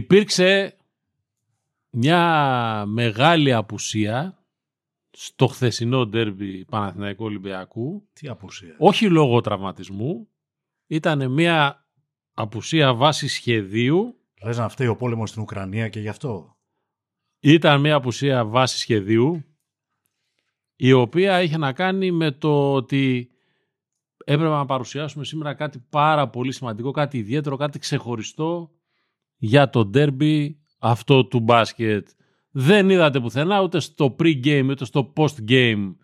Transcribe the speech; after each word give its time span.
Υπήρξε 0.00 0.76
μια 1.90 2.84
μεγάλη 2.86 3.52
απουσία 3.52 4.44
στο 5.10 5.46
χθεσινό 5.46 6.06
ντέρμπι 6.06 6.64
Παναθηναϊκού 6.64 7.24
Ολυμπιακού. 7.24 8.08
Τι 8.12 8.28
απουσία. 8.28 8.74
Όχι 8.78 9.08
λόγω 9.08 9.40
τραυματισμού. 9.40 10.28
Ήταν 10.86 11.32
μια 11.32 11.86
απουσία 12.34 12.94
βάση 12.94 13.28
σχεδίου. 13.28 14.14
Λες 14.44 14.58
να 14.58 14.68
φταίει 14.68 14.86
ο 14.86 14.96
πόλεμος 14.96 15.30
στην 15.30 15.42
Ουκρανία 15.42 15.88
και 15.88 16.00
γι' 16.00 16.08
αυτό. 16.08 16.56
Ήταν 17.40 17.80
μια 17.80 17.94
απουσία 17.94 18.44
βάση 18.44 18.78
σχεδίου 18.78 19.44
η 20.76 20.92
οποία 20.92 21.42
είχε 21.42 21.56
να 21.56 21.72
κάνει 21.72 22.10
με 22.10 22.30
το 22.30 22.72
ότι 22.72 23.30
έπρεπε 24.24 24.52
να 24.52 24.66
παρουσιάσουμε 24.66 25.24
σήμερα 25.24 25.54
κάτι 25.54 25.78
πάρα 25.90 26.28
πολύ 26.28 26.52
σημαντικό, 26.52 26.90
κάτι 26.90 27.18
ιδιαίτερο, 27.18 27.56
κάτι 27.56 27.78
ξεχωριστό 27.78 28.79
για 29.42 29.70
το 29.70 29.84
ντέρμπι 29.84 30.58
αυτό 30.78 31.24
του 31.24 31.40
μπάσκετ. 31.40 32.08
Δεν 32.50 32.90
είδατε 32.90 33.20
πουθενά 33.20 33.62
ούτε 33.62 33.80
στο 33.80 34.16
pre-game 34.22 34.66
ούτε 34.70 34.84
στο 34.84 35.12
post-game 35.16 35.94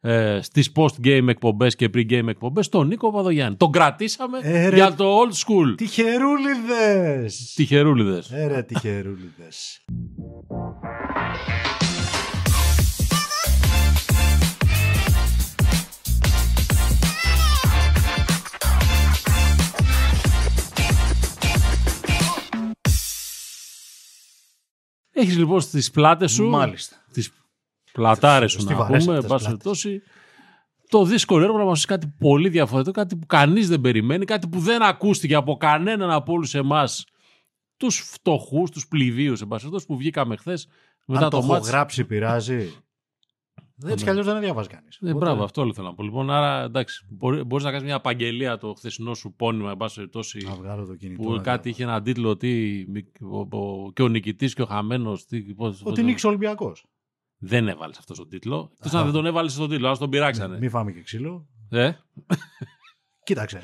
ε, 0.00 0.38
στις 0.42 0.72
post-game 0.74 1.26
εκπομπές 1.28 1.76
και 1.76 1.90
pre-game 1.94 2.26
εκπομπές 2.28 2.68
τον 2.68 2.86
Νίκο 2.86 3.12
Παδογιάννη. 3.12 3.56
Τον 3.56 3.72
κρατήσαμε 3.72 4.38
Ε, 4.42 4.68
ρε, 4.68 4.76
για 4.76 4.94
το 4.94 5.18
old 5.18 5.32
school. 5.32 5.74
Τυχερούλιδες! 5.76 7.52
Τυχερούλιδες. 7.54 8.30
Ε, 8.30 8.46
ρε, 8.46 8.62
τυχερούλιδες. 8.62 9.84
Έχεις 25.20 25.36
λοιπόν 25.38 25.60
στις 25.60 25.90
πλάτες 25.90 26.32
σου, 26.32 26.48
Μάλιστα. 26.48 26.96
τις 27.12 27.30
πλατάρες 27.92 28.52
σου 28.52 28.60
Στη 28.60 28.72
να 28.72 28.78
βαρές 28.78 29.04
πούμε, 29.04 29.16
εν 29.16 29.24
αυτές 29.24 29.30
πάση 29.32 29.44
πλάτες. 29.44 29.62
περιπτώσει, 29.64 30.02
το 30.88 31.04
δύσκολο 31.04 31.44
έργο 31.44 31.58
να 31.58 31.64
μας 31.64 31.84
κάτι 31.84 32.14
πολύ 32.18 32.48
διαφορετικό, 32.48 32.92
κάτι 33.00 33.16
που 33.16 33.26
κανείς 33.26 33.68
δεν 33.68 33.80
περιμένει, 33.80 34.24
κάτι 34.24 34.48
που 34.48 34.58
δεν 34.58 34.82
ακούστηκε 34.82 35.34
από 35.34 35.56
κανέναν 35.56 36.10
από 36.10 36.32
όλους 36.32 36.54
εμάς, 36.54 37.04
τους 37.76 37.96
φτωχούς, 37.98 38.70
τους 38.70 38.88
πληβίους, 38.88 39.40
εν 39.40 39.48
πάση 39.48 39.60
περιπτώσει, 39.62 39.86
που 39.86 39.96
βγήκαμε 39.96 40.36
χθες 40.36 40.68
μετά 41.06 41.24
Αν 41.24 41.30
το, 41.30 41.36
το, 41.38 41.42
έχω 41.44 41.52
μάτς. 41.52 41.68
γράψει 41.68 42.04
πειράζει. 42.04 42.72
Έτσι 43.86 44.04
κι 44.04 44.10
αλλιώς 44.10 44.26
δεν 44.26 44.40
διαβάζει 44.40 44.68
κανείς. 44.68 44.98
Ε, 45.02 45.14
μπράβο, 45.14 45.42
αυτό 45.42 45.60
όλο 45.62 45.74
θέλω 45.74 45.86
να 45.88 45.94
πω. 45.94 46.02
Λοιπόν, 46.02 46.30
άρα 46.30 46.62
εντάξει, 46.64 47.06
μπορεί, 47.10 47.42
μπορείς 47.44 47.64
να 47.64 47.70
κάνεις 47.70 47.86
μια 47.86 47.94
απαγγελία 47.96 48.58
το 48.58 48.74
χθεσινό 48.74 49.14
σου 49.14 49.34
πόνημα, 49.36 49.70
εν 49.70 49.76
πάση 49.76 49.94
περιπτώσει, 49.94 50.38
Να 50.44 50.54
βγάλω 50.54 50.86
το 50.86 50.94
κινητό. 50.94 51.22
που 51.22 51.28
να 51.30 51.36
κάτι 51.36 51.44
διαβάσω. 51.44 51.68
είχε 51.68 51.82
έναν 51.82 52.02
τίτλο 52.02 52.36
τι, 52.36 52.84
ο, 53.20 53.38
ο- 53.58 53.92
και 53.92 54.02
ο 54.02 54.08
νικητής 54.08 54.54
και 54.54 54.62
ο 54.62 54.66
χαμένος. 54.66 55.24
Τι, 55.26 55.40
πώς, 55.42 55.80
Ότι 55.84 56.02
νίξει 56.02 56.26
ο 56.26 56.28
Ολυμπιακός. 56.28 56.84
Δεν 57.38 57.68
έβαλες 57.68 57.98
αυτό 57.98 58.14
τον 58.14 58.28
τίτλο. 58.28 58.70
Εκτός 58.72 58.94
Α. 58.94 58.98
αν 58.98 59.04
δεν 59.04 59.14
τον 59.14 59.26
έβαλες 59.26 59.52
στον 59.52 59.68
τίτλο, 59.68 59.88
αν 59.88 59.98
τον 59.98 60.10
πειράξανε. 60.10 60.58
Μη 60.58 60.68
φάμε 60.68 60.92
και 60.92 61.02
ξύλο. 61.02 61.46
Ε; 61.70 61.92
Κοίταξε. 63.24 63.60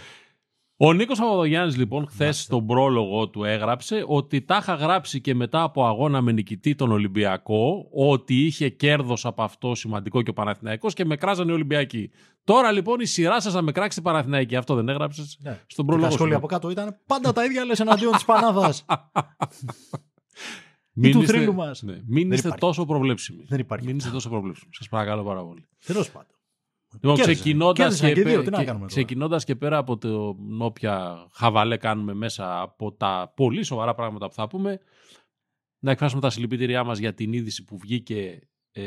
Ο 0.79 0.93
Νίκος 0.93 1.19
Παπαδογιάννης, 1.19 1.77
λοιπόν, 1.77 2.07
χθες 2.07 2.19
Μάλιστα. 2.21 2.43
στον 2.43 2.67
πρόλογο 2.67 3.29
του 3.29 3.45
έγραψε 3.45 4.05
ότι 4.07 4.43
τα 4.43 4.57
είχα 4.61 4.75
γράψει 4.75 5.21
και 5.21 5.35
μετά 5.35 5.63
από 5.63 5.87
αγώνα 5.87 6.21
με 6.21 6.33
νικητή 6.33 6.75
τον 6.75 6.91
Ολυμπιακό, 6.93 7.89
ότι 7.93 8.45
είχε 8.45 8.69
κέρδος 8.69 9.27
από 9.27 9.43
αυτό 9.43 9.75
σημαντικό 9.75 10.23
και 10.23 10.31
ο 10.31 10.33
Παναθηναϊκός 10.33 10.95
και 10.95 11.05
με 11.05 11.17
κράζανε 11.17 11.51
οι 11.51 11.55
Ολυμπιακοί. 11.55 12.11
Τώρα 12.45 12.73
λοιπόν 12.73 13.01
η 13.01 13.05
σειρά 13.07 13.41
σας 13.41 13.55
να 13.55 13.63
με 13.63 13.73
κράξει 13.73 13.97
την 13.97 14.05
Παναθηναϊκή. 14.05 14.57
Αυτό 14.57 14.75
δεν 14.75 14.89
έγραψες 14.89 15.39
Ναι. 15.43 15.51
στον 15.67 15.67
Και 15.67 15.83
πρόλογο 15.91 16.03
τα 16.03 16.11
σου. 16.11 16.17
σχόλια 16.17 16.37
από 16.37 16.47
κάτω 16.47 16.71
ήταν 16.71 16.97
πάντα 17.07 17.33
τα 17.33 17.45
ίδια 17.45 17.65
λες 17.65 17.81
εναντίον 17.81 18.13
της 18.13 18.25
Πανάδας. 18.25 18.85
Μην 20.99 21.13
του 21.13 21.21
είστε- 21.23 21.37
θρύλου 21.37 21.55
μας. 21.55 21.83
Ναι, 21.83 21.93
μην 22.07 22.27
είστε 22.33 22.47
υπάρχει. 22.47 22.59
τόσο 22.59 22.85
προβλέψιμοι. 22.85 23.45
Δεν 23.49 23.59
υπάρχει. 23.59 23.87
Μην 23.87 23.97
είστε 23.97 24.11
τόσο 24.11 24.29
προβλέψιμοι. 24.29 24.71
Σας 24.75 24.89
παρακαλώ 24.89 25.23
πάρα 25.25 25.45
πολύ. 25.45 25.67
Τέλος 25.87 26.11
πάντων. 26.11 26.36
Λοιπόν, 27.01 27.15
Κέρδισαν. 27.17 27.35
ξεκινώντας 27.43 27.77
Κέρδισαν 27.79 28.09
και, 28.09 28.15
και 28.15 28.23
δύο, 28.23 28.35
πέ- 28.37 28.45
τι 28.45 28.51
να 28.51 28.59
και- 28.59 28.65
κάνουμε 28.65 28.87
τώρα. 28.87 29.01
ξεκινώντας 29.03 29.45
και 29.45 29.57
πέρα 29.57 29.77
από 29.79 29.99
το 29.99 30.37
όποια 30.59 31.27
χαβαλέ 31.33 31.77
κάνουμε 31.77 32.15
μέσα 32.15 32.61
από 32.61 32.93
τα 32.93 33.33
πολύ 33.37 33.63
σοβαρά 33.63 33.95
πράγματα 33.95 34.29
που 34.29 34.35
θα 34.35 34.47
πούμε, 34.49 34.79
να 35.79 35.91
εκφράσουμε 35.91 36.21
τα 36.21 36.31
συλληπιτήριά 36.31 36.85
μας 36.85 36.99
για 36.99 37.15
την 37.15 37.33
είδηση 37.33 37.65
που 37.65 37.79
βγήκε 37.79 38.49
ε, 38.73 38.83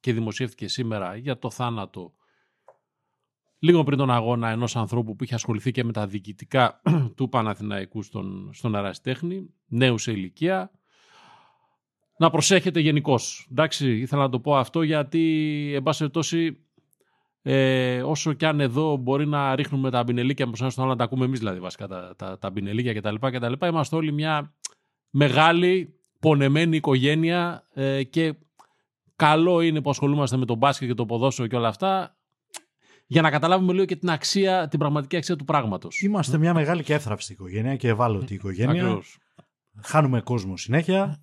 και 0.00 0.12
δημοσιεύτηκε 0.12 0.68
σήμερα 0.68 1.16
για 1.16 1.38
το 1.38 1.50
θάνατο 1.50 2.12
λίγο 3.58 3.82
πριν 3.84 3.98
τον 3.98 4.10
αγώνα 4.10 4.48
ενός 4.50 4.76
ανθρώπου 4.76 5.16
που 5.16 5.24
είχε 5.24 5.34
ασχοληθεί 5.34 5.70
και 5.70 5.84
με 5.84 5.92
τα 5.92 6.06
διοικητικά 6.06 6.80
του 7.16 7.28
Παναθηναϊκού 7.28 8.02
στον, 8.02 8.50
στον 8.52 8.74
Αραστέχνη, 8.76 9.50
νέους 9.66 10.02
σε 10.02 10.12
ηλικία. 10.12 10.70
Να 12.18 12.30
προσέχετε 12.30 12.80
γενικώς. 12.80 13.48
Εντάξει, 13.50 13.96
ήθελα 13.98 14.22
να 14.22 14.28
το 14.28 14.40
πω 14.40 14.56
αυτό 14.56 14.82
γιατί, 14.82 15.72
εν 15.74 15.82
πάση 15.82 15.98
περιπτώσει, 15.98 16.58
ε, 17.42 18.02
όσο 18.02 18.32
κι 18.32 18.44
αν 18.44 18.60
εδώ 18.60 18.96
μπορεί 18.96 19.26
να 19.26 19.54
ρίχνουμε 19.54 19.90
τα 19.90 20.02
μπινελίκια 20.02 20.46
μπροστά 20.46 20.70
στον 20.70 20.84
άλλο, 20.84 20.92
να 20.92 20.98
τα 20.98 21.04
ακούμε 21.04 21.24
εμείς 21.24 21.38
δηλαδή 21.38 21.60
βασικά 21.60 21.86
τα, 21.86 22.14
τα, 22.16 22.38
τα 22.38 22.50
μπινελίκια 22.50 22.94
κτλ, 22.94 23.14
κτλ. 23.20 23.66
Είμαστε 23.66 23.96
όλοι 23.96 24.12
μια 24.12 24.54
μεγάλη 25.10 25.94
πονεμένη 26.20 26.76
οικογένεια 26.76 27.66
ε, 27.74 28.02
και 28.02 28.34
καλό 29.16 29.60
είναι 29.60 29.80
που 29.80 29.90
ασχολούμαστε 29.90 30.36
με 30.36 30.44
τον 30.44 30.56
μπάσκετ 30.56 30.88
και 30.88 30.94
το 30.94 31.06
ποδόσφαιρο 31.06 31.48
και 31.48 31.56
όλα 31.56 31.68
αυτά 31.68 32.16
για 33.06 33.22
να 33.22 33.30
καταλάβουμε 33.30 33.72
λίγο 33.72 33.84
και 33.84 33.96
την 33.96 34.10
αξία, 34.10 34.68
την 34.68 34.78
πραγματική 34.78 35.16
αξία 35.16 35.36
του 35.36 35.44
πράγματος. 35.44 36.02
Είμαστε 36.02 36.38
μια 36.38 36.54
μεγάλη 36.54 36.82
και 36.82 36.94
εύθραυστη 36.94 37.32
οικογένεια 37.32 37.76
και 37.76 37.88
ευάλωτη 37.88 38.34
οικογένεια. 38.34 38.82
Ακριβώς. 38.82 39.18
Χάνουμε 39.82 40.20
κόσμο 40.20 40.56
συνέχεια. 40.56 41.22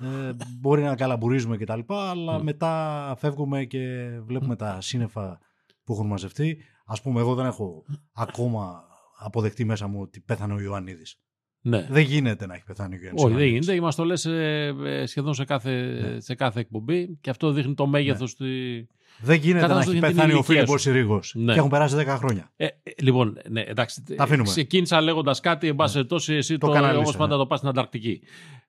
Ε, 0.00 0.32
μπορεί 0.60 0.82
να 0.82 0.94
καλαμπουρίζουμε 0.96 1.56
κτλ. 1.56 1.80
Αλλά 1.86 2.38
Mm. 2.38 2.42
μετά 2.42 3.14
φεύγουμε 3.18 3.64
και 3.64 4.08
βλέπουμε 4.24 4.56
τα 4.56 4.80
σύννεφα 4.80 5.38
που 5.84 5.92
έχουν 5.92 6.06
μαζευτεί. 6.06 6.58
Α 6.86 7.00
πούμε, 7.00 7.20
εγώ 7.20 7.34
δεν 7.34 7.46
έχω 7.46 7.84
ακόμα 8.14 8.84
αποδεχτεί 9.18 9.64
μέσα 9.64 9.86
μου 9.86 10.00
ότι 10.00 10.20
πέθανε 10.20 10.54
ο 10.54 10.60
Ιωαννίδης. 10.60 11.18
Ναι. 11.60 11.86
Δεν 11.90 12.02
γίνεται 12.02 12.46
να 12.46 12.54
έχει 12.54 12.64
πεθάνει 12.64 12.94
ο 12.94 12.98
Γιάννης 12.98 13.22
Όχι, 13.22 13.32
δεν 13.32 13.40
Ιωαννίδης. 13.42 13.66
γίνεται. 13.66 13.80
Είμαστε 13.82 14.02
το 14.02 14.08
λες 14.08 14.24
ε, 14.24 14.74
ε, 14.84 15.06
σχεδόν 15.06 15.34
σε 15.34 15.44
κάθε, 15.44 15.70
Ναι. 15.82 16.20
σε 16.20 16.34
κάθε 16.34 16.60
εκπομπή 16.60 17.18
και 17.20 17.30
αυτό 17.30 17.52
δείχνει 17.52 17.74
το 17.74 17.86
μέγεθος 17.86 18.36
τη... 18.36 18.44
Δεν 19.20 19.36
γίνεται 19.36 19.52
να 19.52 19.60
Κατάλαβα 19.60 19.80
έχει 19.80 19.90
την 19.90 20.00
πεθάνει 20.00 20.32
ο 20.32 20.34
ηλικία 20.34 20.42
Φίλιππος 20.54 20.82
σου. 20.82 20.88
Συρίγος. 20.90 21.34
Ναι. 21.36 21.52
Και 21.52 21.58
έχουν 21.58 21.70
περάσει 21.70 21.96
10 21.98 22.04
χρόνια. 22.06 22.52
Ε, 22.56 22.64
ε, 22.66 22.72
λοιπόν, 23.02 23.36
ναι, 23.48 23.60
εντάξει. 23.60 24.02
Τα 24.16 24.22
αφήνουμε. 24.22 24.48
Ξεκίνησα 24.48 25.00
λέγοντας 25.00 25.40
κάτι, 25.40 25.68
εν 25.68 25.74
πάση 25.74 25.94
περιπτώσει, 25.94 26.34
εσύ 26.34 26.58
Το 26.58 26.66
το, 26.66 26.72
καναλίσαμε. 26.72 27.02
όπως 27.02 27.16
πάντα 27.16 27.36
το 27.36 27.46
πας 27.46 27.58
στην 27.58 27.70
Ανταρκτική. 27.70 28.20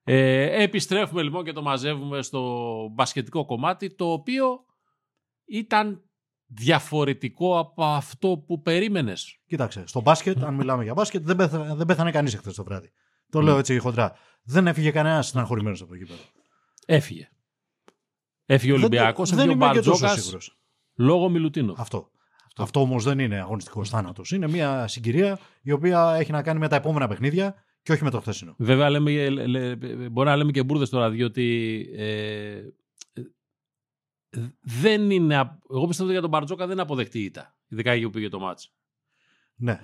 Ε, 0.03 0.63
επιστρέφουμε 0.63 1.21
λοιπόν 1.21 1.43
και 1.43 1.51
το 1.51 1.61
μαζεύουμε 1.61 2.21
στο 2.21 2.67
μπασκετικό 2.93 3.45
κομμάτι, 3.45 3.95
το 3.95 4.11
οποίο 4.11 4.45
ήταν 5.45 6.04
διαφορετικό 6.47 7.59
από 7.59 7.83
αυτό 7.85 8.43
που 8.47 8.61
περίμενες. 8.61 9.39
Κοίταξε, 9.47 9.83
στο 9.87 10.01
μπάσκετ, 10.01 10.43
αν 10.43 10.53
μιλάμε 10.53 10.83
για 10.83 10.93
μπάσκετ, 10.93 11.23
δεν 11.25 11.35
πέθανε, 11.35 11.75
δεν 11.75 11.85
πέθανε 11.85 12.11
κανείς 12.11 12.33
εχθές 12.33 12.53
το 12.55 12.63
βράδυ. 12.63 12.91
Το 13.29 13.41
λέω 13.41 13.57
έτσι 13.57 13.77
χοντρά. 13.77 14.13
Δεν 14.43 14.67
έφυγε 14.67 14.91
κανένας 14.91 15.27
στεναχωρημένο 15.27 15.75
από 15.79 15.87
το 15.87 15.95
γήπεδο. 15.95 16.19
Έφυγε. 16.85 17.29
Έφυγε 18.45 18.71
ο 18.71 18.75
Δεν 18.77 18.89
το- 18.89 18.95
Ολυμπιακός, 18.95 19.29
δεν 19.29 19.39
έφυγε 19.39 19.53
ο 19.53 19.55
είμαι 19.65 19.73
και 19.73 19.77
τόσο 19.77 19.89
Μπαρτζόκας 19.89 20.19
σίγουρος. 20.23 20.57
λόγω 20.95 21.29
Μιλουτίνοφ. 21.29 21.79
Αυτό. 21.79 22.09
Αυτό 22.57 22.79
όμως 22.81 23.03
δεν 23.03 23.19
είναι 23.19 23.39
αγωνιστικός 23.39 23.89
θάνατος. 23.89 24.31
Είναι 24.31 24.47
μια 24.47 24.87
συγκυρία 24.87 25.39
η 25.61 25.71
οποία 25.71 26.15
έχει 26.19 26.31
να 26.31 26.41
κάνει 26.41 26.59
με 26.59 26.67
τα 26.67 26.75
επόμενα 26.75 27.07
παιχνίδια 27.07 27.55
και 27.81 27.91
όχι 27.91 28.03
με 28.03 28.09
το 28.09 28.19
χθεσινό. 28.19 28.55
Βέβαια, 28.57 28.89
λέμε, 28.89 29.11
ε, 29.11 29.29
λέ- 29.29 29.47
λέ- 29.47 30.09
μπορεί 30.09 30.27
να 30.27 30.35
λέμε 30.35 30.51
και 30.51 30.63
μπουρδες 30.63 30.89
τώρα, 30.89 31.09
διότι 31.09 31.77
ε, 31.97 32.05
ε, 32.51 32.61
δεν 34.61 35.11
είναι. 35.11 35.37
απ- 35.37 35.61
Εγώ 35.71 35.87
πιστεύω 35.87 36.03
ότι 36.03 36.11
για 36.11 36.21
τον 36.21 36.29
Μπαρτζόκα 36.29 36.63
δεν 36.63 36.73
είναι 36.73 36.81
αποδεκτή 36.81 37.19
η 37.19 37.23
ήττα. 37.23 37.57
Ειδικά 37.67 37.91
εκεί 37.91 38.03
που 38.03 38.09
πήγε 38.09 38.29
το 38.29 38.39
μάτς. 38.39 38.73
Ναι. 39.55 39.79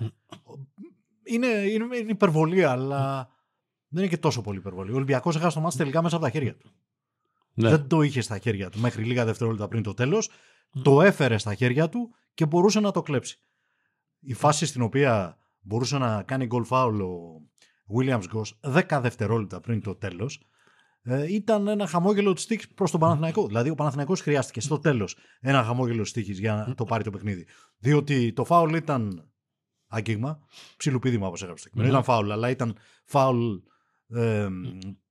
Είναι, 1.24 1.46
είναι, 1.46 1.96
είναι 1.96 2.10
υπερβολή, 2.10 2.64
αλλά 2.64 3.28
δεν 3.88 4.02
είναι 4.02 4.10
και 4.12 4.18
τόσο 4.18 4.40
πολύ 4.40 4.58
υπερβολή. 4.58 4.92
Ο 4.92 4.94
Ολυμπιακός 4.94 5.36
έχασε 5.36 5.54
το 5.56 5.62
μάτι 5.62 5.76
τελικά 5.76 6.02
μέσα 6.02 6.16
από 6.16 6.24
τα 6.24 6.30
χέρια 6.30 6.56
του. 6.56 6.70
Ναι. 7.54 7.68
Δεν 7.68 7.88
το 7.88 8.02
είχε 8.02 8.20
στα 8.20 8.38
χέρια 8.38 8.70
του 8.70 8.78
μέχρι 8.80 9.04
λίγα 9.04 9.24
δευτερόλεπτα 9.24 9.68
πριν 9.68 9.82
το 9.82 9.94
τέλος. 9.94 10.30
Το 10.82 11.02
έφερε 11.02 11.38
στα 11.38 11.54
χέρια 11.54 11.88
του 11.88 12.14
και 12.34 12.46
μπορούσε 12.46 12.80
να 12.80 12.90
το 12.90 13.02
κλέψει. 13.02 13.38
Η 14.20 14.32
φάση 14.34 14.66
στην 14.66 14.82
οποία 14.82 15.38
μπορούσε 15.60 15.98
να 15.98 16.22
κάνει 16.22 16.46
γκολ 16.46 16.64
φάουλ 16.64 17.00
ο 17.00 17.40
Williams 17.98 18.22
Goss 18.32 18.82
10 18.88 18.98
δευτερόλεπτα 19.02 19.60
πριν 19.60 19.82
το 19.82 19.94
τέλος. 19.94 20.42
Ήταν 21.28 21.68
ένα 21.68 21.86
χαμόγελο 21.86 22.32
τη 22.32 22.46
τύχη 22.46 22.74
προς 22.74 22.90
τον 22.90 23.00
Παναθηναϊκό. 23.00 23.46
Δηλαδή, 23.46 23.70
ο 23.70 23.74
Παναθηναϊκός 23.74 24.20
χρειάστηκε 24.20 24.60
στο 24.60 24.78
τέλος 24.78 25.16
ένα 25.40 25.62
χαμόγελο 25.62 26.02
τη 26.02 26.10
τύχη 26.10 26.32
για 26.32 26.64
να 26.68 26.74
το 26.74 26.84
πάρει 26.84 27.04
το 27.04 27.10
παιχνίδι. 27.10 27.46
Διότι 27.78 28.32
το 28.32 28.44
φάουλ 28.44 28.74
ήταν 28.74 29.30
άγγιγμα, 29.86 30.38
ψιλοπίδημα 30.76 31.26
όπως 31.26 31.42
έγραψε 31.42 31.64
το 31.64 31.70
κείμενο. 31.70 31.88
Μμμ. 31.90 31.98
Ήταν 32.00 32.14
φάουλ, 32.14 32.30
αλλά 32.30 32.50
ήταν 32.50 32.76
φάουλ 33.04 33.54
ε, 34.08 34.48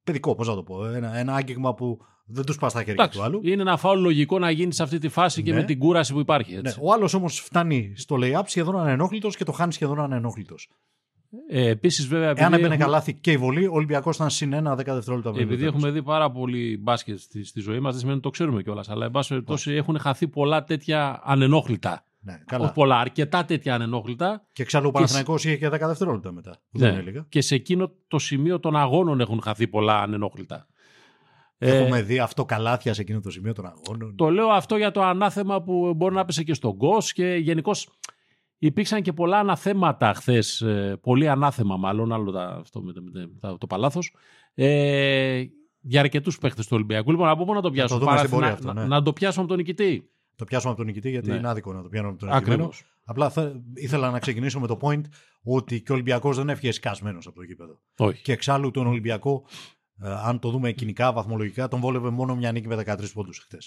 παιδικό, 0.04 0.36
πώς 0.36 0.48
να 0.48 0.56
το 0.56 0.64
πω. 0.64 0.86
Ένα, 0.86 1.16
ένα 1.18 1.36
άγγιγμα 1.36 1.74
που 1.74 2.00
δεν 2.26 2.46
τους 2.46 2.58
πας 2.58 2.72
στα 2.72 2.80
χέρια 2.84 2.94
Εντάξει, 3.04 3.18
του 3.18 3.24
άλλου. 3.24 3.40
είναι 3.44 3.62
ένα 3.62 3.78
φάουλ 3.78 4.00
λογικό 4.02 4.40
να 4.40 4.52
γίνει 4.52 4.74
σε 4.74 4.84
αυτή 4.84 4.98
τη 4.98 5.10
φάση 5.10 5.44
και 5.44 5.52
Ναι. 5.52 5.58
με 5.60 5.64
την 5.64 5.80
κούραση 5.80 6.14
που 6.14 6.20
υπάρχει. 6.20 6.54
Ναι, 6.54 6.60
Έτσι. 6.60 6.80
ο 6.82 6.94
άλλος 6.94 7.14
όμως 7.14 7.40
φτάνει 7.40 7.94
στο 7.96 8.18
lay-up 8.22 8.42
σχεδόν 8.46 8.80
ανενόχλητος 8.80 9.36
και 9.36 9.44
το 9.44 9.52
χάνει 9.52 9.74
σχεδόν 9.74 10.00
ανενόχλητος. 10.00 10.70
Ε, 11.50 11.70
Επίσης, 11.70 12.08
βέβαια. 12.08 12.28
Εάν 12.28 12.36
επειδή 12.38 12.54
έμπαινε 12.54 12.66
έχουμε- 12.68 12.84
καλάθι 12.86 13.14
και 13.14 13.32
η 13.32 13.38
βολή, 13.38 13.66
ο 13.68 13.72
Ολυμπιακός 13.74 14.16
ήταν 14.16 14.30
συν 14.30 14.54
ένα 14.54 14.76
10 14.76 14.94
δευτερόλεπτα 14.94 15.32
πριν. 15.32 15.48
το 15.48 15.54
Επειδή 15.54 15.58
τέλος. 15.66 15.74
έχουμε 15.76 15.92
δει 15.92 16.04
πάρα 16.04 16.32
πολύ 16.32 16.78
μπάσκετ 16.82 17.20
στη, 17.20 17.44
στη 17.44 17.60
ζωή 17.60 17.80
μας, 17.80 17.92
δεν 17.92 18.00
σημαίνει 18.00 18.14
ότι 18.18 18.24
το 18.26 18.30
ξέρουμε 18.30 18.62
κιόλας. 18.64 18.90
Αλλά, 18.90 19.06
εν 19.06 19.12
πάση 19.12 19.30
περιπτώσει, 19.30 19.72
έχουν 19.72 20.00
χαθεί 20.00 20.28
πολλά 20.28 20.64
τέτοια 20.64 21.22
ανενόχλητα. 21.24 22.06
Ναι, 22.24 22.34
Όχι 22.34 22.44
καλά. 22.46 22.72
πολλά, 22.72 22.98
αρκετά 23.00 23.46
τέτοια 23.46 23.74
ανενόχλητα. 23.76 24.46
Και 24.54 24.62
εξάλλου 24.62 24.86
ο 24.86 24.90
Και 24.90 24.94
Παναθηναϊκός 24.94 25.46
είχε 25.46 25.56
και 25.58 25.68
10 25.70 25.88
δευτερόλεπτα 25.88 26.32
μετά. 26.32 26.52
που 26.72 26.80
Ναι. 26.80 26.90
Δεν 26.90 27.00
έλεγα. 27.00 27.26
Και 27.30 27.42
σε 27.42 27.56
εκείνο 27.56 27.92
το 28.08 28.20
σημείο 28.20 28.60
των 28.60 28.76
αγώνων 28.76 29.20
έχουν 29.20 29.42
χαθεί 29.42 29.68
πολλά 29.68 30.02
ανενόχλητα. 30.02 30.68
Ε, 31.58 31.78
Έχουμε 31.78 32.02
δει 32.02 32.20
αυτό 32.20 32.46
καλάθια 32.46 32.94
σε 32.94 33.02
εκείνο 33.02 33.20
το 33.20 33.30
σημείο 33.32 33.54
των 33.54 33.66
αγώνων. 33.66 34.16
Το 34.16 34.30
λέω 34.30 34.48
αυτό 34.48 34.76
για 34.76 34.92
το 34.92 35.02
ανάθεμα 35.04 35.62
που 35.62 35.94
μπορεί 35.96 36.16
να 36.16 36.26
πέσε 36.26 36.44
και 36.44 36.54
στον 36.54 36.72
Γκος 36.72 37.14
και 37.14 37.26
γενικώς 37.36 37.90
υπήρξαν 38.64 39.02
και 39.02 39.14
πολλά 39.14 39.40
αναθέματα 39.40 40.14
χθες. 40.14 40.64
Πολύ 41.02 41.30
ανάθεμα 41.30 41.78
μάλλον, 41.78 42.12
άλλο 42.14 42.32
τα, 42.32 42.44
αυτό 42.62 42.82
με, 42.82 42.94
το- 42.94 43.02
με 43.02 43.30
το- 43.40 43.58
το 43.58 43.68
παλάθος. 43.68 44.16
Ε, 44.54 45.44
για 45.82 46.00
αρκετούς 46.00 46.38
παίχτε 46.38 46.62
του 46.62 46.68
Ολυμπιακού. 46.72 47.12
Λοιπόν, 47.12 47.28
από 47.30 47.46
πού 47.46 47.54
να 47.54 47.62
το 47.62 47.72
πιάσουμε. 47.72 48.00
δούμε 48.00 48.18
στην 48.18 48.30
Παραθυνα- 48.30 48.40
πορεία 48.50 48.54
αυτό, 48.70 48.74
να, 48.74 48.82
ναι. 48.82 48.96
να 48.96 49.02
το 49.02 49.14
πιάσουμε 49.14 49.44
από 49.44 49.54
τον 49.54 49.58
νικητή. 49.62 50.10
Το 50.36 50.46
πιάσουμε 50.46 50.72
από 50.72 50.80
τον 50.82 50.88
νικητή 50.90 51.10
γιατί 51.10 51.30
Ναι. 51.30 51.36
είναι 51.36 51.48
άδικο 51.50 51.74
να 51.74 51.82
το 51.82 51.90
πιάνουμε 51.90 52.14
από 52.14 52.26
τον 52.26 52.30
νικημένο. 52.36 52.64
Ακριβώς. 52.64 52.84
Απλά 53.06 53.30
θε- 53.30 53.56
ήθελα 53.74 54.10
να 54.12 54.20
ξεκινήσω 54.20 54.60
με 54.60 54.68
το 54.68 54.78
point 54.82 55.02
ότι 55.44 55.82
και 55.82 55.92
ο 55.92 55.94
Ολυμπιακός 55.94 56.38
δεν 56.38 56.50
έφυγε 56.50 56.72
σκασμένο 56.72 57.20
από 57.26 57.36
το 57.36 57.42
γήπεδο. 57.44 57.80
Όχι. 57.98 58.22
Και 58.22 58.32
εξάλλου 58.32 58.72
τον 58.72 58.88
Ολυμπιακό, 58.88 59.44
ε, 60.04 60.10
αν 60.24 60.40
το 60.40 60.50
δούμε 60.50 60.72
κοινικά, 60.72 61.12
βαθμολογικά, 61.14 61.68
τον 61.68 61.80
βόλευε 61.80 62.10
μόνο 62.10 62.36
μια 62.36 62.52
νίκη 62.52 62.68
με 62.68 62.76
13 62.76 63.12
πόντους 63.14 63.38
χτε. 63.40 63.58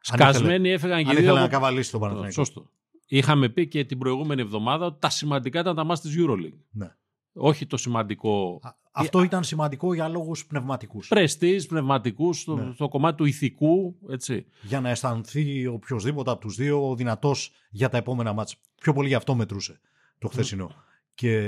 Σκασμένοι 0.00 0.70
έφυγαν 0.70 1.02
και 1.02 1.04
Αν 1.04 1.10
οι 1.10 1.14
δύο. 1.14 1.22
ήθελε 1.22 1.38
να 1.38 1.44
από- 1.44 1.52
καβαλήσει 1.52 1.90
τον 1.90 2.00
Παναθηναϊκό. 2.00 2.34
Σωστό. 2.34 2.70
Είχαμε 3.06 3.48
πει 3.48 3.68
και 3.68 3.84
την 3.84 3.98
προηγούμενη 3.98 4.40
εβδομάδα 4.40 4.86
ότι 4.86 5.00
τα 5.00 5.10
σημαντικά 5.10 5.60
ήταν 5.60 5.76
τα 5.76 5.84
μάτς 5.84 6.00
της 6.00 6.14
EuroLeague. 6.18 6.58
Ναι. 6.70 6.94
Όχι 7.32 7.66
το 7.66 7.76
σημαντικό 7.76 8.60
Α- 8.62 8.70
Αυτό 8.92 9.22
ήταν 9.22 9.44
σημαντικό 9.44 9.94
για 9.94 10.08
λόγους 10.08 10.46
πνευματικούς. 10.46 11.08
πρεστής, 11.08 11.66
πνευματικούς, 11.66 12.40
στο, 12.40 12.56
Ναι. 12.56 12.72
στο 12.74 12.88
κομμάτι 12.88 13.16
του 13.16 13.24
ηθικού, 13.24 13.96
έτσι. 14.08 14.46
Για 14.62 14.80
να 14.80 14.88
αισθανθεί 14.90 15.66
οποιοδήποτε 15.66 16.30
από 16.30 16.40
τους 16.40 16.54
δύο 16.56 16.94
δυνατός 16.96 17.52
για 17.70 17.88
τα 17.88 17.96
επόμενα 17.96 18.32
μάτς. 18.32 18.56
Πιο 18.80 18.92
πολύ 18.92 19.08
γι' 19.08 19.14
αυτό 19.14 19.34
μετρούσε 19.34 19.80
το 20.18 20.28
χθεσινό. 20.28 20.70
Και 21.14 21.40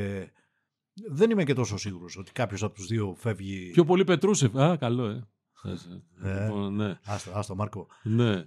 δεν 1.09 1.31
είμαι 1.31 1.45
και 1.45 1.55
τόσο 1.55 1.77
σίγουρος 1.77 2.17
ότι 2.17 2.33
κάποιος 2.33 2.63
από 2.63 2.75
τους 2.75 2.87
δύο 2.87 3.15
φεύγει. 3.19 3.71
Πιο 3.71 3.85
πολύ 3.85 4.05
Πετρούσεφ. 4.05 4.57
Α, 4.57 4.77
καλό, 4.77 5.05
ε. 5.05 5.27
Ε. 6.23 6.45
Λοιπόν, 6.45 6.75
ναι. 6.75 6.99
Άστο, 7.05 7.31
άστο, 7.35 7.55
Μάρκο. 7.55 7.87
ναι. 8.03 8.45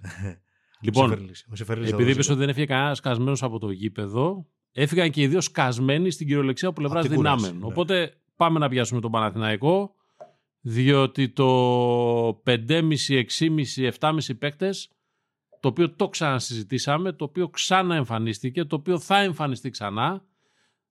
λοιπόν, 0.82 1.08
Σεφερλής. 1.08 1.46
Ο 1.50 1.56
Σεφερλής 1.56 1.88
θα 1.88 1.94
επειδή 1.94 2.08
δώσει 2.08 2.14
είπες 2.14 2.28
ότι 2.28 2.38
δεν 2.38 2.48
έφυγε 2.48 2.66
κανένας 2.66 2.98
σκασμένος 2.98 3.42
από 3.42 3.58
το 3.58 3.70
γήπεδο, 3.70 4.46
έφυγαν 4.72 5.10
και 5.10 5.22
οι 5.22 5.26
δύο 5.26 5.40
σκασμένοι 5.40 6.10
στην 6.10 6.26
κυριολεξία 6.26 6.68
από 6.68 6.80
πλευράς 6.80 7.04
Απ' 7.04 7.10
την 7.10 7.16
κούραση, 7.16 7.36
δυνάμεων. 7.36 7.60
ναι. 7.60 7.72
Οπότε 7.72 8.14
πάμε 8.36 8.58
να 8.58 8.68
πιάσουμε 8.68 9.00
τον 9.00 9.10
Παναθηναϊκό, 9.10 9.94
διότι 10.60 11.28
το 11.28 12.42
5,5, 12.44 13.24
6,5, 13.38 13.92
7,5 14.00 14.38
παίκτες, 14.38 14.90
το 15.60 15.68
οποίο 15.68 15.94
το 15.94 16.08
ξανασυζητήσαμε, 16.08 17.12
το 17.12 17.24
οποίο 17.24 17.48
ξαναεμφανίστηκε, 17.48 18.64
το 18.64 18.76
οποίο 18.76 18.98
θα 18.98 19.18
εμφανιστεί 19.18 19.70
ξανά, 19.70 20.24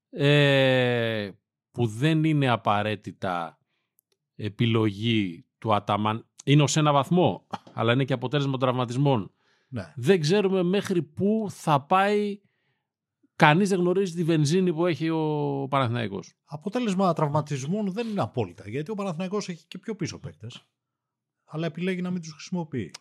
ε, 0.10 1.30
που 1.72 1.86
δεν 1.88 2.24
είναι 2.24 2.50
απαραίτητα 2.50 3.60
επιλογή 4.36 5.46
του 5.58 5.74
Αταμάν. 5.74 6.26
Είναι 6.44 6.64
ως 6.64 6.78
ένα 6.78 6.92
βαθμό, 6.92 7.48
αλλά 7.74 7.94
είναι 7.94 8.04
και 8.04 8.14
αποτέλεσμα 8.14 8.52
των 8.52 8.60
τραυματισμών. 8.60 9.32
Ναι. 9.74 9.94
Δεν 9.96 10.20
ξέρουμε 10.20 10.64
μέχρι 10.64 11.02
πού 11.04 11.48
θα 11.50 11.82
πάει. 11.82 12.42
Κανείς 13.36 13.70
δεν 13.70 13.80
γνωρίζει 13.80 14.14
τη 14.14 14.24
βενζίνη 14.24 14.74
που 14.74 14.86
έχει 14.86 15.10
ο 15.10 15.68
Παναθηναϊκός. 15.70 16.34
Αποτέλεσμα 16.46 17.14
τραυματισμών 17.14 17.92
δεν 17.92 18.08
είναι 18.08 18.22
απόλυτα. 18.22 18.70
Γιατί 18.70 18.92
ο 18.92 18.96
Παναθηναϊκός 18.96 19.50
έχει 19.50 19.66
και 19.68 19.78
πιο 19.78 19.96
πίσω 19.96 20.20
παίκτες. 20.20 20.66
Αλλά 21.46 21.66
επιλέγει 21.66 22.02
να 22.02 22.12
μην 22.12 22.22
τους 22.22 22.32
χρησιμοποιεί. 22.32 22.92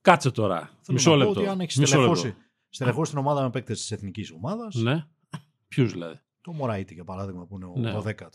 Κάτσε 0.00 0.30
τώρα. 0.30 0.58
Θέλω 0.60 0.98
Μισό 0.98 1.10
να 1.10 1.16
πω 1.16 1.24
λεπτό. 1.24 1.40
Ότι 1.40 1.48
αν 1.50 1.60
έχεις 1.60 1.76
Μισό 1.76 1.92
στελεχώσει, 1.92 2.26
λεπτό. 2.26 2.40
στελεχώσει 2.68 3.10
την 3.10 3.20
ομάδα 3.20 3.42
με 3.42 3.50
παίκτες 3.50 3.78
της 3.80 3.90
εθνικής 3.90 4.30
ομάδα, 4.30 4.68
Ναι. 4.74 5.06
Ποιους 5.68 5.92
δηλαδή; 5.92 6.20
το 6.40 6.52
Μωραήτη 6.52 6.94
για 6.94 7.04
παράδειγμα 7.04 7.46
που 7.46 7.54
είναι 7.56 7.64
ο 7.64 7.72
Ναι. 7.76 7.92
12ο 7.92 8.28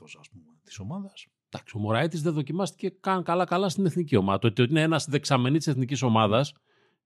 της 0.63 0.79
ομάδας. 0.79 1.27
Εντάξει, 1.53 1.77
ο 1.77 1.79
Μωράητης 1.79 2.21
δεν 2.21 2.33
δοκιμάστηκε 2.33 2.89
καν 2.99 3.23
καλά-καλά 3.23 3.69
στην 3.69 3.85
εθνική 3.85 4.15
ομάδα. 4.15 4.39
Το 4.39 4.47
ότι 4.47 4.63
είναι 4.63 4.81
ένας 4.81 5.05
δεξαμενής 5.09 5.63
της 5.63 5.73
εθνικής 5.73 6.01
ομάδας 6.01 6.53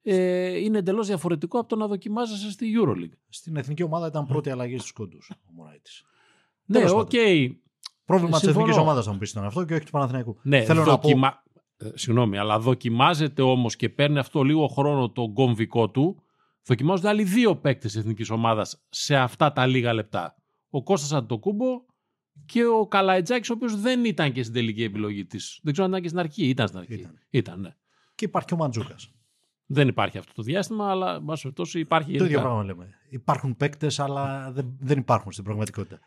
ε, 0.01 0.57
είναι 0.57 0.77
εντελώς 0.77 1.07
διαφορετικό 1.07 1.59
από 1.59 1.68
το 1.69 1.75
να 1.75 1.88
δοκιμάζεσαι 1.88 2.51
στη 2.51 2.74
Euroleague. 2.80 3.18
Στην 3.30 3.56
εθνική 3.56 3.83
ομάδα 3.83 4.07
ήταν 4.07 4.25
πρώτη 4.25 4.50
αλλαγή 4.50 4.77
στους 4.77 4.92
κόντους 4.92 5.30
ο 5.31 5.51
Μωραήτη. 5.53 5.92
Ναι, 6.65 6.77
Τέλος 6.80 6.94
οκ. 6.94 7.09
Πρόβλημα 8.06 8.31
της 8.31 8.39
Συμφωνώ. 8.39 8.63
εθνικής 8.65 8.81
ομάδας, 8.81 9.06
θα 9.06 9.12
μου 9.12 9.18
πεις 9.18 9.31
ήταν 9.31 9.44
αυτό 9.44 9.65
και 9.65 9.74
όχι 9.74 9.86
του 9.86 9.92
Παναθηναϊκού. 9.92 10.38
Ναι, 10.44 10.63
Θέλω 10.63 10.80
να 10.80 10.86
πω. 10.86 10.92
δοκιμα... 10.92 11.44
ε, 11.77 11.89
Συγγνώμη, 11.94 12.38
αλλά 12.38 12.59
δοκιμάζεται 12.59 13.42
όμως 13.42 13.75
και 13.75 13.89
παίρνει 13.89 14.18
αυτό 14.19 14.44
λίγο 14.44 14.68
χρόνο 14.68 15.09
το 15.09 15.30
κομβικό 15.33 15.89
του. 15.89 16.24
Δοκιμάζονται 16.65 17.07
άλλοι 17.07 17.24
δύο 17.24 17.56
παίκτες 17.56 17.92
της 17.92 18.01
εθνικής 18.01 18.30
ομάδας 18.30 18.83
σε 18.89 19.15
αυτά 19.15 19.51
τα 19.51 19.65
λίγα 19.65 19.94
λεπτά. 19.94 20.36
Ο 20.69 20.83
Κώστας 20.83 21.13
Αντετοκούνμπο 21.13 21.65
και 22.45 22.65
ο 22.65 22.87
Καλαϊτζάκης, 22.87 23.49
ο 23.49 23.53
οποίος 23.53 23.79
δεν 23.81 24.05
ήταν 24.05 24.31
και 24.31 24.41
στην 24.41 24.53
τελική 24.53 24.83
επιλογή 24.83 25.25
της. 25.25 25.59
Δεν 25.63 25.73
ξέρω 25.73 25.85
αν 25.87 25.91
ήταν 25.91 26.01
και 26.03 26.07
στην 26.09 26.19
αρχή. 26.19 26.45
Ήταν 26.49 26.67
στην 26.67 26.79
αρχή. 26.79 26.93
Ήταν. 26.93 27.19
ήταν 27.29 27.59
ναι. 27.61 27.75
Και 28.15 28.25
υπάρχει 28.25 28.47
και 28.47 28.53
ο 28.53 28.57
Μαντζούκας. 28.57 29.09
Δεν 29.65 29.87
υπάρχει 29.87 30.17
αυτό 30.17 30.33
το 30.33 30.41
διάστημα, 30.41 30.89
αλλά 30.89 31.15
εν 31.15 31.23
πάση 31.25 31.41
περιπτώσει 31.41 31.79
υπάρχει. 31.79 32.07
Το 32.07 32.13
ίδιο 32.13 32.25
γενικά. 32.27 32.41
πράγμα 32.41 32.63
λέμε. 32.63 32.93
Υπάρχουν 33.09 33.57
παίκτες, 33.57 33.99
αλλά 33.99 34.51
δεν, 34.51 34.77
δεν 34.79 34.97
υπάρχουν 34.97 35.31
στην 35.31 35.43
πραγματικότητα. 35.43 35.99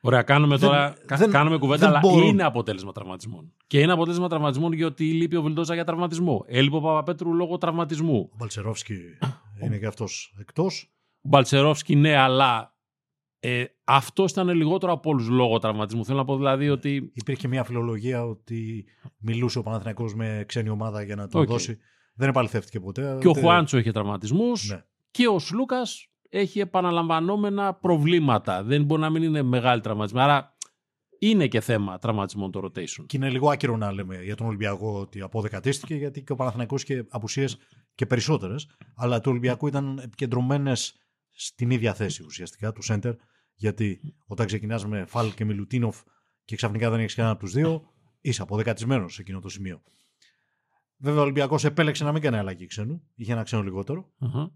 Ωραία, 0.00 0.22
κάνουμε 0.22 0.56
Δεν- 0.56 0.68
τώρα 0.68 0.94
κα- 1.06 1.16
δεν- 1.16 1.30
κάνουμε 1.30 1.58
κουβέντα, 1.58 1.78
δεν 1.78 1.88
αλλά 1.88 1.98
μπορούν. 1.98 2.26
είναι 2.28 2.42
αποτέλεσμα 2.42 2.92
τραυματισμών. 2.92 3.52
Και 3.66 3.80
είναι 3.80 3.92
αποτέλεσμα 3.92 4.28
τραυματισμών 4.28 4.72
γιατί 4.72 5.12
λείπει 5.12 5.36
ο 5.36 5.42
Βιλντόζα 5.42 5.74
για 5.74 5.84
τραυματισμό. 5.84 6.44
Έλειπε 6.46 6.76
ο 6.76 6.80
Παπαπέτρου 6.80 7.34
λόγω 7.34 7.58
τραυματισμού. 7.58 8.28
Ο 8.32 8.36
Μπαλτσερόφσκι 8.36 8.96
είναι 9.62 9.78
και 9.78 9.86
αυτός 9.86 10.34
εκτός. 10.38 10.90
Ο 11.20 11.28
Μπαλτσερόφσκι 11.28 11.96
ναι, 11.96 12.16
αλλά 12.16 12.75
ε, 13.48 13.64
αυτό 13.84 14.24
ήταν 14.28 14.48
λιγότερο 14.48 14.92
από 14.92 15.10
όλους 15.10 15.28
λόγω 15.28 15.58
τραυματισμού. 15.58 16.04
Θέλω 16.04 16.18
να 16.18 16.24
πω 16.24 16.36
δηλαδή 16.36 16.68
ότι. 16.68 17.10
Υπήρχε 17.14 17.48
μια 17.48 17.64
φιλολογία 17.64 18.24
ότι 18.24 18.84
μιλούσε 19.18 19.58
ο 19.58 19.62
Παναθηναϊκός 19.62 20.14
με 20.14 20.44
ξένη 20.48 20.68
ομάδα 20.68 21.02
για 21.02 21.16
να 21.16 21.28
τον 21.28 21.40
Οκ. 21.40 21.48
δώσει. 21.48 21.78
Δεν 22.14 22.28
επαληθεύτηκε 22.28 22.80
ποτέ. 22.80 23.16
Και 23.20 23.26
ο 23.26 23.30
ούτε- 23.30 23.40
Χουάντσο 23.40 23.78
είχε 23.78 23.92
τραυματισμούς. 23.92 24.68
Ναι. 24.70 24.84
Και 25.10 25.26
ο 25.28 25.38
Σλούκας 25.38 26.08
έχει 26.28 26.60
επαναλαμβανόμενα 26.60 27.74
προβλήματα. 27.74 28.62
Δεν 28.62 28.84
μπορεί 28.84 29.00
να 29.00 29.10
μην 29.10 29.22
είναι 29.22 29.42
μεγάλη 29.42 29.80
τραυματισμή. 29.80 30.20
Άρα 30.20 30.56
είναι 31.18 31.46
και 31.46 31.60
θέμα 31.60 31.98
τραυματισμών 31.98 32.50
το 32.50 32.60
rotation. 32.64 33.04
Και 33.06 33.16
είναι 33.16 33.30
λίγο 33.30 33.50
άκυρο 33.50 33.76
να 33.76 33.92
λέμε 33.92 34.22
για 34.22 34.36
τον 34.36 34.46
Ολυμπιακό 34.46 35.00
ότι 35.00 35.20
αποδεκατίστηκε, 35.20 35.94
γιατί 35.94 36.22
και 36.22 36.32
ο 36.32 36.36
Παναθηναϊκός 36.36 36.82
είχε 36.82 37.06
απουσίες 37.08 37.58
και 37.94 38.06
περισσότερες, 38.06 38.68
αλλά 38.96 39.20
του 39.20 39.30
Ολυμπιακού 39.30 39.66
ήταν 39.66 40.00
επικεντρωμένες 40.04 40.94
στην 41.30 41.70
ίδια 41.70 41.94
θέση 41.94 42.22
ουσιαστικά, 42.24 42.72
του 42.72 42.82
center, 42.88 43.14
γιατί 43.56 44.00
όταν 44.26 44.46
ξεκινάς 44.46 44.86
με 44.86 45.04
Φαλ 45.06 45.34
και 45.34 45.44
Μιλουτίνοφ 45.44 46.00
και 46.44 46.56
ξαφνικά 46.56 46.90
δεν 46.90 47.00
έχεις 47.00 47.14
κανένα 47.14 47.34
από 47.34 47.44
τους 47.44 47.52
δύο, 47.54 47.82
είσαι 48.20 48.42
αποδεκατισμένος 48.42 49.14
σε 49.14 49.20
εκείνο 49.20 49.40
το 49.40 49.48
σημείο. 49.48 49.82
Βέβαια 50.98 51.18
ο 51.20 51.22
Ολυμπιακός 51.22 51.64
επέλεξε 51.64 52.04
να 52.04 52.12
μην 52.12 52.22
κάνει 52.22 52.36
αλλαγή 52.36 52.66
ξένου, 52.66 53.02
είχε 53.14 53.32
ένα 53.32 53.42
ξένο 53.42 53.62
λιγότερο 53.62 54.12
Αχα. 54.18 54.52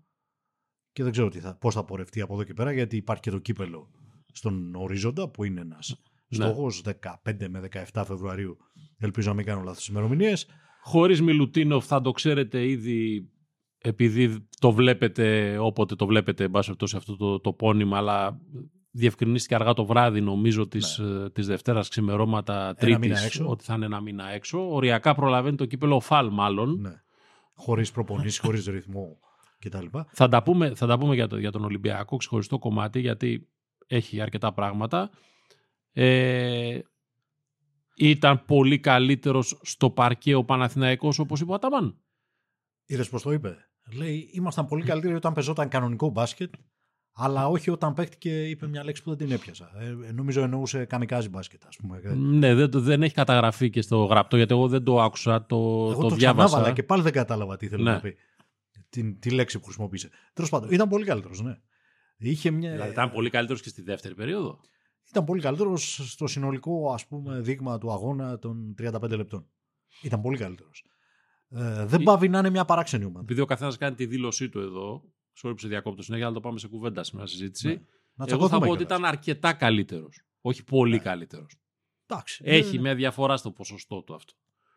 και 0.93 1.03
δεν 1.03 1.13
ξέρω 1.13 1.29
τι 1.29 1.41
θα, 1.41 1.57
πώς 1.57 1.75
θα 1.75 1.85
πορευτεί 1.85 2.21
από 2.21 2.35
εδώ 2.35 2.45
και 2.45 2.55
πέρα, 2.55 2.73
γιατί 2.73 2.97
υπάρχει 2.97 3.23
και 3.23 3.31
το 3.31 3.39
κύπελο 3.39 3.91
στον 4.33 4.75
ορίζοντα 4.75 5.29
που 5.29 5.45
είναι 5.45 5.61
ένας 5.61 6.01
Ναι. 6.29 6.45
στόχος 6.45 6.83
15 7.25 7.49
με 7.49 7.61
17 7.93 8.03
Φεβρουαρίου. 8.07 8.57
Ελπίζω 8.99 9.29
να 9.29 9.35
μην 9.35 9.45
κάνω 9.45 9.63
λάθος 9.63 9.89
ημερομηνίες. 9.89 10.47
Χωρίς 10.83 11.23
Μιλουτίνοφ 11.23 11.87
θα 11.87 12.01
το 12.01 12.11
ξέρετε 12.13 12.69
ήδη 12.69 13.29
επειδή 13.79 14.47
το 14.59 14.73
βλέπετε 14.73 15.57
όποτε 15.59 15.95
το 15.95 16.07
βλέπετε 16.07 16.45
εν 16.45 16.51
πάση 16.51 16.65
περιπτώσει, 16.67 16.97
αυτό 16.97 17.17
το, 17.17 17.41
το 17.41 17.53
πόνημα 17.53 17.97
αλλά 17.97 18.41
διευκρινίστηκε 18.91 19.55
αργά 19.55 19.73
το 19.73 19.85
βράδυ 19.85 20.21
νομίζω 20.21 20.69
της, 20.69 20.99
ε, 20.99 21.31
της 21.33 21.47
Δευτέρας 21.47 21.89
ξημερώματα 21.89 22.67
Ναι. 22.67 22.87
μήνα 22.87 22.99
Τρίτης 22.99 23.25
έξω. 23.25 23.49
ότι 23.49 23.65
θα 23.65 23.75
είναι 23.75 23.85
ένα 23.85 24.01
μήνα 24.01 24.29
έξω. 24.29 24.75
Οριακά 24.75 25.15
προλαβαίνει 25.15 25.57
το 25.57 25.67
κύπελο 25.67 26.01
Φαλ 26.01 26.29
μάλλον. 26.33 26.81
Ναι. 26.81 27.03
Χωρίς 27.55 27.91
προπονήσεις, 27.91 28.39
χωρίς 28.45 28.67
ρυθμό 28.67 29.19
κτλ. 29.59 29.87
Θα 30.13 30.29
τα 30.29 30.43
πούμε, 30.43 30.75
θα 30.75 30.87
τα 30.87 30.99
πούμε 30.99 31.15
για, 31.15 31.27
το, 31.27 31.39
για 31.39 31.51
τον 31.51 31.65
Ολυμπιακό 31.65 32.17
ξεχωριστό 32.17 32.59
κομμάτι 32.59 33.01
γιατί 33.01 33.49
έχει 33.87 34.21
αρκετά 34.21 34.53
πράγματα. 34.53 35.11
Ε, 35.93 36.79
ήταν 37.97 38.45
πολύ 38.45 38.79
καλύτερος 38.79 39.61
στο 39.63 39.91
παρκέ 39.91 40.35
ο 40.35 40.45
Παναθηναϊκός 40.45 41.19
όπως 41.19 41.41
είπε 41.41 41.51
ο 41.51 41.55
Αταμάν. 41.55 41.99
Είδες 42.87 43.09
πώς 43.09 43.23
το 43.23 43.33
είπε. 43.33 43.57
Λέει, 43.97 44.31
ήμασταν 44.33 44.67
πολύ 44.67 44.85
καλύτεροι 44.85 45.15
όταν 45.15 45.33
πεζόταν 45.33 45.69
κανονικό 45.69 46.09
μπάσκετ, 46.09 46.55
αλλά 47.21 47.47
όχι 47.49 47.71
όταν 47.71 47.95
παίχτηκε, 47.95 48.49
είπε 48.49 48.67
μια 48.67 48.85
λέξη 48.85 49.03
που 49.03 49.09
δεν 49.15 49.19
την 49.27 49.37
έπιασα. 49.37 49.71
Ε, 49.79 49.87
ε, 50.09 50.13
νομίζω 50.13 50.43
εννοούσε 50.43 50.85
καμικάζι 50.85 51.29
μπάσκετ, 51.29 51.63
ας 51.67 51.77
πούμε. 51.77 52.01
Ε, 52.05 52.13
Ναι, 52.15 52.55
δεν, 52.55 52.71
το- 52.71 52.81
δεν 52.81 53.03
έχει 53.03 53.15
καταγραφεί 53.15 53.71
και 53.71 53.83
στο 53.83 54.05
γραπτό 54.05 54.37
γιατί 54.37 54.55
εγώ 54.55 54.69
δεν 54.69 54.85
το 54.85 55.01
άκουσα, 55.03 55.47
το, 55.47 55.57
Εγώ 55.57 56.03
το, 56.03 56.09
το, 56.09 56.15
διάβασα. 56.15 56.47
ξανάβαλα 56.47 56.75
και 56.75 56.83
πάλι 56.83 57.03
δεν 57.03 57.13
κατάλαβα 57.13 57.57
τι 57.57 57.69
θέλει 57.69 57.83
Ναι. 57.83 57.93
να 57.93 58.01
πει. 58.01 58.17
Την, 58.89 59.19
τη 59.21 59.31
λέξη 59.31 59.59
που 59.59 59.65
χρησιμοποίησε. 59.65 60.11
Τέλος 60.33 60.51
πάντων, 60.51 60.71
ήταν 60.71 60.89
πολύ 60.89 61.05
καλύτερος, 61.05 61.43
ναι. 61.43 61.57
Είχε 62.17 62.51
μια... 62.51 62.71
Δηλαδή 62.73 62.91
ήταν 62.91 63.11
πολύ 63.11 63.31
καλύτερος 63.31 63.63
και 63.63 63.69
στη 63.69 63.83
δεύτερη 63.83 64.15
περίοδο. 64.15 64.61
ήταν 65.09 65.25
πολύ 65.25 65.41
καλύτερος 65.43 66.01
στο 66.13 66.27
συνολικό 66.27 66.93
ας 66.93 67.07
πούμε, 67.07 67.41
δείγμα 67.41 67.79
του 67.79 67.93
αγώνα 67.93 68.39
των 68.39 68.75
35 68.83 69.11
λεπτών. 69.17 69.47
Ήταν 70.03 70.21
πολύ 70.21 70.39
καλύτερος. 70.39 70.85
Ε, 71.51 71.85
δεν 71.85 72.03
πάβει 72.03 72.29
να 72.29 72.39
είναι 72.39 72.51
μια 72.51 72.65
παράξενη 72.65 73.05
ομάδα. 73.05 73.21
Επειδή 73.21 73.41
ο 73.41 73.45
καθένας 73.45 73.77
κάνει 73.77 73.95
τη 73.95 74.07
δήλωσή 74.07 74.49
του 74.49 74.61
εδώ, 74.61 75.03
sorry 75.43 75.51
που 75.53 75.59
σε 75.59 75.69
διακόπτω 75.69 76.03
συνέχεια, 76.03 76.25
αλλά 76.27 76.35
το 76.35 76.41
πάμε 76.41 76.59
σε 76.59 76.69
κουβέντα 76.69 77.05
σήμερα 77.05 77.27
συζήτηση. 77.27 77.69
Ναι. 77.69 77.75
Να 78.15 78.25
Εγώ 78.29 78.29
θα 78.29 78.37
πω 78.37 78.47
τσακωθούμε 78.47 78.57
ότι 78.57 78.85
κιόλας. 78.85 78.99
ήταν 78.99 79.05
αρκετά 79.05 79.53
καλύτερος. 79.53 80.23
Όχι 80.41 80.65
πολύ 80.65 80.97
Ναι. 80.97 80.99
καλύτερος. 81.03 81.57
Εντάξει, 82.07 82.43
Έχει 82.47 82.67
ναι, 82.71 82.75
ναι. 82.77 82.81
μια 82.81 82.95
διαφορά 82.95 83.37
στο 83.37 83.51
ποσοστό 83.51 84.03
του 84.03 84.15
αυτό. 84.15 84.33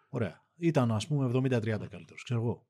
Ωραία. 0.09 0.43
Ήταν 0.57 0.91
ας 0.91 1.07
πούμε 1.07 1.25
70-30 1.33 1.87
καλύτερος. 1.89 2.23
Ξέρω 2.23 2.39
εγώ. 2.41 2.65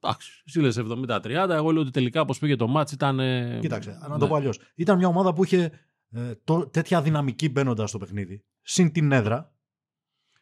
Εντάξει, 0.00 0.42
εσύ 0.46 0.60
λες 0.60 0.78
70-30, 0.78 1.48
εγώ 1.50 1.70
λέω 1.72 1.82
ότι 1.82 1.90
τελικά 1.90 2.20
όπως 2.20 2.38
πήγε 2.38 2.56
το 2.56 2.66
μάτς 2.68 2.92
ήταν... 2.92 3.20
ε, 3.20 3.58
Κοίταξε, 3.60 3.90
να 4.00 4.08
ναι. 4.08 4.18
το 4.18 4.26
πω 4.28 4.34
αλλιώς. 4.34 4.58
Ήταν 4.74 4.96
μια 4.98 5.08
ομάδα 5.08 5.32
που 5.32 5.44
είχε 5.44 5.70
ε, 6.10 6.34
το, 6.44 6.66
τέτοια 6.68 7.02
δυναμική 7.02 7.48
μπαίνοντας 7.48 7.88
στο 7.88 7.98
παιχνίδι, 7.98 8.44
συν 8.62 8.92
την 8.92 9.12
έδρα, 9.12 9.54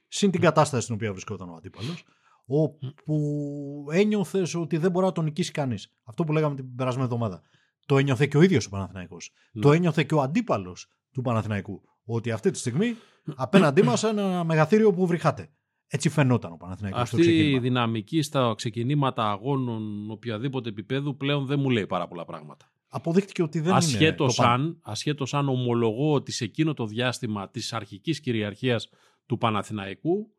συν 0.09 0.31
την 0.31 0.41
κατάσταση 0.41 0.83
στην 0.83 0.95
οποία 0.95 1.11
βρισκόταν 1.13 1.49
ο 1.51 1.55
αντίπαλος, 1.55 2.05
όπου 2.47 3.87
ένιωθες 3.91 4.55
ότι 4.55 4.77
δεν 4.77 4.91
μπορεί 4.91 5.07
να 5.07 5.13
τον 5.13 5.25
νικήσει 5.25 5.51
κανείς. 5.51 5.93
Αυτό 6.05 6.25
που 6.25 6.33
λέγαμε 6.33 6.55
την 6.55 6.75
περασμένη 6.75 7.05
εβδομάδα. 7.05 7.43
Το 7.87 7.99
ένιωθε 7.99 8.27
και 8.27 8.37
ο 8.37 8.43
ίδιος 8.43 8.67
ο 8.67 8.69
Παναθηναϊκός. 8.71 9.31
Ναι. 9.53 9.63
Το 9.63 9.73
ένιωθε 9.73 10.05
και 10.05 10.15
ο 10.15 10.21
αντίπαλος 10.21 10.89
του 11.13 11.23
Παναθηναϊκού. 11.23 11.83
Ότι 12.05 12.31
αυτή 12.31 12.51
τη 12.51 12.59
στιγμή 12.59 12.97
απέναντί 13.37 13.83
μας 13.83 14.03
ένα 14.05 14.45
μεγαθύριο 14.45 14.93
που 14.93 15.07
βρυχάται. 15.07 15.51
Έτσι 15.87 16.09
φαινόταν 16.09 16.53
ο 16.53 16.57
Παναθηναϊκός 16.57 17.09
στο 17.09 17.17
Αυτή 17.17 17.29
η 17.29 17.33
ξεκίνημα. 17.35 17.61
δυναμική 17.61 18.23
στα 18.23 18.55
ξεκινήματα 18.57 19.31
αγώνων 19.31 20.11
οποιαδήποτε 20.11 20.69
επίπεδου 20.69 21.17
πλέον 21.17 21.47
δεν 21.47 21.61
μου 21.61 21.71
λέει 21.71 21.87
πάρα 21.87 22.09
πολλά 22.09 22.25
πράγματα. 22.25 22.73
Αποδείχτηκε 22.89 23.43
ότι 23.43 23.59
δεν 23.59 23.69
είναι. 23.69 23.77
ασχέτως, 23.77 24.35
το 24.35 24.43
πάνω. 24.43 24.55
αν, 24.55 24.79
ασχέτως 24.83 25.35
αν 25.35 25.49
ομολογώ 25.49 26.13
ότι 26.13 26.33
σε 26.33 26.45
εκείνο 26.45 26.75
το 26.75 26.87
διάστημα 26.87 27.51
της 27.51 27.73
αρχικής 27.73 28.21
κυριαρχίας 28.21 28.89
του 29.27 29.39
Παναθηναϊκού 29.39 30.33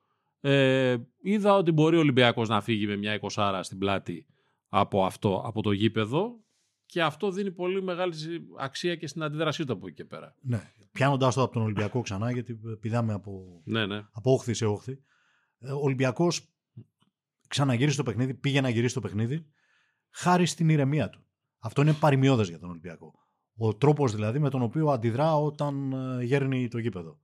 ε, 0.46 0.98
είδα 1.22 1.56
ότι 1.56 1.72
μπορεί 1.72 1.96
ο 1.96 2.00
Ολυμπιακός 2.00 2.50
να 2.50 2.62
φύγει 2.62 2.88
με 2.88 2.96
μια 2.96 3.20
20 3.36 3.60
στην 3.64 3.78
πλάτη 3.78 4.26
από 4.70 5.06
αυτό, 5.06 5.42
από 5.46 5.62
το 5.62 5.72
γήπεδο 5.72 6.44
και 6.86 7.02
αυτό 7.04 7.32
δίνει 7.32 7.52
πολύ 7.52 7.82
μεγάλη 7.84 8.14
αξία 8.60 8.96
και 8.96 9.08
στην 9.08 9.24
αντίδρασή 9.24 9.66
του 9.66 9.74
από 9.74 9.88
εκεί 9.88 9.96
και 9.96 10.06
πέρα. 10.06 10.36
Ναι. 10.42 10.72
Πιάνοντάς 10.92 11.36
το 11.36 11.42
από 11.42 11.54
τον 11.54 11.62
Ολυμπιακό 11.62 12.02
ξανά, 12.02 12.32
γιατί 12.32 12.60
πηδάμε 12.80 13.14
από 13.14 13.62
Ναι, 13.64 13.86
ναι. 13.86 14.06
από 14.12 14.32
όχθη 14.32 14.54
σε 14.54 14.66
όχθη. 14.66 15.04
Ε, 15.60 15.72
Ο 15.72 15.80
Ολυμπιακός 15.82 16.54
ξαναγύρισε 17.48 17.98
το 17.98 18.04
παιχνίδι, 18.04 18.34
πήγε 18.34 18.62
να 18.62 18.70
γυρίσει 18.70 18.94
το 18.94 19.02
παιχνίδι, 19.02 19.46
χάρη 20.10 20.46
στην 20.46 20.70
ηρεμία 20.70 21.10
του. 21.10 21.26
Αυτό 21.60 21.82
είναι 21.82 21.94
παρημιώδε 21.94 22.44
για 22.44 22.60
τον 22.60 22.70
Ολυμπιακό. 22.70 23.14
Ο 23.56 23.76
τρόπος 23.76 24.14
δηλαδή 24.14 24.40
με 24.40 24.50
τον 24.50 24.62
οποίο 24.62 24.88
αντιδρά 24.88 25.36
όταν 25.36 25.92
ε, 25.92 26.24
γέρνει 26.24 26.68
το 26.68 26.78
γήπεδο. 26.78 27.20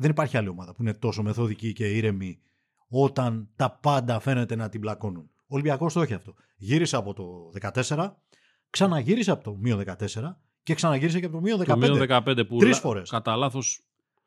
Δεν 0.00 0.10
υπάρχει 0.10 0.36
άλλη 0.36 0.48
ομάδα 0.48 0.74
που 0.74 0.82
είναι 0.82 0.94
τόσο 0.94 1.22
μεθοδική 1.22 1.72
και 1.72 1.86
ήρεμη 1.86 2.38
όταν 2.88 3.48
τα 3.56 3.70
πάντα 3.70 4.20
φαίνεται 4.20 4.56
να 4.56 4.68
την 4.68 4.80
πλακώνουν. 4.80 5.30
Ο 5.40 5.46
Ολυμπιακός 5.54 5.92
το 5.92 6.00
έχει 6.02 6.14
αυτό. 6.14 6.34
Γύρισε 6.56 6.96
από 6.96 7.14
το 7.14 7.50
14, 7.86 8.10
ξαναγύρισε 8.70 9.30
από 9.30 9.44
το 9.44 9.56
μείον 9.56 9.84
14 9.86 9.96
και 10.62 10.74
ξαναγύρισε 10.74 11.20
και 11.20 11.26
από 11.26 11.34
το 11.34 11.40
μείον 11.40 11.60
15. 11.60 11.66
Το 11.66 11.76
μείον 11.76 12.06
15 12.08 12.44
που 12.48 12.56
Τρεις 12.58 12.72
λα- 12.74 12.80
φορές. 12.80 13.10
κατά 13.10 13.36
λάθος 13.36 13.82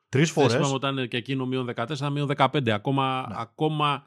Τρεις 0.10 0.32
φορές. 0.32 0.52
Θέσαμε 0.52 0.74
ότι 0.76 0.88
ήταν 0.88 1.08
και 1.08 1.18
εκείνο 1.18 1.46
μείον 1.46 1.66
14, 1.76 2.10
μείον 2.12 2.28
15. 2.28 2.70
Ακόμα, 2.72 3.26
Ναι. 3.30 3.36
ακόμα 3.38 4.04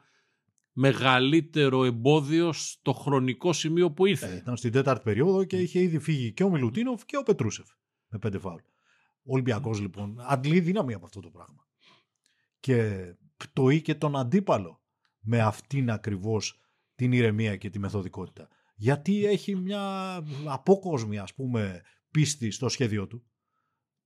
μεγαλύτερο 0.71 1.83
εμπόδιο 1.83 2.53
στο 2.53 2.93
χρονικό 2.93 3.53
σημείο 3.53 3.91
που 3.91 4.05
ήρθε. 4.05 4.27
Ε, 4.27 4.35
ήταν 4.35 4.57
στην 4.57 4.71
τέταρτη 4.71 5.03
περίοδο 5.03 5.43
και 5.43 5.57
είχε 5.57 5.79
ήδη 5.79 5.99
φύγει 5.99 6.31
και 6.31 6.43
ο 6.43 6.49
Μιλουτίνοφ 6.49 7.05
και 7.05 7.17
ο 7.17 7.23
Πετρούσεφ 7.23 7.67
με 8.07 8.17
πέντε 8.19 8.39
φάουλ. 8.39 8.59
Ο 9.27 9.33
Ολυμπιακός 9.33 9.79
λοιπόν 9.79 10.15
αντλεί 10.19 10.59
δύναμη 10.59 10.93
από 10.93 11.05
αυτό 11.05 11.19
το 11.19 11.29
πράγμα. 11.29 11.67
Και 12.59 13.05
πτωεί 13.37 13.81
και 13.81 13.95
τον 13.95 14.15
αντίπαλο 14.15 14.81
με 15.19 15.41
αυτήν 15.41 15.91
ακριβώς 15.91 16.59
την 16.95 17.11
ηρεμία 17.11 17.55
και 17.55 17.69
τη 17.69 17.79
μεθοδικότητα. 17.79 18.47
Γιατί 18.75 19.25
έχει 19.25 19.55
μια 19.55 20.15
απόκοσμη 20.45 21.17
ας 21.17 21.33
πούμε 21.33 21.81
πίστη 22.11 22.51
στο 22.51 22.69
σχέδιο 22.69 23.07
του 23.07 23.23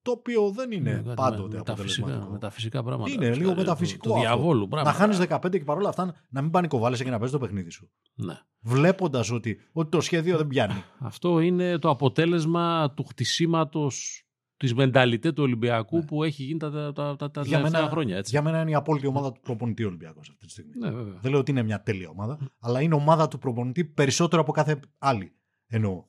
το 0.01 0.11
οποίο 0.11 0.49
δεν 0.51 0.71
είναι 0.71 0.91
Ναι, 0.93 1.01
κάτι 1.01 1.13
πάντοτε 1.15 1.41
με- 1.47 1.57
μεταφυσικά, 1.57 1.71
αποτελεσματικό. 1.73 2.31
μεταφυσικά 2.31 2.83
πράγματα. 2.83 3.11
Είναι 3.11 3.35
λίγο 3.35 3.49
Του- 3.51 3.55
μεταφυσικό 3.57 4.01
Του 4.07 4.09
αυτό. 4.13 4.21
διαβόλου 4.21 4.61
Να 4.61 4.67
πράγματα. 4.67 4.97
χάνει 4.97 5.15
15 5.15 5.57
και 5.57 5.63
παρόλα 5.63 5.89
αυτά 5.89 6.15
να 6.29 6.41
μην 6.41 6.51
πανικοβάλλεσαι 6.51 7.03
και 7.03 7.09
να 7.09 7.17
παίζεις 7.17 7.37
το 7.39 7.45
παιχνίδι 7.45 7.69
σου. 7.69 7.91
Ναι. 8.13 8.39
Βλέποντας 8.59 9.31
ότι, 9.31 9.59
ότι 9.71 9.89
το 9.89 10.01
σχέδιο 10.01 10.37
δεν 10.37 10.47
πιάνει. 10.47 10.83
Αυτό 10.99 11.39
είναι 11.39 11.77
το 11.77 11.89
αποτέλεσμα 11.89 12.93
του 12.93 13.03
χτισήματος 13.03 14.23
της 14.59 14.73
μενταλιτέ 14.73 15.31
του 15.31 15.43
Ολυμπιακού 15.43 15.97
Ναι. 15.97 16.05
που 16.05 16.23
έχει 16.23 16.43
γίνει 16.43 16.59
τα, 16.59 16.71
τα, 16.71 16.93
τα, 16.93 17.15
τα 17.15 17.41
για, 17.41 17.57
τελευταία 17.57 17.61
μένα, 17.81 17.89
χρόνια. 17.91 18.17
Έτσι. 18.17 18.31
για 18.31 18.41
μένα 18.41 18.61
είναι 18.61 18.71
η 18.71 18.73
απόλυτη 18.73 19.07
ομάδα 19.07 19.31
του 19.31 19.39
προπονητή 19.39 19.83
Ολυμπιακός 19.83 20.29
αυτή 20.29 20.45
τη 20.45 20.51
στιγμή. 20.51 20.71
Ναι, 20.79 20.91
βέβαια. 20.91 21.17
Δεν 21.21 21.31
λέω 21.31 21.39
ότι 21.39 21.51
είναι 21.51 21.63
μια 21.63 21.81
τέλεια 21.83 22.09
ομάδα, 22.09 22.37
αλλά 22.59 22.81
είναι 22.81 22.95
ομάδα 22.95 23.27
του 23.27 23.37
προπονητή 23.37 23.85
περισσότερο 23.85 24.41
από 24.41 24.51
κάθε 24.51 24.79
άλλη. 24.97 25.33
Εννοώ. 25.67 26.07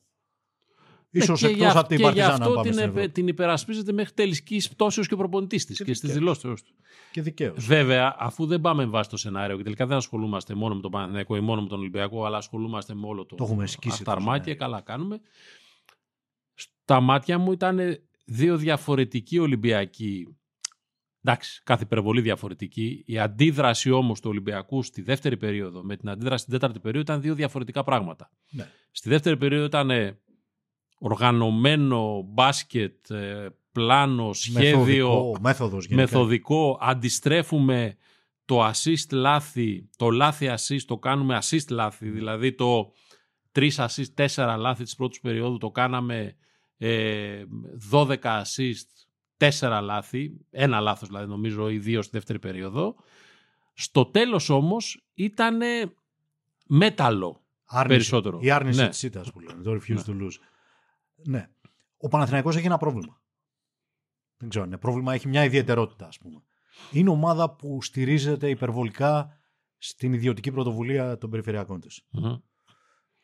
Ίσως 1.13 1.41
Ναι, 1.41 1.47
και 1.47 1.53
εκτός 1.53 1.71
για- 1.71 1.79
από 1.79 1.87
την 1.87 1.97
και 1.97 2.03
γι' 2.03 2.07
Παρτιζάν, 2.09 2.31
αν 2.31 2.41
αυτό 2.41 2.49
πάμε 2.53 2.63
την, 2.63 2.71
στην 2.73 2.83
επε- 2.85 2.95
Ευρώπη. 2.97 3.13
την 3.13 3.27
υπερασπίζεται 3.27 3.91
μέχρι 3.91 4.13
τελική 4.13 4.61
πτώσεως 4.69 5.07
και 5.07 5.13
ο 5.13 5.17
προπονητής 5.17 5.65
της 5.65 5.77
Και 5.77 5.83
και, 5.83 5.93
στις 5.93 6.11
δικαίως. 6.13 6.39
δηλώσεις 6.41 6.63
του. 6.63 6.75
Και 7.11 7.21
δικαίως. 7.21 7.65
Βέβαια, 7.65 8.15
αφού 8.19 8.45
δεν 8.45 8.61
πάμε 8.61 8.85
με 8.85 8.91
βάση 8.91 9.09
το 9.09 9.17
σενάριο 9.17 9.57
και 9.57 9.63
τελικά 9.63 9.85
δεν 9.85 9.97
ασχολούμαστε 9.97 10.53
μόνο 10.55 10.75
με 10.75 10.81
τον 10.81 10.91
Παναθηναϊκό 10.91 11.35
ή 11.35 11.39
μόνο 11.39 11.61
με 11.61 11.67
τον 11.67 11.79
Ολυμπιακό, 11.79 12.25
αλλά 12.25 12.37
ασχολούμαστε 12.37 12.93
με 12.93 13.07
όλο 13.07 13.25
το, 13.25 13.35
Το 13.35 13.43
έχουμε 13.43 13.67
σκίσει 13.67 14.03
το 14.03 14.11
αυταρμάκι, 14.11 14.43
σενάριο. 14.43 14.55
καλά 14.65 14.81
κάνουμε. 14.81 15.21
Στα 16.53 16.99
μάτια 16.99 17.37
μου 17.37 17.51
ήταν 17.51 17.79
δύο 18.31 18.57
διαφορετικοί 18.57 19.39
Ολυμπιακοί. 19.39 20.35
Εντάξει, 21.23 21.61
κάθε 21.63 21.83
υπερβολή 21.83 22.21
διαφορετική. 22.21 23.03
Η 23.05 23.19
αντίδραση 23.19 23.91
όμως 23.91 24.19
του 24.19 24.29
Ολυμπιακού 24.29 24.83
στη 24.83 25.01
δεύτερη 25.01 25.37
περίοδο 25.37 25.83
με 25.83 25.97
την 25.97 26.09
αντίδραση 26.09 26.41
στην 26.41 26.53
τέταρτη 26.53 26.79
περίοδο 26.79 27.11
ήταν 27.11 27.21
δύο 27.21 27.35
διαφορετικά 27.35 27.83
πράγματα. 27.83 28.31
Ναι. 28.49 28.67
Στη 28.91 29.09
δεύτερη 29.09 29.37
περίοδο 29.37 29.65
ήταν 29.65 29.89
ε, 29.89 30.19
οργανωμένο 30.99 32.21
μπάσκετ, 32.21 33.09
ε, 33.09 33.47
πλάνο, 33.71 34.33
σχέδιο, 34.33 35.07
Μεθοδικό, 35.07 35.37
μέθοδος 35.41 35.85
γενικά. 35.85 36.01
μεθοδικό, 36.01 36.77
αντιστρέφουμε 36.81 37.95
το 38.45 38.67
assist 38.67 39.11
λάθη, 39.11 39.89
το 39.97 40.09
λάθη 40.09 40.47
assist 40.49 40.81
το 40.85 40.97
κάνουμε 40.97 41.39
assist 41.41 41.69
λάθη, 41.69 42.09
δηλαδή 42.09 42.53
το 42.53 42.91
3 43.51 43.69
assist, 43.75 44.27
4 44.35 44.55
λάθη 44.57 44.83
της 44.83 44.95
πρώτης 44.95 45.19
περίοδου 45.19 45.57
το 45.57 45.71
κάναμε 45.71 46.17
ε, 46.17 46.35
12 46.81 48.41
assist, 48.41 48.85
4 49.37 49.79
λάθη, 49.83 50.37
ένα 50.49 50.79
λάθος 50.79 51.07
δηλαδή 51.07 51.27
νομίζω 51.27 51.69
ή 51.69 51.77
δύο 51.79 52.01
στη 52.01 52.11
δεύτερη 52.11 52.39
περίοδο. 52.39 52.95
Στο 53.73 54.05
τέλος 54.05 54.49
όμως 54.49 55.05
ήταν 55.13 55.59
μέταλλο 56.67 57.43
Άρνηση. 57.65 57.95
περισσότερο. 57.97 58.39
Η 58.41 58.51
άρνηση 58.51 58.81
Ναι. 58.81 58.89
της 58.89 59.03
ήττας 59.03 59.31
που 59.31 59.39
λένε, 59.39 59.61
το 59.61 59.71
refuse 59.71 60.03
to 60.05 60.21
lose. 60.21 60.37
Ναι. 61.15 61.49
Ο 61.97 62.07
Παναθηναϊκός 62.07 62.55
έχει 62.55 62.65
ένα 62.65 62.77
πρόβλημα. 62.77 63.21
Δεν 64.37 64.49
ξέρω, 64.49 64.65
είναι 64.65 64.77
πρόβλημα, 64.77 65.13
έχει 65.13 65.27
μια 65.27 65.43
ιδιαιτερότητα 65.43 66.07
ας 66.07 66.17
πούμε. 66.17 66.43
Είναι 66.91 67.09
ομάδα 67.09 67.55
που 67.55 67.81
στηρίζεται 67.81 68.49
υπερβολικά 68.49 69.37
στην 69.77 70.13
ιδιωτική 70.13 70.51
πρωτοβουλία 70.51 71.17
των 71.17 71.29
περιφερειακών 71.29 71.79
της. 71.79 72.05
Μμμ. 72.09 72.35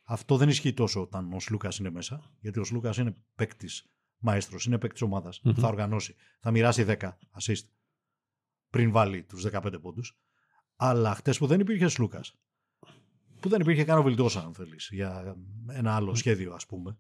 Αυτό 0.10 0.38
δεν 0.38 0.50
ισχύει 0.50 0.74
τόσο 0.74 1.02
όταν 1.02 1.34
ο 1.34 1.40
Σλούκας 1.40 1.78
είναι 1.78 1.90
μέσα, 1.90 2.32
γιατί 2.40 2.60
ο 2.60 2.64
Σλούκας 2.64 2.98
είναι 2.98 3.16
παίκτης 3.36 3.92
μαέστρος, 4.18 4.66
είναι 4.66 4.78
παίκτης 4.78 5.02
ομάδας 5.02 5.42
Μμμ. 5.44 5.54
που 5.54 5.60
θα 5.62 5.68
οργανώσει, 5.68 6.16
θα 6.40 6.52
μοιράσει 6.52 6.84
10 6.84 7.18
assist 7.42 7.64
πριν 8.70 8.92
βάλει 8.92 9.24
τους 9.24 9.44
15 9.44 9.80
πόντους. 9.82 10.20
Αλλά 10.76 11.16
χτες 11.16 11.38
που 11.38 11.48
δεν 11.48 11.60
υπήρχε 11.60 11.88
Σλούκας, 11.88 12.36
που 13.40 13.50
δεν 13.50 13.62
υπήρχε 13.62 13.84
καν 13.84 13.98
ο 13.98 14.04
Βιλντόσα, 14.04 14.40
αν 14.40 14.54
θέλεις, 14.54 14.90
για 14.92 15.36
ένα 15.68 15.96
άλλο 15.96 16.16
σχέδιο, 16.16 16.54
ας 16.54 16.66
πούμε, 16.66 16.98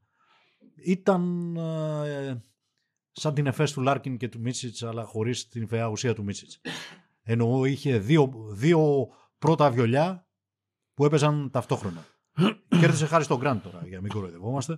ήταν 0.76 1.56
ε, 1.56 2.44
σαν 3.12 3.34
την 3.34 3.48
εφές 3.48 3.72
του 3.72 3.82
Λάρκιν 3.82 4.18
και 4.18 4.30
του 4.30 4.40
Μίτσιτς, 4.40 4.84
αλλά 4.84 5.04
χωρίς 5.04 5.48
την 5.48 5.68
φαιά 5.68 5.88
ουσία 5.88 6.14
του 6.14 6.24
Μίτσιτς. 6.24 6.62
Εννοώ 7.22 7.66
είχε 7.66 7.98
δύο, 7.98 8.32
δύο 8.52 9.08
πρώτα 9.38 9.72
βιολιά 9.72 10.28
που 10.94 11.06
έπαιζαν 11.06 11.50
ταυτόχρονα. 11.52 12.06
Κέρδισε 12.80 13.06
χάρη 13.06 13.24
στον 13.24 13.38
Γκραντ 13.40 13.60
τώρα, 13.64 13.82
για 13.88 13.96
να 13.96 14.02
μην 14.02 14.12
κοροϊδευόμαστε. 14.12 14.78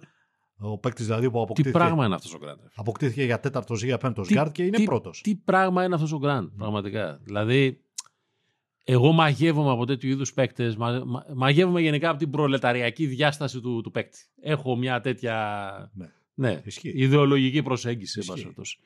Ο 0.62 0.78
παίκτης 0.78 1.06
δηλαδή 1.06 1.25
που 1.30 1.36
Τι 1.38 1.42
αποκτήθηκε, 1.42 1.78
πράγμα 1.78 2.06
είναι 2.06 2.16
αυτός 2.16 2.34
ο 2.34 2.38
Γκραντ. 2.38 2.60
αποκτήθηκε 2.75 3.24
για 3.24 3.39
τέταρτο 3.39 3.74
ή 3.82 3.86
για 3.86 3.98
πέμπτο 3.98 4.22
Τι- 4.22 4.34
γκαρντ 4.34 4.51
και 4.51 4.63
είναι 4.63 4.78
τι- 4.78 4.84
πρώτος. 4.84 5.22
Τι 5.22 5.36
πράγμα 5.36 5.84
είναι 5.84 5.96
αυτός 5.96 6.12
ο 6.12 6.18
Γκραντ, 6.18 6.48
πραγματικά. 6.58 7.20
Δηλαδή, 7.24 7.82
εγώ 8.84 9.12
μαγεύομαι 9.12 9.72
από 9.72 9.86
τέτοιου 9.86 10.10
είδους 10.10 10.34
παίκτες, 10.34 10.75
μα, 10.75 11.04
μα- 11.06 11.25
μαγεύομαι 11.36 11.82
γενικά 11.82 12.10
από 12.10 12.20
την 12.20 12.30
προλεταριακή 12.30 13.06
διάσταση 13.06 13.60
του, 13.62 13.82
του 13.82 13.92
παίκτη. 13.92 14.20
Έχω 14.42 14.75
μια 14.75 15.01
τέτοια 15.01 15.36
Ναι. 15.94 16.10
ναι, 16.34 16.62
Ισχύει. 16.66 16.92
ιδεολογική 16.96 17.62
προσέγγιση. 17.63 18.20
εν 18.20 18.25
πάση 18.25 18.32
Ισχύει. 18.32 18.42
περιπτώσει. 18.42 18.78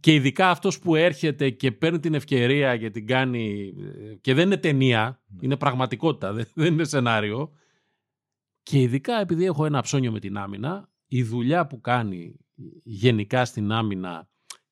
Και 0.00 0.14
ειδικά 0.14 0.50
αυτός 0.50 0.78
που 0.78 0.94
έρχεται 0.94 1.50
και 1.50 1.72
παίρνει 1.72 1.98
την 2.00 2.14
ευκαιρία 2.14 2.76
και 2.76 2.90
την 2.90 3.06
κάνει 3.06 3.72
ε, 4.10 4.14
και 4.14 4.34
δεν 4.34 4.46
είναι 4.46 4.56
ταινία, 4.56 5.20
Ναι. 5.28 5.38
είναι 5.40 5.56
πραγματικότητα, 5.56 6.32
δεν, 6.34 6.46
δεν 6.54 6.72
είναι 6.72 6.84
σενάριο. 6.84 7.52
Και 8.62 8.80
ειδικά 8.80 9.20
επειδή 9.20 9.44
έχω 9.44 9.64
ένα 9.64 9.82
ψώνιο 9.82 10.12
με 10.12 10.20
την 10.20 10.36
άμυνα, 10.36 10.90
η 11.06 11.22
δουλειά 11.22 11.66
που 11.66 11.80
κάνει 11.80 12.36
γενικά 12.82 13.44
στην 13.44 13.72
άμυνα, 13.72 14.28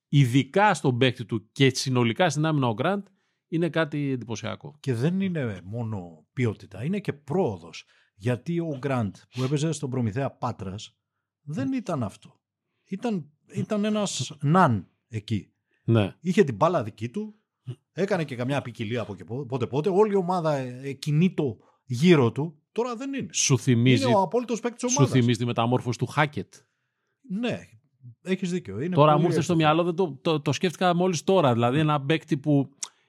ειδικά 0.09 0.75
στον 0.75 0.99
παίκτη 0.99 1.25
του 1.25 1.51
και 1.53 1.75
συνολικά 1.75 2.31
στην 2.31 2.47
άμυνα 2.47 2.69
ο 2.69 2.75
Γκραντ, 2.75 3.07
είναι 3.49 3.69
κάτι 3.69 4.11
εντυπωσιακό. 4.11 4.77
Και 4.81 4.95
δεν 4.95 5.21
είναι 5.21 5.61
μόνο 5.65 6.27
ποιότητα, 6.33 6.85
είναι 6.85 7.01
και 7.01 7.13
πρόοδος. 7.13 7.85
Γιατί 8.15 8.61
ο 8.61 8.77
Γκραντ 8.79 9.17
που 9.31 9.43
έπαιζε 9.43 9.73
στον 9.73 9.91
Προμηθέα 9.91 10.31
Πάτρας 10.31 10.97
δεν 11.43 11.73
ήταν 11.73 12.03
αυτό. 12.03 12.41
Ήταν, 12.85 13.31
ήταν 13.55 13.85
ένας 13.85 14.37
ναν 14.41 14.89
εκεί. 15.09 15.53
Ναι. 15.85 16.17
Είχε 16.21 16.45
την 16.45 16.55
μπάλα 16.55 16.83
δική 16.83 17.09
του, 17.09 17.35
έκανε 17.93 18.25
και 18.25 18.37
καμιά 18.37 18.63
ποικιλία 18.63 19.01
από 19.01 19.15
και 19.15 19.25
πότε 19.25 19.67
πότε. 19.67 19.89
Όλη 19.89 20.13
η 20.13 20.17
ομάδα 20.17 20.55
ε, 20.55 20.93
κινείται 20.93 21.43
γύρω 21.93 22.33
του. 22.33 22.55
Τώρα 22.73 22.97
δεν 22.97 23.15
είναι. 23.15 23.29
Σου 23.33 23.59
θυμίζει, 23.59 24.05
είναι 24.05 24.15
ο 24.15 24.21
απόλυτος 24.21 24.61
παίκτης 24.61 24.83
τη 24.83 24.89
σου 24.91 24.95
ομάδας. 24.99 25.19
θυμίζει 25.19 25.39
τη 25.39 25.45
μεταμόρφωση 25.47 25.99
του 25.99 26.07
Χάκετ. 26.07 26.55
Ναι, 27.41 27.59
έχεις 28.23 28.51
δίκιο. 28.51 28.81
Είναι 28.81 28.95
Τώρα 28.95 29.13
πολύ 29.13 29.25
μου 29.25 29.29
ήρθε 29.31 29.43
στο 29.43 29.53
εύστοχο. 29.53 29.59
μυαλό, 29.59 29.83
δεν 29.85 29.95
το, 29.95 30.19
το, 30.23 30.41
το 30.41 30.53
σκέφτηκα 30.53 30.95
μόλις 30.95 31.25
τώρα. 31.25 31.53
Δηλαδή 31.53 31.79
ένα 31.79 32.01
παίκτη 32.01 32.37
που 32.37 32.69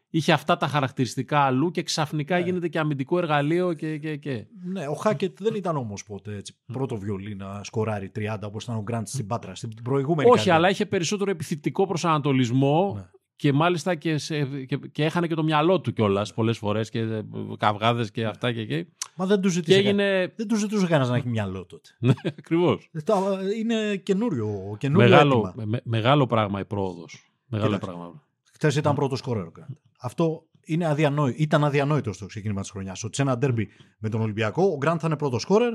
είχε 0.10 0.32
αυτά 0.32 0.58
τα 0.58 0.68
χαρακτηριστικά 0.68 1.40
αλλού 1.40 1.72
και 1.72 1.84
ξαφνικά 1.84 2.38
Ναι. 2.38 2.44
γίνεται 2.44 2.68
και 2.68 2.80
αμυντικό 2.80 3.18
εργαλείο 3.18 3.74
και. 3.74 3.98
και, 3.98 4.16
και. 4.16 4.46
Ναι, 4.64 4.88
ο 4.88 4.94
Χάκετ 4.94 5.38
δεν 5.42 5.56
ήταν 5.56 5.78
όμως 5.78 6.04
ποτέ 6.04 6.36
έτσι, 6.36 6.56
πρώτο 6.66 6.96
βιολί 6.98 7.36
να 7.36 7.64
σκοράρει 7.64 8.12
30 8.16 8.38
όπως 8.44 8.64
ήταν 8.64 8.76
ο 8.76 8.82
Γκραντ 8.82 9.08
στην 9.08 9.28
Πάτρα. 9.28 9.56
Στην 9.56 9.70
προηγούμενη 9.84 10.30
Όχι, 10.30 10.38
καριέρα. 10.38 10.58
αλλά 10.58 10.70
είχε 10.70 10.86
περισσότερο 10.86 11.32
επιθετικό 11.32 11.88
προσανατολισμό 11.88 12.94
Ναι. 12.96 13.10
Και 13.42 13.54
μάλιστα 13.54 13.96
και, 13.96 14.18
σε, 14.18 14.46
και, 14.66 14.78
και 14.78 15.04
έχανε 15.04 15.28
και 15.28 15.36
το 15.36 15.44
μυαλό 15.44 15.82
του 15.82 15.94
κιόλας 15.94 16.34
πολλές 16.34 16.58
φορές 16.58 16.90
και 16.90 17.24
καυγάδες 17.58 18.12
και 18.12 18.26
αυτά 18.26 18.54
και 18.54 18.60
εκεί. 18.60 18.88
Μα 19.16 19.26
δεν 19.26 19.42
τους 19.42 19.54
Και 19.54 19.58
ζητούσε, 19.60 19.82
κα- 19.82 19.88
έγινε. 19.88 20.34
δεν 20.36 20.48
τους 20.48 20.60
ζητούσε 20.60 20.86
κανένας 20.86 21.10
να 21.10 21.16
έχει 21.16 21.28
μυαλό 21.28 21.66
τότε. 21.66 21.90
Ναι, 22.00 22.14
ακριβώς. 22.26 22.90
Τα- 23.06 23.40
Είναι 23.58 23.96
καινούριο, 23.96 24.76
καινούριο 24.80 25.10
Μεγάλο, 25.10 25.44
αίτημα. 25.48 25.66
με, 25.66 25.82
μεγάλο 25.84 26.28
πράγμα 26.28 26.60
η 26.60 26.66
πρόοδος. 26.66 27.32
Μεγάλο 27.46 27.72
Κοίταξε. 27.74 27.96
πράγμα. 27.98 28.24
Χθες 28.54 28.76
ήταν 28.76 28.96
πρώτος 28.96 29.20
σκόρερ 29.20 29.44
ο 29.46 29.50
Γκραντ. 29.52 29.70
Αυτό 30.00 30.44
είναι 30.66 30.86
αδιανόητο. 30.86 31.36
Ήταν 31.40 31.64
αδιανόητο 31.64 32.14
στο 32.14 32.26
ξεκίνημα 32.26 32.62
της 32.62 32.70
χρονιάς. 32.70 33.04
Ότι 33.04 33.16
σε 33.16 33.22
ένα 33.22 33.38
ντέρμπι 33.38 33.70
με 34.00 34.10
τον 34.10 34.22
Ολυμπιακό, 34.22 34.64
ο 34.64 34.78
Γκραντ 34.78 34.98
θα 35.02 35.08
είναι 35.08 35.18
πρώτος 35.18 35.42
σκόρερ 35.42 35.74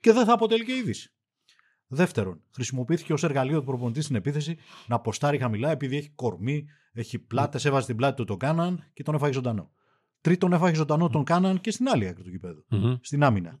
και 0.00 0.12
δεν 0.12 0.24
θα 0.24 0.32
αποτελεί 0.32 0.64
και 0.64 0.72
είδηση. 0.76 1.12
Δεύτερον, 1.92 2.42
χρησιμοποιήθηκε 2.50 3.12
ως 3.12 3.22
εργαλείο 3.22 3.58
του 3.58 3.64
προπονητή 3.64 4.00
στην 4.00 4.16
επίθεση 4.16 4.56
να 4.86 4.96
αποστάρει 4.96 5.38
χαμηλά 5.38 5.70
επειδή 5.70 5.96
έχει 5.96 6.10
κορμί, 6.10 6.66
έχει 6.92 7.18
πλάτες, 7.18 7.64
έβαζε 7.64 7.86
την 7.86 7.96
πλάτη 7.96 8.16
του 8.16 8.24
τον 8.24 8.38
Κάναν 8.38 8.84
και 8.92 9.02
τον 9.02 9.14
έφαγε 9.14 9.32
ζωντανό. 9.32 9.70
Τρίτον, 10.20 10.52
έφαγε 10.52 10.74
ζωντανό 10.74 11.08
τον 11.08 11.24
Κάναν 11.24 11.60
και 11.60 11.70
στην 11.70 11.88
άλλη 11.88 12.08
άκρη 12.08 12.22
του 12.22 12.30
γηπέδου, 12.30 12.64
Μμμ. 12.68 12.96
στην 13.00 13.22
άμυνα. 13.22 13.60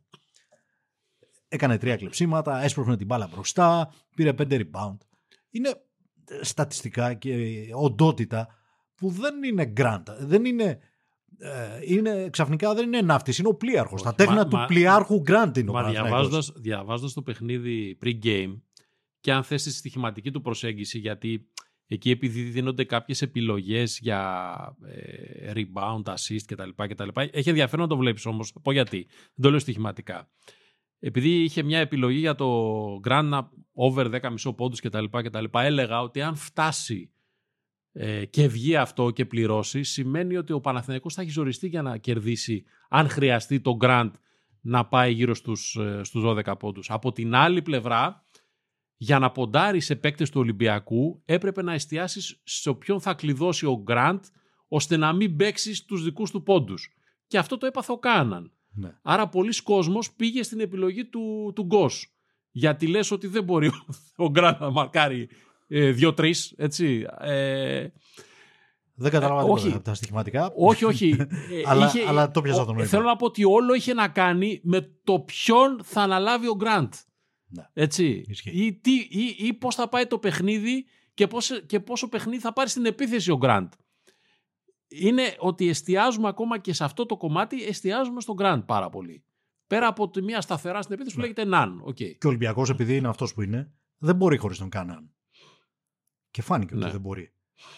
Έκανε 1.48 1.78
τρία 1.78 1.96
κλεψίματα, 1.96 2.62
έσπρωχνε 2.62 2.96
την 2.96 3.06
μπάλα 3.06 3.28
μπροστά, 3.32 3.92
πήρε 4.14 4.32
πέντε 4.32 4.68
rebound. 4.72 4.98
Είναι 5.50 5.68
ε, 5.68 6.44
στατιστικά 6.44 7.14
και 7.14 7.56
οντότητα 7.74 8.48
που 8.94 9.10
δεν 9.10 9.42
είναι 9.42 9.64
γκράντα. 9.64 10.16
Δεν 10.20 10.44
είναι, 10.44 10.64
ε, 10.64 10.78
είναι, 11.86 12.28
ξαφνικά 12.30 12.74
δεν 12.74 12.86
είναι 12.86 13.00
ναύτης, 13.00 13.38
είναι 13.38 13.48
ο 13.48 13.54
πλοίαρχος. 13.54 14.00
Όχι, 14.00 14.10
Τα 14.10 14.14
τέχνα 14.14 14.34
μα- 14.34 14.46
του 14.48 14.56
μα- 14.56 14.64
πλοιάρχου 14.64 15.20
γκραντ 15.20 15.56
είναι 15.56 15.70
ο 15.70 15.72
Μα 15.72 15.80
Παναθηναϊκός. 15.80 16.10
διαβάζοντας, 16.10 16.52
διαβάζοντας 16.56 17.12
το 17.12 17.22
παιχνίδι 17.22 17.98
pre-game 18.04 18.60
και 19.20 19.32
αν 19.32 19.42
θες 19.42 19.62
τη 19.62 19.70
στοιχηματική 19.72 20.30
του 20.30 20.40
προσέγγιση 20.40 20.98
γιατί 20.98 21.48
εκεί 21.86 22.10
επειδή 22.10 22.42
δίνονται 22.42 22.84
κάποιες 22.84 23.22
επιλογές 23.22 23.98
για 24.02 24.52
ε, 24.86 25.52
rebound, 25.54 26.02
assist 26.12 26.42
κτλ, 26.46 26.68
κτλ. 26.88 27.08
Έχει 27.30 27.48
ενδιαφέρον 27.48 27.84
να 27.84 27.90
το 27.90 27.96
βλέπεις 27.96 28.26
όμως. 28.26 28.50
Θα 28.50 28.60
πω 28.60 28.72
γιατί. 28.72 28.96
Δεν 29.08 29.42
το 29.42 29.50
λέω 29.50 29.58
στοιχηματικά. 29.58 30.30
Επειδή 30.98 31.42
είχε 31.42 31.62
μια 31.62 31.78
επιλογή 31.78 32.18
για 32.18 32.34
το 32.34 32.74
Grand 33.08 33.24
να 33.24 33.50
over 33.72 34.06
10,5 34.10 34.54
πόντους 34.56 34.80
κτλ, 34.80 35.04
κτλ. 35.10 35.44
Έλεγα 35.52 36.00
ότι 36.02 36.22
αν 36.22 36.34
φτάσει 36.36 37.12
ε, 37.92 38.24
και 38.24 38.48
βγει 38.48 38.76
αυτό 38.76 39.10
και 39.10 39.26
πληρώσεις, 39.26 39.90
σημαίνει 39.90 40.36
ότι 40.36 40.52
ο 40.52 40.60
Παναθηναϊκός 40.60 41.14
θα 41.14 41.22
έχει 41.22 41.30
ζοριστεί 41.30 41.68
για 41.68 41.82
να 41.82 41.96
κερδίσει 41.96 42.64
αν 42.88 43.08
χρειαστεί 43.08 43.60
το 43.60 43.76
Grand 43.80 44.10
να 44.60 44.86
πάει 44.86 45.12
γύρω 45.12 45.34
στους, 45.34 45.76
ε, 45.76 46.00
στους 46.04 46.22
12 46.22 46.56
πόντους. 46.58 46.90
Από 46.90 47.12
την 47.12 47.34
άλλη 47.34 47.62
πλευρά, 47.62 48.24
για 48.96 49.18
να 49.18 49.30
ποντάρεις 49.30 49.84
σε 49.84 49.96
παίκτες 49.96 50.30
του 50.30 50.40
Ολυμπιακού, 50.40 51.22
έπρεπε 51.24 51.62
να 51.62 51.72
εστιάσεις 51.72 52.40
σε 52.44 52.74
ποιον 52.74 53.00
θα 53.00 53.14
κλειδώσει 53.14 53.66
ο 53.66 53.80
Γκραντ, 53.82 54.24
ώστε 54.68 54.96
να 54.96 55.12
μην 55.12 55.36
παίξεις 55.36 55.84
τους 55.84 56.04
δικούς 56.04 56.30
του 56.30 56.42
πόντους. 56.42 56.94
Και 57.26 57.38
αυτό 57.38 57.58
το 57.58 57.66
έπαθε 57.66 57.92
ο 57.92 57.98
Κάναν. 57.98 58.52
Ναι. 58.72 58.98
Άρα 59.02 59.28
πολλοί 59.28 59.62
κόσμος 59.62 60.12
πήγε 60.12 60.42
στην 60.42 60.60
επιλογή 60.60 61.04
του, 61.04 61.52
του 61.54 61.62
Γκος. 61.62 62.14
Γιατί 62.50 62.86
λες 62.86 63.10
ότι 63.10 63.26
δεν 63.26 63.44
μπορεί 63.44 63.66
ο, 63.66 63.84
ο 64.16 64.30
Γκραντ 64.30 64.60
να 64.60 64.70
μαρκάρει 64.70 65.28
ε, 65.72 65.90
δύο-τρεις, 65.90 66.54
έτσι. 66.56 67.06
Ε, 67.20 67.88
Δεν 68.94 69.10
κατάλαβα 69.10 69.40
Ε, 69.40 69.44
τίποτα 69.44 69.60
όχι. 69.62 69.72
από 69.74 69.84
τα 69.84 69.94
στοιχηματικά. 69.94 70.52
όχι, 70.56 70.84
όχι. 70.84 71.16
Ε, 71.18 71.62
Αλλά- 71.66 71.92
αλλά 72.08 72.30
το 72.30 72.42
πιάσα 72.42 72.64
το 72.64 72.70
ο- 72.70 72.72
νόημα. 72.74 72.88
Θέλω 72.88 73.02
να 73.04 73.16
πω 73.16 73.26
ότι 73.26 73.44
όλο 73.44 73.74
είχε 73.74 73.94
να 73.94 74.08
κάνει 74.08 74.60
με 74.62 74.90
το 75.04 75.20
ποιον 75.20 75.80
θα 75.84 76.02
αναλάβει 76.02 76.48
ο 76.48 76.54
Γκραντ. 76.56 76.92
Ναι. 77.46 77.64
Έτσι. 77.72 78.24
Ισχύει. 78.28 78.50
Ή, 78.66 78.72
τι, 78.74 78.94
ή, 78.94 79.36
ή 79.38 79.52
πώς 79.54 79.74
θα 79.74 79.88
πάει 79.88 80.06
το 80.06 80.18
παιχνίδι 80.18 80.86
και, 81.14 81.26
πώς, 81.26 81.62
και 81.66 81.80
πόσο 81.80 82.08
παιχνίδι 82.08 82.40
θα 82.40 82.52
πάρει 82.52 82.68
στην 82.68 82.86
επίθεση 82.86 83.30
ο 83.30 83.36
Γκραντ. 83.36 83.72
Είναι 84.88 85.34
ότι 85.38 85.68
εστιάζουμε 85.68 86.28
ακόμα 86.28 86.58
και 86.58 86.72
σε 86.72 86.84
αυτό 86.84 87.06
το 87.06 87.16
κομμάτι, 87.16 87.64
εστιάζουμε 87.64 88.20
στον 88.20 88.34
Γκραντ 88.34 88.62
πάρα 88.62 88.88
πολύ. 88.90 89.24
Πέρα 89.66 89.86
από 89.86 90.10
τη 90.10 90.22
μία 90.22 90.40
σταθερά 90.40 90.82
στην 90.82 90.94
επίθεση 90.94 91.14
που 91.14 91.20
Ναι. 91.20 91.26
λέγεται 91.28 91.48
Ναν. 91.48 91.80
οκ. 91.84 91.94
Και 91.94 92.16
ο 92.24 92.28
Ολυμπιακός, 92.28 92.70
επειδή 92.70 92.96
είναι 92.96 93.08
αυτός 93.08 93.34
που 93.34 93.42
είναι, 93.42 93.72
δεν 93.98 94.16
μπορεί 94.16 94.36
χωρίς 94.36 94.58
τον 94.58 94.68
Κάναν. 94.68 95.10
Και 96.30 96.42
φάνηκε 96.42 96.74
Ναι. 96.74 96.82
ότι 96.82 96.92
δεν 96.92 97.00
μπορεί. 97.00 97.32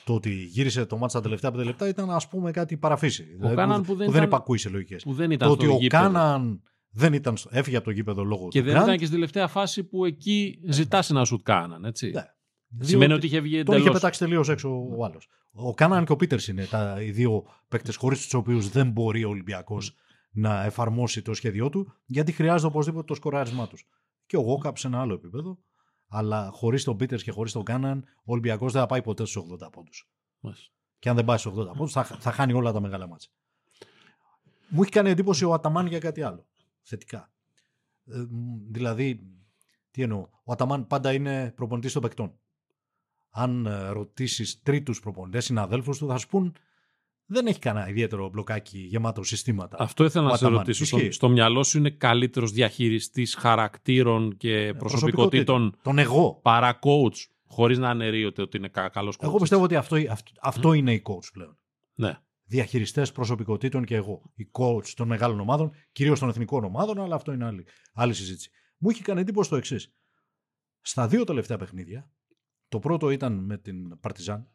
Το 0.04 0.14
ότι 0.14 0.30
γύρισε 0.34 0.86
το 0.86 0.96
ματς 0.96 1.16
τα 1.16 1.22
τελευταία 1.24 1.50
πέντε 1.50 1.64
λεπτά 1.64 1.88
ήταν, 1.88 2.10
ας 2.10 2.28
πούμε, 2.28 2.50
κάτι 2.50 2.76
παρά 2.76 2.95
φύση. 2.95 3.22
Δηλαδή, 3.22 3.54
Κάναν 3.56 3.80
που, 3.80 3.86
που 3.86 3.94
δεν 3.94 4.06
που 4.06 4.12
δεν 4.12 4.22
ήταν- 4.22 4.24
υπακούει 4.38 4.58
σε 4.58 4.68
λογικές. 4.68 5.02
Που 5.02 5.12
δεν 5.12 5.30
ήταν 5.30 5.48
Το 5.48 5.54
στο 5.54 5.64
ότι 5.64 5.72
ο 5.74 5.78
γήπεδο. 5.78 6.02
Κάναν 6.02 6.62
δεν 6.90 7.12
ήταν, 7.12 7.36
στο- 7.36 7.48
έφυγε 7.52 7.76
από 7.76 7.84
το 7.84 7.90
γήπεδο 7.90 8.24
λόγω 8.24 8.48
Και 8.48 8.58
του 8.60 8.64
δεν 8.66 8.76
Γκραντ, 8.80 8.82
ήταν 8.82 8.96
και 8.96 9.04
στη 9.04 9.14
τελευταία 9.14 9.48
φάση 9.48 9.84
που 9.84 10.04
εκεί 10.04 10.58
ζητά 10.68 11.02
ένα 11.10 11.24
σουτ 11.24 11.42
Κάναν. 11.42 11.84
Έτσι. 11.84 12.10
Ναι. 12.10 12.24
Σημαίνει 12.80 13.06
διότι 13.06 13.12
ότι 13.14 13.26
είχε 13.26 13.40
βγει 13.40 13.62
Τον 13.62 13.74
είχε 13.74 13.74
εντελώ. 13.82 13.92
πετάξει 13.92 14.18
τελείως 14.18 14.48
έξω 14.48 14.86
ο 14.98 15.04
άλλος. 15.04 15.28
Ο 15.52 15.74
Κάναν 15.74 16.04
και 16.04 16.12
ο 16.12 16.16
Πίτερς 16.16 16.48
είναι 16.48 16.64
τα, 16.66 17.02
οι 17.02 17.10
δύο 17.10 17.44
παίκτες 17.68 17.96
χωρίς 17.96 18.22
τους 18.22 18.34
οποίους 18.34 18.68
δεν 18.68 18.90
μπορεί 18.90 19.24
ο 19.24 19.28
Ολυμπιακός 19.28 19.94
να 20.30 20.64
εφαρμόσει 20.64 21.22
το 21.22 21.34
σχέδιό 21.34 21.68
του, 21.68 21.92
γιατί 22.06 22.32
χρειάζεται 22.32 22.66
οπωσδήποτε 22.66 23.04
το 23.04 23.14
σκοράρισμά 23.14 23.66
τους. 23.68 23.84
Και 24.26 24.36
ο 24.36 24.40
Γόκαπς 24.40 24.80
σε 24.80 24.86
ένα 24.86 25.00
άλλο 25.00 25.14
επίπεδο, 25.14 25.58
αλλά 26.14 26.50
χωρίς 26.52 26.84
τον 26.84 26.96
Πίτερς 26.96 27.22
και 27.22 27.30
χωρίς 27.30 27.52
τον 27.52 27.64
Κάναν, 27.64 28.04
ο 28.16 28.32
Ολυμπιακός 28.32 28.72
δεν 28.72 28.80
θα 28.80 28.86
πάει 28.86 29.02
ποτέ 29.02 29.24
στους 29.24 29.42
80 29.42 29.70
πόντους. 29.72 30.10
Και 30.98 31.08
αν 31.08 31.16
δεν 31.16 31.24
πάει 31.24 31.38
στους 31.38 31.52
80 31.52 31.66
πόντους, 31.76 31.92
θα, 31.92 32.04
θα 32.04 32.32
χάνει 32.32 32.52
όλα 32.52 32.72
τα 32.72 32.80
μεγάλα 32.80 33.06
μάτια. 33.06 33.30
Μου 34.68 34.82
έχει 34.82 34.90
κάνει 34.90 35.10
εντύπωση 35.10 35.44
ο 35.44 35.52
Αταμάν 35.52 35.86
για 35.86 35.98
κάτι 35.98 36.22
άλλο. 36.22 36.46
Θετικά. 36.82 37.32
Ε, 38.04 38.18
μ, 38.18 38.70
δηλαδή, 38.70 39.20
τι 39.90 40.02
εννοώ. 40.02 40.28
Ο 40.44 40.52
Αταμάν 40.52 40.86
πάντα 40.86 41.12
είναι 41.12 41.52
προπονητής 41.56 41.92
των 41.92 42.02
παικτών. 42.02 42.38
Αν 43.30 43.66
ε, 43.66 43.88
ρωτήσεις 43.88 44.62
τρίτους 44.62 45.00
προπονητές, 45.00 45.44
συναδέλφους 45.44 45.98
του, 45.98 46.06
θα 46.06 46.18
σου 46.18 46.26
πούν 46.26 46.54
δεν 47.32 47.46
έχει 47.46 47.58
κανένα 47.58 47.88
ιδιαίτερο 47.88 48.28
μπλοκάκι 48.28 48.78
γεμάτο 48.78 49.22
συστήματα. 49.22 49.76
Αυτό 49.80 50.04
ήθελα 50.04 50.24
Ο 50.26 50.28
να 50.28 50.36
σε 50.36 50.44
Αταμάν. 50.44 50.58
ρωτήσω. 50.58 50.84
Στο, 50.84 50.96
Ισχύει. 50.96 51.10
στο 51.10 51.28
μυαλό 51.28 51.62
σου 51.62 51.78
είναι 51.78 51.90
καλύτερος 51.90 52.52
διαχειριστής 52.52 53.34
χαρακτήρων 53.34 54.36
και 54.36 54.74
προσωπικότητων 54.78 55.76
Τον 55.82 55.98
εγώ. 55.98 56.38
παρά 56.42 56.78
coach, 56.82 57.26
χωρίς 57.46 57.78
να 57.78 57.88
αναιρείωται 57.90 58.42
ότι 58.42 58.56
είναι 58.56 58.68
καλός 58.92 59.16
coach. 59.16 59.24
Εγώ 59.24 59.38
πιστεύω 59.38 59.62
ότι 59.62 59.76
αυτό, 59.76 59.96
αυτό, 60.10 60.32
αυτό 60.40 60.72
είναι 60.72 60.92
η 60.92 61.02
coach 61.04 61.28
πλέον. 61.32 61.56
Ναι. 61.94 62.18
Διαχειριστές 62.44 63.12
προσωπικότητων 63.12 63.84
και 63.84 63.94
εγώ. 63.94 64.22
Η 64.34 64.48
coach 64.52 64.86
των 64.96 65.08
μεγάλων 65.08 65.40
ομάδων, 65.40 65.72
κυρίως 65.92 66.18
των 66.18 66.28
εθνικών 66.28 66.64
ομάδων, 66.64 67.00
αλλά 67.00 67.14
αυτό 67.14 67.32
είναι 67.32 67.44
άλλη, 67.44 67.66
άλλη 67.94 68.14
συζήτηση. 68.14 68.50
Μου 68.78 68.90
είχε 68.90 69.02
κάνει 69.02 69.20
εντύπωση 69.20 69.50
το 69.50 69.56
εξής. 69.56 69.92
Στα 70.80 71.08
δύο 71.08 71.24
τελευταία 71.24 71.56
παιχνίδια, 71.56 72.10
το 72.68 72.78
πρώτο 72.78 73.10
ήταν 73.10 73.32
με 73.32 73.58
την 73.58 74.00
Παρτιζάν 74.00 74.48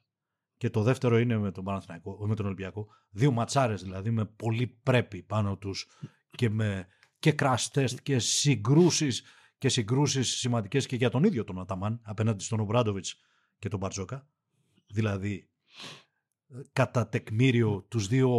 και 0.57 0.69
το 0.69 0.81
δεύτερο 0.81 1.19
είναι 1.19 1.37
με 1.37 1.51
τον, 1.51 1.63
Παναθηναϊκό, 1.63 2.27
με 2.27 2.35
τον 2.35 2.45
Ολυμπιακό. 2.45 2.87
Δύο 3.09 3.31
ματσάρες 3.31 3.81
δηλαδή 3.81 4.11
με 4.11 4.25
πολύ 4.25 4.67
πρέπει 4.67 5.23
πάνω 5.23 5.57
τους 5.57 5.87
και 6.29 6.49
με 6.49 6.87
και 7.19 7.35
crash 7.39 7.65
test 7.73 7.95
και 8.03 8.19
συγκρούσεις 8.19 9.23
και 9.57 9.69
συγκρούσεις 9.69 10.37
σημαντικές 10.37 10.85
και 10.85 10.95
για 10.95 11.09
τον 11.09 11.23
ίδιο 11.23 11.43
τον 11.43 11.59
Αταμάν 11.59 11.99
απέναντι 12.03 12.43
στον 12.43 12.59
Ομπράντοβιτς 12.59 13.15
και 13.59 13.69
τον 13.69 13.79
Μπαρτζόκα. 13.79 14.27
Δηλαδή 14.87 15.49
ε, 16.47 16.61
κατά 16.73 17.07
τεκμήριο 17.07 17.85
τους 17.89 18.07
δύο 18.07 18.31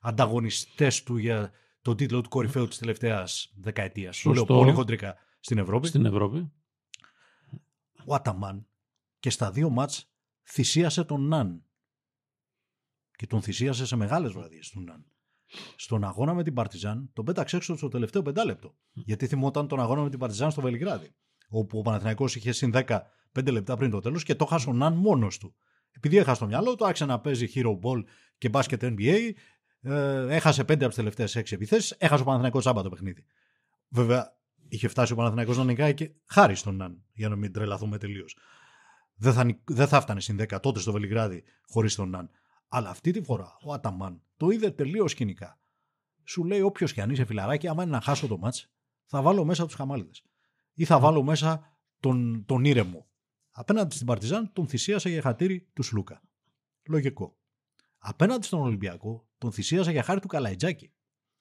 ανταγωνιστές 0.00 1.02
του 1.02 1.16
για 1.16 1.52
τον 1.82 1.96
τίτλο 1.96 2.20
του 2.20 2.28
κορυφαίου 2.28 2.68
της 2.68 2.78
τελευταίας 2.78 3.52
δεκαετίας. 3.56 4.20
Το 4.22 4.28
λέω 4.30 4.38
Σωστό. 4.38 4.54
πολύ 4.54 4.72
χοντρικά 4.72 5.16
στην 5.40 5.58
Ευρώπη. 5.58 5.86
Στην 5.86 6.04
Ευρώπη. 6.04 6.52
Ο 8.06 8.14
Αταμάν 8.14 8.66
και 9.18 9.30
στα 9.30 9.50
δύο 9.50 9.70
ματς 9.70 10.12
θυσίασε 10.50 11.04
τον 11.04 11.28
Ναν. 11.28 11.64
Και 13.16 13.26
τον 13.26 13.42
θυσίασε 13.42 13.86
σε 13.86 13.96
μεγάλες 13.96 14.32
βραδιές 14.32 14.70
τον 14.70 14.84
Ναν. 14.84 15.06
Στον 15.76 16.04
αγώνα 16.04 16.34
με 16.34 16.42
την 16.42 16.54
Παρτιζάν 16.54 17.10
τον 17.12 17.24
πέταξε 17.24 17.56
έξω 17.56 17.76
στο 17.76 17.88
τελευταίο 17.88 18.22
πεντάλεπτο. 18.22 18.76
Γιατί 18.92 19.26
θυμόταν 19.26 19.68
τον 19.68 19.80
αγώνα 19.80 20.02
με 20.02 20.10
την 20.10 20.18
Παρτιζάν 20.18 20.50
στο 20.50 20.60
Βελιγράδι. 20.60 21.14
Όπου 21.48 21.78
ο 21.78 21.82
Παναθηναϊκός 21.82 22.36
είχε 22.36 22.52
συν 22.52 22.72
10 22.74 23.00
πέντε 23.32 23.50
λεπτά 23.50 23.76
πριν 23.76 23.90
το 23.90 24.00
τέλος 24.00 24.22
και 24.22 24.34
το 24.34 24.44
χάσε 24.44 24.68
ο 24.68 24.72
Ναν 24.72 24.94
μόνος 24.94 25.38
του. 25.38 25.54
Επειδή 25.90 26.16
έχασε 26.16 26.40
το 26.40 26.46
μυαλό 26.46 26.74
του, 26.74 26.84
άρχισε 26.84 27.04
να 27.04 27.20
παίζει 27.20 27.48
hero 27.54 27.78
ball 27.80 28.04
και 28.38 28.48
μπάσκετ 28.48 28.82
NBA. 28.84 29.32
Ε, 29.80 30.34
έχασε 30.34 30.64
πέντε 30.64 30.84
από 30.84 30.88
τις 30.88 30.96
τελευταίες 30.96 31.36
έξι 31.36 31.54
επιθέσεις. 31.54 31.90
Έχασε 31.98 32.22
ο 32.22 32.24
Παναθηναϊκός 32.24 32.62
Σάμπα 32.62 32.82
το 32.82 32.88
παιχνίδι. 32.88 33.24
Βέβαια, 33.88 34.38
είχε 34.68 34.88
φτάσει 34.88 35.12
ο 35.12 35.16
Παναθηναϊκός 35.16 35.56
να 35.56 35.64
νικάει 35.64 35.94
και 35.94 36.10
χάρη 36.26 36.54
στον 36.54 36.76
Ναν, 36.76 37.04
για 37.12 37.28
να 37.28 37.36
μην 37.36 37.52
τρελαθούμε 37.52 37.98
τελείως. 37.98 38.36
Δεν 39.18 39.32
θα, 39.32 39.60
δεν 39.64 39.88
θα 39.88 40.00
φτάνε 40.00 40.20
στην 40.20 40.40
10 40.40 40.58
τότε 40.62 40.80
στο 40.80 40.92
Βελιγράδι 40.92 41.44
χωρίς 41.68 41.94
τον 41.94 42.10
Ναν. 42.10 42.30
Αλλά 42.68 42.90
αυτή 42.90 43.10
τη 43.10 43.22
φορά 43.22 43.56
ο 43.64 43.72
Αταμάν 43.72 44.22
το 44.36 44.50
είδε 44.50 44.70
τελείως 44.70 45.10
σκηνικά. 45.10 45.60
Σου 46.24 46.44
λέει 46.44 46.60
όποιος 46.60 46.92
και 46.92 47.02
αν 47.02 47.10
είσαι 47.10 47.24
φιλαράκι, 47.24 47.68
άμα 47.68 47.82
είναι 47.82 47.92
να 47.92 48.00
χάσω 48.00 48.26
το 48.26 48.38
μάτς, 48.38 48.70
θα 49.04 49.22
βάλω 49.22 49.44
μέσα 49.44 49.66
τους 49.66 49.74
χαμάλιδες. 49.74 50.22
Ή 50.74 50.84
θα 50.84 50.98
βάλω 50.98 51.22
μέσα 51.22 51.78
τον, 52.00 52.44
τον 52.46 52.64
ήρεμο. 52.64 53.06
Απέναντι 53.50 53.94
στην 53.94 54.06
Παρτιζάν 54.06 54.52
τον 54.52 54.66
θυσίασε 54.66 55.08
για 55.08 55.22
χατήρι 55.22 55.68
του 55.72 55.82
Σλούκα. 55.82 56.22
Λογικό. 56.88 57.36
Απέναντι 57.98 58.46
στον 58.46 58.60
Ολυμπιακό 58.60 59.28
τον 59.38 59.52
θυσίασε 59.52 59.90
για 59.90 60.02
χάρη 60.02 60.20
του 60.20 60.28
Καλαϊτζάκη. 60.28 60.92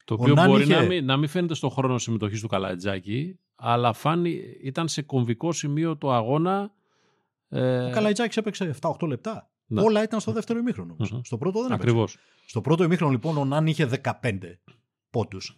Το 0.06 0.14
οποίο 0.14 0.34
μπορεί 0.34 0.64
είχε... 0.64 0.76
να, 0.76 0.82
μην, 0.82 1.06
να 1.06 1.18
μην 1.18 1.30
φαίνεται 1.30 1.54
στον 1.54 1.70
χρόνο 1.70 1.98
συμμετοχής 1.98 2.42
του 2.42 2.48
Καλαϊτζάκη, 2.48 3.40
αλλά 3.56 3.94
φάνη, 3.94 4.30
ήταν 4.62 4.88
σε 4.88 5.02
κομβικό 5.02 5.52
σημείο 5.52 5.98
του 5.98 6.12
αγώνα. 6.12 6.74
Ε... 7.50 7.86
Ο 7.86 7.90
Καλαϊτζάκης 7.90 8.38
έπαιξε 8.38 8.76
7-8 8.82 9.08
λεπτά. 9.08 9.52
Ναι. 9.68 9.82
Όλα 9.82 10.04
ήταν 10.04 10.20
στο 10.20 10.32
δεύτερο 10.32 10.60
ημίχρονο. 10.60 10.96
Mm-hmm. 11.00 11.22
Στο 11.24 11.38
πρώτο 11.38 11.62
δεν 11.62 11.72
Ακριβώς. 11.72 12.18
Στο 12.46 12.62
πρώτο 12.62 12.84
ημίχρονο 12.84 13.12
λοιπόν 13.12 13.38
ο 13.38 13.46
Νάν 13.46 13.68
είχε 13.68 13.90
15 14.04 14.12
πόντους. 15.10 15.58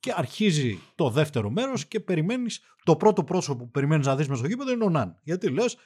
Και 0.00 0.12
αρχίζει 0.16 0.78
το 0.94 1.10
δεύτερο 1.10 1.50
μέρος 1.50 1.86
και 1.86 2.00
περιμένεις 2.00 2.60
το 2.84 2.96
πρώτο 2.96 3.24
πρόσωπο 3.24 3.64
που 3.64 3.70
περιμένεις 3.70 4.06
να 4.06 4.16
δεις 4.16 4.28
μες 4.28 4.38
στο 4.38 4.46
γήπεδο 4.46 4.72
είναι 4.72 4.84
ο 4.84 4.90
Ναν. 4.90 5.18
Γιατί 5.22 5.50
λες, 5.50 5.76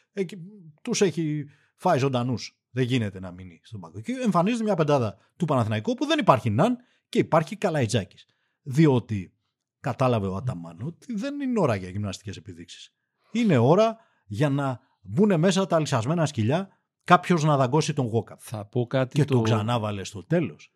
τους 0.83 1.01
έχει 1.01 1.47
φάει 1.77 1.99
ζωντανούς. 1.99 2.61
Δεν 2.71 2.85
γίνεται 2.85 3.21
να 3.21 3.31
μείνει 3.31 3.61
στον 3.63 3.81
πάγκο. 3.81 4.01
Και 4.01 4.13
εμφανίζεται 4.25 4.63
μια 4.63 4.75
πεντάδα 4.75 5.17
του 5.37 5.45
Παναθηναϊκού 5.45 5.95
που 5.95 6.07
δεν 6.07 6.19
υπάρχει 6.19 6.51
Ναν 6.51 6.77
και 7.09 7.19
υπάρχει 7.19 7.57
Καλαϊτζάκης. 7.57 8.27
Διότι 8.63 9.35
κατάλαβε 9.81 10.27
ο 10.27 10.37
Αταμάν 10.37 10.81
ότι 10.83 11.15
δεν 11.15 11.41
είναι 11.41 11.61
ώρα 11.61 11.75
για 11.75 11.89
γυμναστικές 11.89 12.37
επιδείξεις. 12.37 12.95
Είναι 13.33 13.59
ώρα 13.59 13.97
για 14.27 14.49
να 14.49 14.81
μπουν 15.09 15.39
μέσα 15.41 15.67
τα 15.67 15.81
λυσασμένα 15.81 16.27
σκυλιά 16.27 16.69
κάποιος 17.05 17.45
να 17.45 17.57
δαγκώσει 17.57 17.93
τον 17.93 18.07
Γόκαπ. 18.07 18.39
Θα 18.43 18.65
πω 18.65 18.87
κάτι 18.87 19.17
και 19.17 19.25
το... 19.25 19.35
τον 19.35 19.43
ξανάβαλε 19.43 20.05
στο 20.05 20.25
τέλος. 20.25 20.71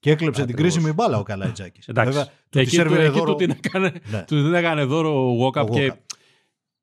Και 0.00 0.10
έκλεψε 0.10 0.44
την 0.44 0.56
κρίσιμη 0.56 0.92
μπάλα 0.92 1.18
ο 1.18 1.22
Καλαϊτζάκης. 1.22 1.88
Εντάξει. 1.88 2.12
Βέβαια, 2.12 2.32
του 2.48 2.58
εκεί, 2.58 2.76
του, 2.76 2.94
εκεί 2.94 3.08
δώρο... 3.18 3.30
του, 3.30 3.34
την 3.34 3.50
έκανε, 3.50 3.92
ναι. 4.10 4.24
του 4.26 4.42
την 4.42 4.54
έκανε 4.54 4.84
δώρο 4.84 5.28
ο 5.28 5.32
Γόκαπ 5.34 5.70
και 5.70 5.92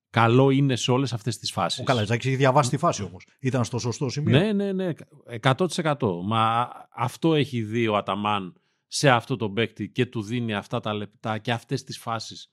καλό 0.10 0.50
είναι 0.50 0.76
σε 0.76 0.92
όλες 0.92 1.14
αυτές 1.14 1.38
τις 1.38 1.52
φάσεις. 1.52 1.80
Ο 1.80 1.84
Καλαϊτζάκης 1.84 2.26
είχε 2.26 2.36
διαβάσει 2.36 2.70
τη 2.70 2.78
φάση 2.78 3.04
όμως. 3.04 3.26
Ήταν 3.40 3.64
στο 3.66 3.78
σωστό 3.78 4.10
σημείο. 4.10 4.40
Ναι, 4.40 4.54
ναι, 4.54 4.72
ναι. 4.72 4.94
100%. 5.42 5.96
Μα 6.24 6.70
αυτό 6.96 7.34
έχει 7.34 7.62
δει 7.62 7.88
ο 7.88 7.96
Αταμάν 7.96 8.54
σε 8.88 9.10
αυτό 9.10 9.36
το 9.36 9.50
παίκτη 9.50 9.90
και 9.90 10.06
του 10.06 10.22
δίνει 10.22 10.54
αυτά 10.54 10.80
τα 10.80 10.94
λεπτά 10.94 11.38
και 11.38 11.52
αυτές 11.52 11.84
τις 11.84 11.98
φάσεις. 11.98 12.52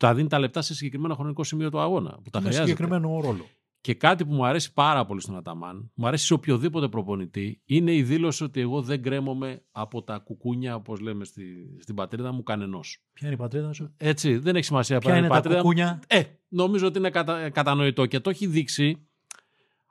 Τα 0.00 0.14
δίνει 0.14 0.28
τα 0.28 0.38
λεπτά 0.38 0.62
σε 0.62 0.74
συγκεκριμένο 0.74 1.14
χρονικό 1.14 1.44
σημείο 1.44 1.70
του 1.70 1.80
αγώνα. 1.80 2.18
Που 2.24 2.30
τα 2.30 2.40
με 2.40 2.50
συγκεκριμένο 2.50 3.20
ρόλο. 3.20 3.46
Και 3.80 3.94
κάτι 3.94 4.24
που 4.24 4.32
μου 4.34 4.46
αρέσει 4.46 4.72
πάρα 4.72 5.06
πολύ 5.06 5.20
στον 5.20 5.36
Αταμάν, 5.36 5.90
μου 5.94 6.06
αρέσει 6.06 6.26
σε 6.26 6.34
οποιοδήποτε 6.34 6.88
προπονητή, 6.88 7.62
είναι 7.64 7.94
η 7.94 8.02
δήλωση 8.02 8.44
ότι 8.44 8.60
εγώ 8.60 8.82
δεν 8.82 9.02
κρέμομαι 9.02 9.64
από 9.70 10.02
τα 10.02 10.18
κουκούνια, 10.18 10.74
όπως 10.74 11.00
λέμε 11.00 11.24
στη, 11.24 11.42
στην 11.80 11.94
πατρίδα 11.94 12.32
μου, 12.32 12.42
κανενός. 12.42 13.04
Ποια 13.12 13.26
είναι 13.26 13.36
η 13.36 13.38
πατρίδα 13.38 13.72
σου; 13.72 13.94
Έτσι, 13.96 14.38
δεν 14.38 14.56
έχει 14.56 14.64
σημασία. 14.64 14.98
Ποια 14.98 15.16
είναι 15.16 15.28
τα 15.28 15.40
κουκούνια; 15.40 16.02
Ε, 16.06 16.22
νομίζω 16.48 16.86
ότι 16.86 16.98
είναι 16.98 17.10
κατα, 17.10 17.50
κατανοητό 17.50 18.06
και 18.06 18.20
το 18.20 18.30
έχει 18.30 18.46
δείξει. 18.46 19.08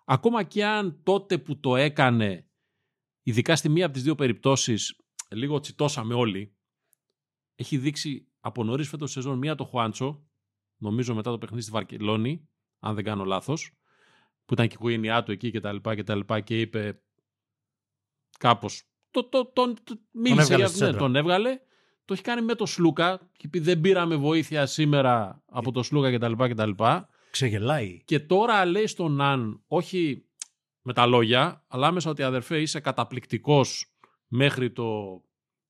Ακόμα 0.06 0.44
και 0.44 0.66
αν 0.66 1.00
τότε 1.04 1.38
που 1.38 1.60
το 1.60 1.76
έκανε, 1.76 2.48
ειδικά 3.24 3.56
στη 3.56 3.70
μία 3.70 3.86
από 3.86 3.94
τις 3.94 4.04
δύο 4.04 4.16
περιπτώσεις, 4.16 4.96
λίγο 5.30 5.60
τσιτώσαμε 5.60 6.14
όλοι, 6.14 6.56
έχει 7.56 7.78
δείξει 7.78 8.29
από 8.40 8.64
νωρίς 8.64 8.90
φέτος 8.90 9.12
σεζόν 9.12 9.38
μία 9.38 9.56
το 9.56 9.64
Χουάντσο, 9.64 10.28
νομίζω 10.78 11.16
μετά 11.16 11.32
το 11.32 11.38
παιχνίδι 11.38 11.62
στη 11.62 11.72
Βαρκελόνη, 11.72 12.50
αν 12.80 12.96
δεν 12.96 13.04
κάνω 13.04 13.24
λάθος, 13.24 13.72
που 14.46 14.54
ήταν 14.54 14.68
και 14.68 14.74
η 14.74 14.78
οικογένειά 14.80 15.24
του 15.24 15.32
εκεί 15.32 15.52
και 15.52 15.60
τα 15.60 15.74
λοιπά 15.74 15.96
και 15.96 16.04
τα 16.04 16.16
λοιπά 16.16 16.40
και 16.40 16.60
είπε 16.60 17.02
κάπως 18.40 18.84
το, 19.12 19.24
το, 19.24 19.46
το, 19.46 19.74
το 19.84 20.00
μίλησε 20.12 20.56
τον 20.56 20.62
έβγαλε, 20.62 20.98
τον 20.98 21.16
έβγαλε 21.16 21.60
το 22.10 22.16
έχει 22.16 22.24
κάνει 22.24 22.42
με 22.42 22.56
το 22.56 22.66
Σλούκα 22.66 23.30
και 23.38 23.48
πει 23.48 23.60
δεν 23.60 23.82
πήραμε 23.82 24.16
βοήθεια 24.16 24.66
σήμερα 24.66 25.44
από 25.46 25.72
το 25.72 25.84
Σλούκα 25.84 26.18
κτλ. 26.18 26.34
κτλ. 26.34 26.72
Ξεγελάει. 27.32 28.02
Και 28.06 28.20
τώρα 28.20 28.66
λέει 28.66 28.88
στον 28.88 29.16
Ναν, 29.16 29.64
όχι 29.68 30.26
με 30.82 30.94
τα 30.94 31.06
λόγια, 31.06 31.66
αλλά 31.68 31.92
μέσα 31.92 32.10
ότι 32.10 32.24
αδερφέ 32.24 32.62
είσαι 32.62 32.80
καταπληκτικός 32.80 33.94
μέχρι 34.28 34.72
το 34.72 35.22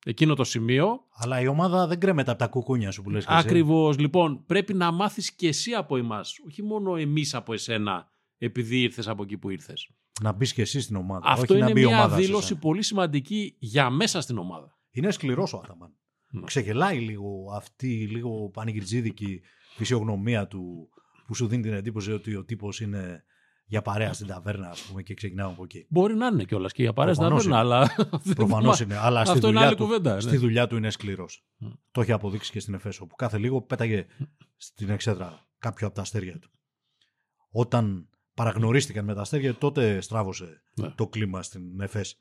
εκείνο 0.05 0.35
το 0.35 0.43
σημείο. 0.43 0.99
Αλλά 1.15 1.41
η 1.41 1.47
ομάδα 1.47 1.87
δεν 1.87 1.99
κρέμεται 1.99 2.29
από 2.31 2.39
τα 2.39 2.47
κουκούνια 2.47 2.91
σου 2.91 3.03
που 3.03 3.09
λες 3.09 3.25
Ακριβώς. 3.27 3.97
Λοιπόν, 3.97 4.45
πρέπει 4.45 4.73
να 4.73 4.91
μάθεις 4.91 5.31
και 5.31 5.47
εσύ 5.47 5.71
από 5.71 5.97
εμάς, 5.97 6.35
όχι 6.45 6.63
μόνο 6.63 6.95
εμείς 6.95 7.33
από 7.33 7.53
εσένα, 7.53 8.11
επειδή 8.37 8.81
ήρθες 8.81 9.07
από 9.07 9.23
εκεί 9.23 9.37
που 9.37 9.49
ήρθες. 9.49 9.89
Να 10.21 10.31
μπεις 10.31 10.53
και 10.53 10.61
εσύ 10.61 10.81
στην 10.81 10.95
ομάδα. 10.95 11.29
Αυτό 11.29 11.41
όχι 11.41 11.53
είναι 11.53 11.65
να 11.65 11.71
μπει 11.71 11.85
μια 11.85 11.97
ομάδα 11.97 12.15
δήλωση 12.15 12.55
πολύ 12.55 12.83
σημαντική 12.83 13.55
για 13.59 13.89
μέσα 13.89 14.21
στην 14.21 14.37
ομάδα. 14.37 14.77
Είναι 14.91 15.11
σκληρός 15.11 15.53
ο 15.53 15.61
Άταμαν. 15.63 15.93
Ναι. 16.31 16.41
Ξεγελάει 16.45 16.99
λίγο 16.99 17.51
αυτή 17.55 17.87
η 17.87 18.07
λίγο 18.07 18.49
πανηγυρτζίδικη 18.49 19.41
φυσιογνωμία 19.75 20.47
του 20.47 20.89
που 21.25 21.35
σου 21.35 21.47
δίνει 21.47 21.61
την 21.61 21.73
εντύπωση 21.73 22.11
ότι 22.11 22.35
ο 22.35 22.43
τύπος 22.43 22.81
είναι 22.81 23.23
για 23.69 23.81
παρέα 23.81 24.13
στην 24.13 24.27
ταβέρνα, 24.27 24.69
ας 24.69 24.81
πούμε, 24.81 25.03
και 25.03 25.13
ξεκινάμε 25.13 25.51
από 25.51 25.63
εκεί. 25.63 25.85
Μπορεί 25.89 26.15
να 26.15 26.27
είναι 26.27 26.43
κιόλας 26.43 26.71
και 26.71 26.81
για 26.81 26.93
παρέα 26.93 27.13
στην 27.13 27.27
ταβέρνα, 27.27 27.57
αλλά. 27.57 27.89
Προφανώς 28.35 28.79
είναι. 28.79 28.97
Αλλά 28.97 29.25
στη 29.25 29.39
δουλειά, 29.39 29.69
του, 29.69 29.83
κουβέντα, 29.83 30.13
ναι. 30.13 30.19
στη 30.19 30.37
δουλειά 30.37 30.67
του 30.67 30.75
είναι 30.75 30.89
σκληρός. 30.89 31.45
Mm. 31.65 31.71
Το 31.91 32.01
έχει 32.01 32.11
αποδείξει 32.11 32.51
και 32.51 32.59
στην 32.59 32.73
Εφέσο, 32.73 33.05
που 33.05 33.15
κάθε 33.15 33.37
λίγο 33.37 33.61
πέταγε 33.61 34.05
στην 34.57 34.89
εξέδρα 34.89 35.47
κάποιο 35.59 35.87
από 35.87 35.95
τα 35.95 36.01
αστέρια 36.01 36.39
του. 36.39 36.49
Όταν 37.51 38.09
παραγνωρίστηκαν 38.33 39.05
με 39.05 39.13
τα 39.13 39.21
αστέρια, 39.21 39.55
τότε 39.55 40.01
στράβωσε 40.01 40.61
ναι. 40.75 40.89
το 40.89 41.07
κλίμα 41.07 41.43
στην 41.43 41.81
ΕΦΕΣ. 41.81 42.19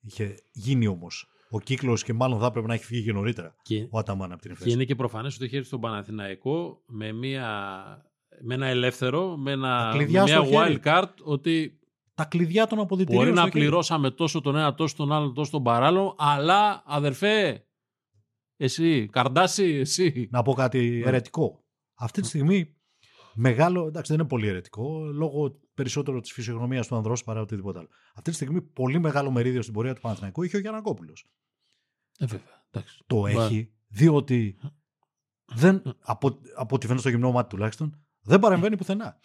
Είχε 0.00 0.34
γίνει 0.52 0.86
όμως 0.86 1.28
ο 1.50 1.60
κύκλος 1.60 2.04
και 2.04 2.12
μάλλον 2.12 2.40
θα 2.40 2.46
έπρεπε 2.46 2.66
να 2.66 2.74
έχει 2.74 2.84
φύγει 2.84 3.04
και 3.04 3.12
νωρίτερα 3.12 3.54
και, 3.62 3.86
ο 3.90 3.98
Αταμάν 3.98 4.32
από 4.32 4.42
την 4.42 4.50
ΕΦΕΣ. 4.50 4.64
Και 4.66 4.72
είναι 4.72 4.84
και 4.84 4.94
προφανές 4.94 5.34
ότι 5.34 5.44
έχει 5.44 5.54
έρθει 5.56 5.66
στον 5.68 5.80
Παναθηναϊκό 5.80 6.82
με, 6.86 7.12
μια, 7.12 7.50
με 8.42 8.54
ένα 8.54 8.66
ελεύθερο, 8.66 9.36
με, 9.36 9.52
ένα, 9.52 9.94
με 9.96 10.06
μια 10.06 10.24
wild 10.26 10.78
card 10.84 11.10
ότι. 11.22 11.72
Τα 12.14 12.24
κλειδιά 12.24 12.66
των 12.66 12.78
αποδητηρίων. 12.78 13.24
Μπορεί 13.24 13.34
να 13.36 13.48
πληρώσαμε 13.48 14.10
τόσο 14.10 14.40
τον 14.40 14.56
ένα, 14.56 14.74
τόσο 14.74 14.96
τον 14.96 15.12
άλλο, 15.12 15.32
τόσο 15.32 15.50
τον 15.50 15.62
παράλληλο, 15.62 16.14
αλλά 16.18 16.82
αδερφέ, 16.86 17.66
εσύ, 18.56 19.08
καρδάσι, 19.12 19.64
εσύ. 19.64 20.28
Να 20.30 20.42
πω 20.42 20.52
κάτι 20.52 21.02
ερετικό. 21.06 21.64
Αυτή 21.94 22.20
τη 22.20 22.26
στιγμή 22.26 22.76
μεγάλο, 23.34 23.86
εντάξει 23.86 24.12
δεν 24.12 24.20
είναι 24.20 24.28
πολύ 24.28 24.46
αιρετικό, 24.46 25.04
λόγω 25.12 25.60
περισσότερο 25.74 26.20
της 26.20 26.32
φυσιογνωμίας 26.32 26.86
του 26.86 26.96
ανδρός 26.96 27.24
παρά 27.24 27.40
οτιδήποτε 27.40 27.78
άλλο. 27.78 27.88
Αυτή 28.14 28.30
τη 28.30 28.36
στιγμή 28.36 28.62
πολύ 28.62 28.98
μεγάλο 28.98 29.30
μερίδιο 29.30 29.62
στην 29.62 29.74
πορεία 29.74 29.94
του 29.94 30.00
Παναθηναϊκού 30.00 30.42
είχε 30.42 30.56
ο 30.56 30.60
Γιανακόπουλος. 30.60 31.26
Ε, 32.18 32.26
βέβαια. 32.26 32.66
Εντάξει. 32.70 33.02
Το 33.06 33.26
έχει, 33.26 33.72
διότι 33.88 34.58
δεν, 35.44 35.82
από, 36.00 36.38
από 36.56 36.74
ό,τι 36.74 36.86
φαίνεται 36.86 37.00
στο 37.00 37.10
γυμνό 37.10 37.32
μάτι 37.32 37.48
τουλάχιστον, 37.48 38.02
δεν 38.28 38.40
παρεμβαίνει 38.40 38.76
πουθενά. 38.76 39.20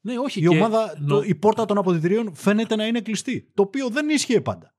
Ναι, 0.00 0.18
όχι 0.18 0.38
η, 0.38 0.48
και... 0.48 0.56
ομάδα, 0.56 0.98
το, 1.08 1.22
η 1.22 1.34
πόρτα 1.34 1.64
των 1.64 1.78
αποδητηρίων 1.78 2.34
φαίνεται 2.34 2.76
να 2.76 2.86
είναι 2.86 3.00
κλειστή. 3.00 3.50
Το 3.54 3.62
οποίο 3.62 3.88
δεν 3.88 4.08
ίσχυε 4.08 4.40
πάντα. 4.40 4.74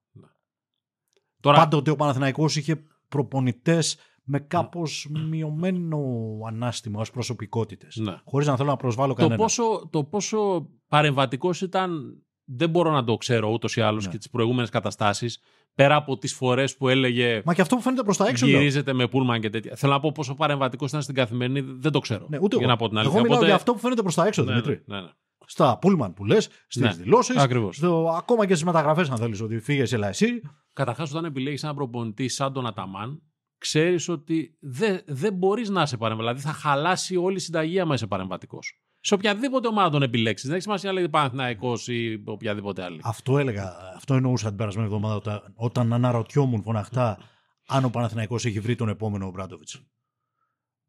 Τώρα... 1.40 1.58
Πάντοτε 1.58 1.92
ο 1.92 1.96
Παναθηναϊκός 1.96 2.56
είχε 2.56 2.84
προπονητές 3.08 3.98
με 4.24 4.40
κάπως 4.40 5.10
μειωμένο 5.30 6.00
ανάστημα 6.48 7.00
ως 7.00 7.12
προσωπικότητες. 7.12 7.96
Ναι. 7.96 8.20
Χωρίς 8.26 8.48
να 8.48 8.56
θέλω 8.56 8.70
να 8.70 8.76
προσβάλλω 8.76 9.13
το 9.13 9.16
κανέναν. 9.16 9.38
Πόσο, 9.38 9.90
το 9.92 10.04
πόσο 10.04 10.70
παρεμβατικός 10.88 11.62
ήταν, 11.62 12.22
δεν 12.44 12.70
μπορώ 12.70 12.92
να 12.92 13.04
το 13.04 13.18
ξέρω 13.18 13.52
ούτως 13.52 13.76
ή 13.76 13.82
άλλως 13.82 14.06
ναι. 14.06 14.12
και 14.12 14.18
τις 14.18 14.30
προηγούμενες 14.30 14.70
καταστάσεις. 14.70 15.40
Πέρα 15.78 15.96
από 15.96 16.18
τις 16.18 16.34
φορές 16.34 16.78
που 16.78 16.88
έλεγε. 16.88 17.42
Μα 17.46 17.54
και 17.54 17.62
αυτό 17.62 17.76
που 17.76 17.82
φαίνεται 17.82 18.04
προς 18.04 18.18
τα 18.18 18.28
έξω. 18.28 18.46
Γυρίζεται 18.46 18.94
με 18.94 19.08
πούλμαν 19.08 19.42
και 19.42 19.50
τέτοια. 19.50 19.76
Θέλω 19.76 19.92
να 19.92 20.00
πω 20.00 20.12
πόσο 20.12 20.36
παρεμβατικός 20.36 20.90
ήταν 20.90 21.02
στην 21.02 21.16
καθημερινή, 21.16 21.62
δεν 21.62 21.92
το 21.92 22.00
ξέρω. 22.00 22.26
Ναι, 22.30 22.38
ούτε 22.42 22.56
για 22.56 22.66
εγώ. 22.66 22.74
να 22.74 22.78
πω 22.78 22.88
την 22.88 22.98
αλήθεια. 22.98 23.16
Εγώ 23.16 23.24
μιλάω 23.24 23.38
Οπότε... 23.38 23.52
για 23.52 23.56
αυτό 23.56 23.74
που 23.74 23.80
φαίνεται 23.80 24.02
προς 24.02 24.16
τα 24.16 24.26
έξω, 24.26 24.44
ναι, 24.44 24.52
Δημήτρη. 24.52 24.82
Ναι, 24.86 25.02
ναι. 25.02 25.08
Στα 25.46 25.78
πούλμαν 25.82 26.13
που 26.13 26.26
λες, 26.26 26.50
στις 26.68 26.82
ναι, 26.82 26.94
δηλώσεις. 26.94 27.42
Στο... 27.70 28.13
Ακόμα 28.18 28.46
και 28.46 28.54
στις 28.54 28.66
μεταγραφές, 28.66 29.10
αν 29.10 29.18
θέλεις, 29.18 29.42
ότι 29.42 29.60
φύγες, 29.60 29.94
έλα 29.94 30.08
εσύ. 30.08 30.42
Καταρχάς, 30.74 31.12
όταν 31.12 31.26
επιλέγεις 31.26 31.63
έναν 31.63 31.76
προπονητή 31.76 32.28
σαν 32.28 32.54
τον 32.54 32.68
Αταμάν, 32.68 33.22
ξέρεις 33.58 34.10
ότι 34.10 34.58
δεν 34.60 35.02
δε 35.06 35.32
μπορείς 35.32 35.70
να 35.70 35.82
είσαι 35.82 35.98
παρεμβατικός. 35.98 36.42
Δηλαδή 36.42 36.60
θα 36.60 36.70
χαλάσει 36.70 37.16
όλη 37.16 37.36
η 37.36 37.40
συνταγή 37.40 37.80
άμα 37.80 37.94
είσαι 37.94 38.08
παρεμβατικός. 38.08 38.82
Σε 39.08 39.13
οποιαδήποτε 39.13 39.67
ομάδα 39.67 39.89
τον 39.89 40.02
επιλέξεις. 40.02 40.46
Δεν 40.46 40.54
έχει 40.56 40.63
σημασία 40.63 40.89
να 40.89 40.96
λέγεται 40.96 41.12
Παναθυναϊκό 41.12 41.74
ή 41.86 42.22
οποιαδήποτε 42.26 42.84
άλλη. 42.84 43.00
Αυτό 43.04 43.38
έλεγα. 43.38 43.76
Αυτό 43.96 44.13
εννοούσα 44.13 44.48
την 44.48 44.58
περασμένη 44.58 44.88
εβδομάδα 44.88 45.15
όταν, 45.15 45.54
όταν 45.56 45.93
αναρωτιόμουν 45.93 46.62
φωναχτά 46.63 47.20
αν 47.67 47.86
ο 47.86 47.89
Παναθηναϊκός 47.89 48.46
έχει 48.46 48.60
βρει 48.60 48.76
τον 48.76 48.89
επόμενο 48.89 49.32
Μπράντοβιτς. 49.32 49.82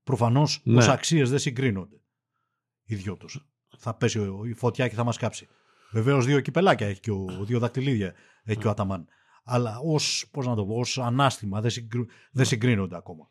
Προφανώς 0.02 0.60
ναι. 0.64 0.76
ως 0.76 0.88
αξίες 0.88 1.30
δεν 1.30 1.38
συγκρίνονται. 1.38 1.96
οι 2.84 2.94
δυο 2.94 3.16
του. 3.16 3.26
Θα 3.78 3.94
πέσει 3.94 4.18
ο- 4.18 4.44
η 4.44 4.54
φωτιά 4.54 4.88
και 4.88 4.94
θα 4.94 5.04
μας 5.04 5.16
κάψει. 5.16 5.48
Βεβαίως 5.92 6.26
δύο 6.26 6.40
κυπελάκια 6.40 6.86
έχει 6.86 7.00
και 7.00 7.10
ο, 7.10 7.24
δύο 7.40 7.58
δακτυλίδια 7.58 8.14
έχει 8.44 8.58
και 8.58 8.66
ο 8.66 8.70
Αταμάν. 8.70 9.06
Αλλά 9.44 9.78
ως 9.78 10.28
πώς 10.30 10.46
να 10.46 10.54
το 10.54 10.66
πω, 10.66 10.74
ως 10.74 10.98
ανάστημα 10.98 11.60
δεν, 11.60 11.70
συγκρι... 11.70 12.06
δεν 12.30 12.44
συγκρίνονται 12.44 12.96
ακόμα. 12.96 13.30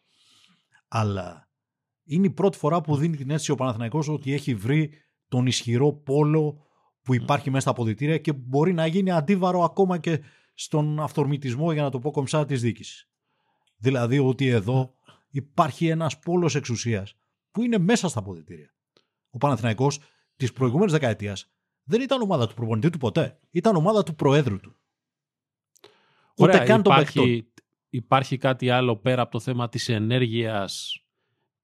Αλλά 0.87 1.46
είναι 2.07 2.25
η 2.25 2.29
πρώτη 2.29 2.57
φορά 2.57 2.81
που 2.81 2.95
δίνει 2.95 3.17
την 3.17 3.29
αίσθηση 3.29 3.51
ο 3.51 3.55
Παναθηναϊκός 3.55 4.07
ότι 4.07 4.33
έχει 4.33 4.55
βρει 4.55 4.91
τον 5.27 5.45
ισχυρό 5.45 5.93
πόλο 5.93 6.65
που 7.01 7.13
υπάρχει 7.13 7.49
μέσα 7.49 7.61
στα 7.61 7.69
αποδητήρια 7.69 8.17
και 8.17 8.33
μπορεί 8.33 8.73
να 8.73 8.87
γίνει 8.87 9.11
αντίβαρο 9.11 9.63
ακόμα 9.63 9.97
και 9.97 10.21
στον 10.53 10.99
αυθορμητισμό, 10.99 11.71
για 11.71 11.81
να 11.81 11.89
το 11.89 11.99
πω 11.99 12.11
κομψά, 12.11 12.45
της 12.45 12.61
διοίκησης. 12.61 13.09
Δηλαδή 13.77 14.19
ότι 14.19 14.47
εδώ 14.47 14.93
υπάρχει 15.29 15.87
ένας 15.87 16.19
πόλος 16.19 16.55
εξουσίας 16.55 17.17
που 17.51 17.63
είναι 17.63 17.77
μέσα 17.77 18.07
στα 18.09 18.19
αποδητήρια. 18.19 18.73
Ο 19.29 19.37
Παναθηναϊκός 19.37 19.99
της 20.35 20.53
προηγούμενης 20.53 20.91
δεκαετίας 20.91 21.51
δεν 21.83 22.01
ήταν 22.01 22.21
ομάδα 22.21 22.47
του 22.47 22.53
προπονητή 22.53 22.89
του 22.89 22.97
ποτέ. 22.97 23.39
Ήταν 23.51 23.75
ομάδα 23.75 24.03
του 24.03 24.15
προέδρου 24.15 24.59
του. 24.59 24.75
Ούτε 26.37 26.51
Ωραία, 26.51 26.65
καν 26.65 26.83
των 26.83 26.95
παιχτών. 26.95 27.23
υπάρχει, 27.23 27.51
υπάρχει 27.89 28.37
κάτι 28.37 28.69
άλλο 28.69 28.97
πέρα 28.97 29.21
από 29.21 29.31
το 29.31 29.39
θέμα 29.39 29.69
της 29.69 29.89
ενέργειας 29.89 31.01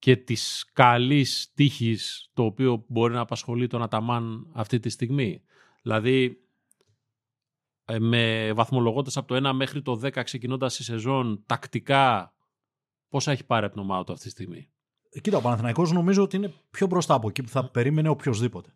και 0.03 0.15
της 0.15 0.69
καλής 0.73 1.51
τύχης 1.53 2.29
το 2.33 2.43
οποίο 2.43 2.85
μπορεί 2.87 3.13
να 3.13 3.19
απασχολεί 3.19 3.67
τον 3.67 3.81
Αταμάν 3.81 4.51
αυτή 4.53 4.79
τη 4.79 4.89
στιγμή. 4.89 5.41
Δηλαδή 5.81 6.37
ε, 7.85 7.99
με 7.99 8.53
βαθμολογώντας 8.53 9.17
από 9.17 9.27
το 9.27 9.49
1 9.49 9.53
μέχρι 9.53 9.81
το 9.81 9.99
10 10.03 10.23
ξεκινώντας 10.23 10.79
η 10.79 10.83
σεζόν 10.83 11.43
τακτικά 11.45 12.33
πόσα 13.09 13.31
έχει 13.31 13.45
πάρει 13.45 13.65
από 13.65 13.73
την 13.73 13.83
ομάδα 13.83 14.03
του 14.03 14.11
αυτή 14.11 14.25
τη 14.25 14.31
στιγμή; 14.31 14.69
Κοίτα, 15.21 15.37
ο 15.37 15.41
Παναθηναϊκός 15.41 15.91
νομίζω 15.91 16.23
ότι 16.23 16.35
είναι 16.35 16.53
πιο 16.71 16.87
μπροστά 16.87 17.13
από 17.13 17.27
εκεί 17.27 17.43
που 17.43 17.49
θα 17.49 17.69
περίμενε 17.69 18.09
οποιοδήποτε. 18.09 18.75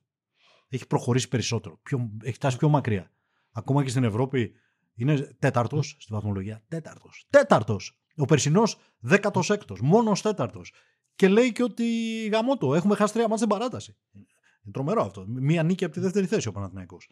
Έχει 0.67 0.87
προχωρήσει 0.87 1.27
περισσότερο. 1.27 1.79
Πιο, 1.83 2.11
έχει 2.23 2.35
φτάσει 2.35 2.57
πιο 2.57 2.69
μακριά. 2.69 3.11
Ακόμα 3.51 3.83
και 3.83 3.89
στην 3.89 4.03
Ευρώπη 4.03 4.51
είναι 4.95 5.35
τέταρτος 5.39 5.95
στη 5.99 6.13
βαθμολογία. 6.13 6.63
Τέταρτος. 6.67 7.27
Τέταρτος. 7.29 8.01
Ο 8.15 8.25
περσινός 8.25 8.77
δέκατος 8.99 9.49
έκτος. 9.49 9.81
Μόνος 9.81 10.21
τέταρτος. 10.21 10.73
Και 11.17 11.27
λέει 11.27 11.51
και 11.51 11.63
ότι 11.63 11.85
γαμώ 12.31 12.57
το. 12.57 12.75
Έχουμε 12.75 12.95
χάσει 12.95 13.13
τρία 13.13 13.23
μάτια 13.27 13.37
στην 13.37 13.49
παράταση. 13.49 13.97
Είναι 14.13 14.71
τρομερό 14.71 15.01
αυτό. 15.01 15.25
Μία 15.27 15.63
νίκη 15.63 15.85
από 15.85 15.93
τη 15.93 15.99
δεύτερη 15.99 16.25
θέση 16.25 16.47
ο 16.47 16.51
Παναθηναϊκός. 16.51 17.09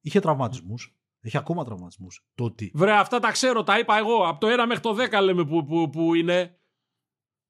Είχε 0.00 0.20
τραυματισμούς. 0.20 0.96
Έχει 1.20 1.36
ακόμα 1.36 1.64
τραυματισμούς. 1.64 2.26
Το 2.34 2.44
ότι 2.44 2.70
Βρε, 2.74 2.92
αυτά 2.92 3.18
τα 3.18 3.30
ξέρω, 3.30 3.62
τα 3.62 3.78
είπα 3.78 3.98
εγώ. 3.98 4.28
Από 4.28 4.40
το 4.40 4.46
1 4.62 4.66
μέχρι 4.66 4.82
το 4.82 4.96
10 5.18 5.22
λέμε 5.22 5.44
που, 5.44 5.64
που, 5.64 5.90
που 5.90 6.14
είναι. 6.14 6.57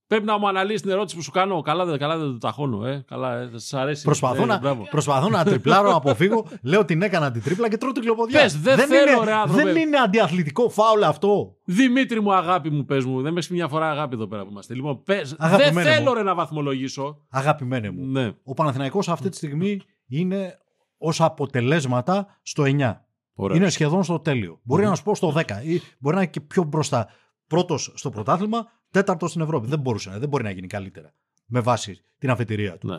Πρέπει 0.08 0.24
να 0.24 0.38
μου 0.38 0.48
αναλύσεις 0.48 0.80
την 0.82 0.90
ερώτηση 0.90 1.16
που 1.16 1.22
σου 1.22 1.30
κάνω. 1.30 1.60
Καλά, 1.60 1.84
δεν, 1.84 1.98
καλά, 1.98 2.16
δεν 2.18 2.26
το 2.26 2.38
ταχώνω. 2.38 2.86
Ε. 2.86 3.04
Καλά, 3.08 3.34
ε, 3.40 3.48
σας 3.52 3.74
αρέσει. 3.74 4.04
Προσπαθώ, 4.04 4.42
Ε, 4.42 4.46
να, 4.46 4.58
μπράβο. 4.58 4.86
προσπαθώ 4.90 5.28
να 5.28 5.44
τριπλάρω, 5.44 5.88
να 5.90 5.96
αποφύγω. 5.96 6.46
Λέω 6.62 6.84
την 6.84 7.02
έκανα 7.02 7.30
την 7.30 7.42
τρίπλα 7.42 7.68
και 7.68 7.76
τρώω 7.76 7.92
τρικλοποδιά. 7.92 8.40
Πες, 8.40 8.60
δεν 8.60 8.78
θέλω, 8.78 9.12
είναι, 9.12 9.24
ρε, 9.24 9.32
άνθρωπε. 9.32 9.62
δεν 9.62 9.76
είναι 9.76 9.96
αντιαθλητικό 9.96 10.68
φάουλ 10.68 11.02
αυτό. 11.02 11.56
Δημήτρη 11.64 12.20
μου, 12.20 12.34
αγάπη 12.34 12.70
μου, 12.70 12.84
πες 12.84 13.04
μου. 13.04 13.14
Δεν 13.22 13.32
με 13.32 13.38
έχεις 13.38 13.48
πει 13.48 13.54
μια 13.54 13.68
φορά 13.68 13.90
αγάπη 13.90 14.14
εδώ 14.14 14.26
πέρα 14.26 14.42
που 14.44 14.48
είμαστε. 14.50 14.74
Λοιπόν, 14.74 15.02
πες, 15.02 15.28
δεν 15.34 15.36
Αγαπημένε 15.50 15.90
θέλω 15.90 16.08
μου. 16.08 16.14
ρε 16.14 16.22
να 16.22 16.34
βαθμολογήσω. 16.34 17.24
Αγαπημένε 17.30 17.90
μου. 17.90 18.04
Ναι. 18.06 18.32
Ο 18.44 18.54
Παναθηναϊκός 18.54 19.08
αυτή 19.08 19.28
τη 19.28 19.36
στιγμή 19.36 19.80
είναι 20.06 20.58
ως 20.98 21.20
αποτελέσματα 21.20 22.26
στο 22.42 22.62
9. 22.66 22.92
Ωραία. 23.34 23.56
Είναι 23.56 23.68
σχεδόν 23.68 24.04
στο 24.04 24.18
τέλειο. 24.18 24.60
Μπορεί 24.62 24.84
να 24.84 24.94
σου 24.94 25.02
πω 25.02 25.14
στο 25.14 25.32
10 25.36 25.42
ή 25.62 25.80
μπορεί 25.98 26.14
να 26.16 26.22
είναι 26.22 26.30
και 26.30 26.40
πιο 26.40 26.62
μπροστά. 26.62 27.08
Πρώτος 27.46 27.92
στο 27.94 28.10
πρωτάθλημα, 28.10 28.66
τέταρτος 28.90 29.30
στην 29.30 29.42
Ευρώπη. 29.42 29.66
Δεν 29.66 29.78
μπορούσε, 29.78 30.10
να- 30.10 30.18
δεν 30.18 30.28
μπορεί 30.28 30.42
να 30.44 30.50
γίνει 30.50 30.66
καλύτερα 30.66 31.14
με 31.46 31.60
βάση 31.60 32.04
την 32.18 32.30
αφετηρία 32.30 32.78
του. 32.78 32.86
Ναι. 32.86 32.96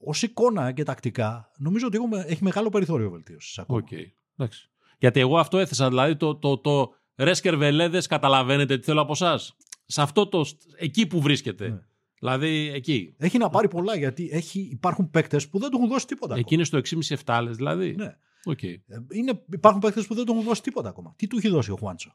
Ως 0.00 0.10
εικόνα 0.22 0.72
και 0.72 0.82
τακτικά, 0.82 1.52
νομίζω 1.58 1.86
ότι 1.86 1.96
έχουμε- 1.96 2.24
έχει 2.28 2.42
μεγάλο 2.44 2.68
περιθώριο 2.68 3.10
βελτίωσης. 3.10 3.58
ακόμα. 3.58 3.78
Οκ. 3.78 3.88
Εντάξει. 4.36 4.70
Γιατί 4.98 5.20
εγώ 5.20 5.38
αυτό 5.38 5.58
έθεσα. 5.58 5.88
Δηλαδή 5.88 6.16
το, 6.16 6.34
το, 6.36 6.58
το 6.58 6.92
Ρέσκερ 7.16 7.56
Βελέδε, 7.56 8.02
καταλαβαίνετε 8.08 8.78
τι 8.78 8.84
θέλω 8.84 9.00
από 9.00 9.12
εσάς. 9.12 9.56
Σε 9.86 10.02
αυτό 10.02 10.26
το. 10.28 10.44
εκεί 10.76 11.06
που 11.06 11.20
βρίσκεται. 11.20 11.68
Ναι. 11.68 11.78
Δηλαδή 12.18 12.70
εκεί. 12.74 13.14
Έχει 13.18 13.38
να 13.38 13.48
πάρει 13.50 13.68
πολλά 13.68 13.96
γιατί 13.96 14.28
έχει, 14.32 14.60
υπάρχουν 14.72 15.10
παίκτες 15.10 15.48
που 15.48 15.58
δεν 15.58 15.70
του 15.70 15.76
έχουν 15.76 15.88
δώσει 15.88 16.06
τίποτα. 16.06 16.36
Εκεί 16.36 16.54
είναι 16.54 16.64
στο 16.64 16.78
6,5-7 16.78 17.40
λες 17.42 17.56
δηλαδή. 17.56 17.88
ακόμα. 17.88 18.04
Ναι. 18.04 18.16
Οκ. 18.52 18.62
Ε, 18.62 18.78
Είναι, 19.10 19.42
υπάρχουν 19.52 19.80
παίκτες 19.80 20.06
που 20.06 20.14
δεν 20.14 20.24
του 20.24 20.32
έχουν 20.32 20.44
δώσει 20.44 20.62
τίποτα 20.62 20.88
ακόμα. 20.88 21.14
Τι 21.16 21.26
του 21.26 21.36
έχει 21.36 21.48
δώσει 21.48 21.70
ο 21.70 21.76
Χουάντσο; 21.76 22.14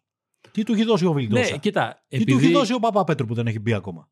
Τι 0.52 0.64
του 0.64 0.74
έχει 0.74 0.84
δώσει 0.84 1.06
ο 1.06 1.14
Βιλντόσα; 1.14 1.52
Ναι, 1.52 1.58
κοίτα. 1.58 2.06
Τι 2.08 2.24
του 2.26 2.38
έχει 2.38 2.52
δώσει 2.52 2.74
ο 2.74 2.80
Παπαπέτρου 2.80 3.26
που 3.28 3.34
δεν 3.34 3.48
έχει 3.48 3.60
μπει 3.60 3.74
ακόμα; 3.74 4.10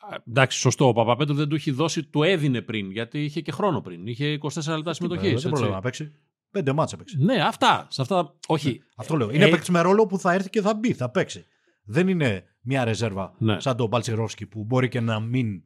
Α, 0.00 0.16
Εντάξει, 0.28 0.58
σωστό. 0.58 0.88
Ο 0.88 0.92
Παπαπέτρου 0.92 1.34
δεν 1.34 1.48
του 1.48 1.54
έχει 1.54 1.70
δώσει, 1.70 2.04
του 2.04 2.22
έδινε 2.22 2.62
πριν. 2.62 2.90
Γιατί 2.90 3.24
είχε 3.24 3.40
και 3.40 3.52
χρόνο 3.52 3.80
πριν. 3.80 4.06
Είχε 4.06 4.38
24 4.42 4.76
λεπτά 4.76 4.92
συμμετοχής. 4.92 5.32
Ε, 5.32 5.36
δεν 5.36 5.50
πρόλαβε 5.50 5.72
να 5.74 5.80
παίξει. 5.80 6.12
Πέντε 6.50 6.72
μάτσα 6.72 6.96
παίξει. 6.96 7.16
Ναι, 7.18 7.42
αυτά. 7.42 7.86
Σε 7.90 8.02
αυτά. 8.02 8.34
Όχι. 8.46 8.82
Αυτό 8.96 9.16
λέω. 9.16 9.30
Είναι 9.30 9.44
Ε, 9.44 9.50
παίκτης 9.50 9.68
με 9.68 9.80
ρόλο 9.80 10.06
που 10.06 10.18
θα 10.18 10.32
έρθει 10.32 10.50
και 10.50 10.60
θα 10.60 10.74
μπει, 10.74 10.92
θα 10.92 11.10
παίξει. 11.10 11.44
Δεν 11.84 12.08
είναι 12.08 12.44
μια 12.60 12.84
ρεζέρβα 12.84 13.34
Ναι. 13.38 13.60
σαν 13.60 13.76
τον 13.76 13.88
Μπαλτσερόφσκι 13.88 14.46
που 14.46 14.64
μπορεί 14.64 14.88
και 14.88 15.00
να 15.00 15.20
μην 15.20 15.64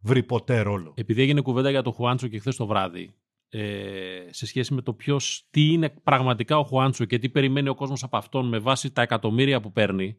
βρει 0.00 0.22
ποτέ 0.22 0.60
ρόλο. 0.60 0.92
Επειδή 0.96 1.22
έγινε 1.22 1.40
κουβέντα 1.40 1.70
για 1.70 1.82
τον 1.82 1.92
Χουάντσο 1.92 2.28
και 2.28 2.38
χθες 2.38 2.56
το 2.56 2.66
βράδυ, 2.66 3.02
ε, 3.02 3.08
σε 4.30 4.46
σχέση 4.46 4.74
με 4.74 4.82
το 4.82 4.92
ποιος, 4.92 5.46
τι 5.50 5.72
είναι 5.72 5.88
πραγματικά 5.88 6.58
ο 6.58 6.64
Χουάντσο 6.64 7.04
και 7.04 7.18
τι 7.18 7.28
περιμένει 7.28 7.68
ο 7.68 7.74
κόσμος 7.74 8.02
από 8.02 8.16
αυτόν 8.16 8.48
με 8.48 8.58
βάση 8.58 8.92
τα 8.92 9.02
εκατομμύρια 9.02 9.60
που 9.60 9.72
παίρνει, 9.72 10.16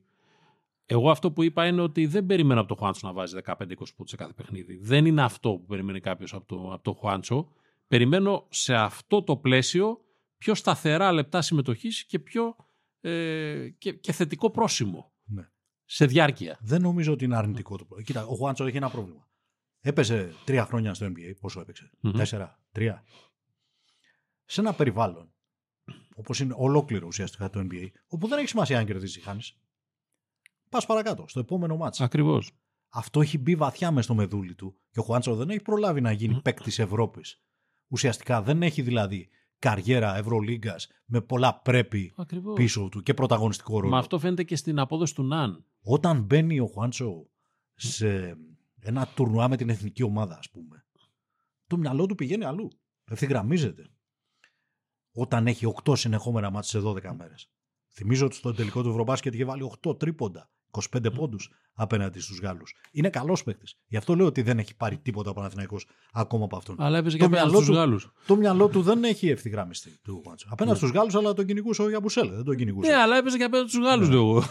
εγώ 0.86 1.10
αυτό 1.12 1.32
που 1.32 1.44
είπα 1.44 1.68
είναι 1.68 1.82
ότι 1.82 2.06
δεν 2.06 2.26
περιμένω 2.26 2.60
από 2.60 2.70
τον 2.70 2.78
Χουάντσο 2.78 3.08
να 3.08 3.14
βάζει 3.14 3.38
15-20 3.46 3.56
πόντους 3.68 4.10
σε 4.10 4.16
κάθε 4.16 4.34
παιχνίδι. 4.34 4.78
Δεν 4.82 5.06
είναι 5.06 5.22
αυτό 5.22 5.50
που 5.50 5.66
περιμένει 5.66 6.00
κάποιος 6.00 6.34
από, 6.34 6.46
το, 6.46 6.74
από 6.74 6.84
τον 6.84 6.94
Χουάντσο. 6.94 7.52
Περιμένω 7.88 8.46
σε 8.50 8.76
αυτό 8.76 9.24
το 9.24 9.38
πλαίσιο 9.38 10.02
πιο 10.38 10.56
σταθερά 10.56 11.12
λεπτά 11.12 11.42
συμμετοχής 11.42 12.06
και 12.06 12.20
πιο 12.20 12.56
ε, 13.02 13.70
και, 13.78 13.94
και 13.94 14.12
θετικό 14.12 14.50
πρόσημο 14.50 15.12
Ναι. 15.26 15.50
σε 15.86 16.06
διάρκεια. 16.06 16.58
Δεν 16.62 16.82
νομίζω 16.82 17.14
ότι 17.14 17.26
είναι 17.26 17.38
αρνητικό 17.38 17.78
το 17.78 17.86
πρόβλημα. 17.86 18.04
Κοίτα, 18.08 18.26
ο 18.26 18.36
Χουάντσο 18.36 18.66
έχει 18.66 18.78
ένα 18.78 18.90
πρόβλημα. 18.90 19.28
Έπαιζε 19.82 20.34
τρία 20.46 20.66
χρόνια 20.66 20.94
στο 20.94 21.06
NBA. 21.06 21.34
Πόσο 21.40 21.60
έπαιξε, 21.60 21.92
Μμμ. 22.00 22.12
Τέσσερα, 22.12 22.60
τρία; 22.72 23.04
Σε 24.50 24.62
ένα 24.62 24.74
περιβάλλον, 24.74 25.34
όπως 26.16 26.40
είναι 26.40 26.54
ολόκληρο 26.58 27.08
ουσιαστικά 27.08 27.50
το 27.50 27.60
NBA, 27.60 27.88
όπου 28.08 28.28
δεν 28.28 28.38
έχει 28.38 28.48
σημασία 28.48 28.80
αν 28.80 28.86
κερδίζει 28.86 29.20
ή 29.20 29.22
χάνει. 29.22 29.42
Πας 30.70 30.86
παρακάτω, 30.86 31.26
στο 31.28 31.40
επόμενο 31.40 31.78
μάτσα. 31.78 32.04
Ακριβώς. 32.04 32.52
Αυτό 32.90 33.22
έχει 33.22 33.38
μπει 33.38 33.56
βαθιά 33.56 33.92
μες 33.92 34.04
στο 34.04 34.16
μεδούλι 34.16 34.56
του 34.56 34.76
και 34.92 35.00
ο 35.00 35.04
Χουάντσο 35.04 35.36
δεν 35.36 35.50
έχει 35.50 35.62
προλάβει 35.62 36.02
να 36.02 36.12
γίνει 36.12 36.42
παίκτης 36.42 36.80
Ευρώπης. 36.80 37.42
Ουσιαστικά 37.88 38.42
δεν 38.42 38.64
έχει 38.64 38.82
δηλαδή 38.82 39.30
καριέρα 39.60 40.18
Ευρωλίγκας 40.18 40.88
με 41.06 41.22
πολλά 41.22 41.60
πρέπει 41.60 42.14
Ακριβώς. 42.18 42.54
πίσω 42.56 42.90
του 42.92 43.04
και 43.04 43.14
πρωταγωνιστικό 43.14 43.80
ρόλο. 43.80 43.92
Μα 43.92 43.98
αυτό 43.98 44.20
φαίνεται 44.20 44.44
και 44.44 44.56
στην 44.56 44.80
απόδοση 44.80 45.16
του 45.16 45.24
Ναν. 45.24 45.66
Όταν 45.82 46.22
μπαίνει 46.22 46.60
ο 46.60 46.66
Χουάντσο 46.66 47.28
σε 47.74 48.38
ένα 48.80 49.08
τουρνουά 49.08 49.48
με 49.48 49.58
την 49.58 49.70
εθνική 49.70 50.04
ομάδα, 50.04 50.38
ας 50.38 50.50
πούμε, 50.50 50.86
το 51.68 51.78
μυαλό 51.78 52.06
του 52.06 52.16
πηγαίνει 52.16 52.46
αλλού. 52.46 52.68
Ευθυγραμμίζεται. 53.10 53.90
Όταν 55.20 55.48
έχει 55.48 55.74
8 55.84 55.98
συνεχόμενα 55.98 56.50
μάτια 56.50 56.70
σε 56.70 56.80
12 56.88 57.16
μέρες. 57.18 57.50
Θυμίζω 57.94 58.26
ότι 58.26 58.36
στο 58.36 58.54
τελικό 58.54 58.82
του 58.84 58.90
Ευρωμπάσκετ 58.90 59.34
είχε 59.34 59.46
βάλει 59.46 59.72
8 59.88 60.00
τρίποντα, 60.00 60.50
25 60.72 61.12
πόντους 61.16 61.50
απέναντι 61.74 62.20
στους 62.20 62.40
Γάλλους. 62.40 62.76
Είναι 62.92 63.10
καλός 63.10 63.44
παίκτης. 63.44 63.78
Γι' 63.88 63.98
αυτό 63.98 64.16
λέω 64.16 64.26
ότι 64.26 64.42
δεν 64.42 64.60
έχει 64.60 64.76
πάρει 64.76 64.98
τίποτα 64.98 65.30
ο 65.30 65.34
Παναθηναϊκός 65.34 65.88
ακόμα 66.14 66.46
από 66.46 66.58
αυτόν. 66.58 66.76
Αλλά 66.80 66.98
έπαιζε 66.98 67.18
Το 67.18 67.20
και 67.20 67.26
απέναντι 67.28 67.48
μυαλό 67.50 67.64
στους 67.64 67.76
του- 67.76 67.82
Γάλλους. 67.82 68.12
Το 68.28 68.36
μυαλό 68.36 68.68
του 68.68 68.82
δεν 68.82 69.04
έχει 69.04 69.30
ευθυγράμμιστη 69.30 70.00
του 70.04 70.22
Χουάντσο. 70.24 70.48
Απέναντι 70.52 70.78
στους 70.78 70.90
Γάλλους, 70.92 71.16
αλλά 71.16 71.34
τον 71.34 71.46
κυνηγούσε 71.46 71.82
ο 71.82 71.90
Γιαμπουσέλ. 71.90 72.30
Δεν 72.30 72.44
τον 72.44 72.56
κυνηγούσε. 72.56 72.90
Ναι, 72.92 72.98
αλλά 72.98 73.18
έπαιζε 73.18 73.38
και 73.38 73.44
απέναντι 73.44 73.70
στους 73.70 73.84
Γάλλους, 73.86 74.08
Ναι. 74.08 74.14
λέω 74.14 74.24
εγώ. 74.24 74.44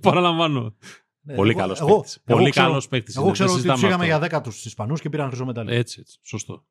Παραλαμβάνω. 0.00 0.74
Ναι, 1.20 1.34
Πολύ 1.34 1.50
εγώ- 1.50 1.58
καλός 1.60 1.80
εγώ- 1.80 1.94
παίκτης. 1.94 2.20
εγώ 2.24 2.38
Πολύ 2.38 2.50
ξέρω- 2.50 2.66
καλός 2.66 2.88
παίκτης 2.88 3.14
Εγώ 3.16 3.24
είναι, 3.24 3.32
ξέρω 3.32 3.48
δεν 3.48 3.58
ότι 3.58 3.66
τους 3.68 3.72
συζητάμε 3.80 3.94
είχαμε 4.02 4.12
αυτό. 4.14 4.26
για 4.26 4.38
10 4.38 4.42
τους 4.44 4.64
Ισπανούς 4.64 5.00
και 5.00 5.08
πήραν 5.10 5.26
χρυσό 5.28 5.44
μετάλλιο. 5.44 5.74
Έτσι, 5.74 6.00
έτσι. 6.00 6.18
Σωστό. 6.22 6.64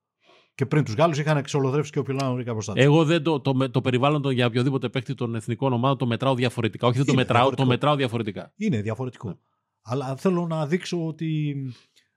Και 0.56 0.66
πριν 0.66 0.84
τους 0.84 0.94
Γάλλους 0.94 1.18
είχαν 1.18 1.38
εξολοδρεύσει 1.38 1.92
και 1.92 2.00
ο 2.00 2.04
Πιλάνο 2.04 2.36
Ρίκα 2.36 2.52
μπροστά 2.54 2.74
του. 2.74 2.82
Εγώ 2.82 3.06
δεν 3.06 3.24
το, 3.24 3.40
το, 3.40 3.56
με- 3.56 3.68
το 3.70 3.82
περιβάλλον 3.82 4.22
των- 4.22 4.32
για 4.32 4.46
οποιοδήποτε 4.46 4.90
παίκτη 4.90 5.14
των 5.14 5.36
εθνικών 5.36 5.74
ομάδων 5.74 5.98
το 5.98 6.06
μετράω 6.06 6.36
διαφορετικά. 6.36 6.88
Όχι 6.88 6.98
δεν 6.98 7.06
το 7.06 7.12
Είναι 7.12 7.22
μετράω, 7.22 7.38
διαφορετικό. 7.42 7.68
το 7.68 7.74
μετράω 7.74 7.96
διαφορετικά. 7.96 8.54
Είναι 8.56 8.82
διαφορετικό. 8.82 9.28
Ναι. 9.28 9.36
Αλλά 9.82 10.16
θέλω 10.16 10.48
να 10.48 10.68
δείξω 10.68 11.08
ότι, 11.08 11.56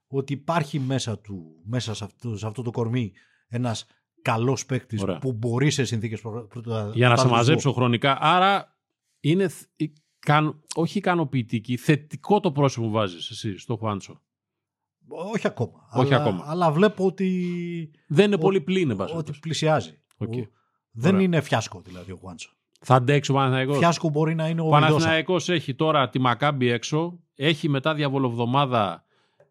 ότι 0.07 0.33
υπάρχει 0.33 0.79
μέσα 0.81 1.19
του, 1.19 1.63
μέσα 1.65 1.95
σε 1.95 2.05
αυτό, 2.05 2.37
σε 2.37 2.47
αυτό 2.47 2.63
το 2.63 2.71
κορμί, 2.71 3.13
ένας 3.49 3.87
καλός 4.23 4.67
παίκτης 4.67 5.03
Ωραία. 5.03 5.19
που 5.19 5.33
μπορεί 5.33 5.71
σε 5.71 5.85
συνθήκες 5.85 6.21
πρωτά. 6.49 6.91
Για 6.95 7.09
να 7.09 7.17
σε 7.17 7.29
μαζέψω 7.29 7.73
χρονικά. 7.73 8.19
Άρα 8.21 8.79
είναι 9.21 9.49
θ- 9.49 9.69
ικαν- 9.77 10.57
όχι 10.75 10.99
ικανοποιητική, 10.99 11.77
θετικό 11.77 12.41
το 12.41 12.53
πρόσωπο 12.53 12.87
που 12.87 12.93
βάζεις 12.93 13.31
εσύ 13.31 13.59
στο 13.59 13.77
Χουάντσο. 13.77 14.21
Όχι 15.09 15.47
ακόμα. 15.47 15.89
Όχι 15.93 16.15
αλλά, 16.15 16.23
ακόμα. 16.25 16.45
Αλλά 16.47 16.71
βλέπω 16.73 17.07
ότι, 17.07 17.91
Δεν 18.09 18.27
είναι 18.27 18.35
Ο- 18.35 18.39
πολύ 18.39 18.61
πλήν, 18.61 18.91
εν 18.91 18.97
πάση 18.97 19.03
ότι 19.03 19.13
περιπτώσει. 19.13 19.41
πλησιάζει. 19.41 20.03
Οκ. 20.17 20.33
Ο- 20.33 20.49
Δεν 20.91 21.15
Ωραία. 21.15 21.25
είναι 21.27 21.41
φιάσκο 21.41 21.81
δηλαδή 21.85 22.13
ο 22.13 22.19
Χουάντσο. 22.23 22.51
Θα 22.81 22.95
αντέξει 22.95 23.31
ο 23.31 23.35
Παναθηναϊκός; 23.35 23.79
Φιάσκο 23.79 24.09
μπορεί 24.09 24.35
να 24.35 24.49
είναι 24.49 24.61
ο 24.61 24.65
Ο 24.65 24.69
Βιλντόσα. 24.71 24.91
Παναθηναϊκός 24.93 25.49
έχει 25.49 25.75
τώρα 25.75 26.09
τη 26.09 26.19
Μακάμπη 26.19 26.69
έξω. 26.71 27.21
Έχει 27.35 27.69
μετά 27.69 27.95
διαβολοβδομάδα 27.95 29.05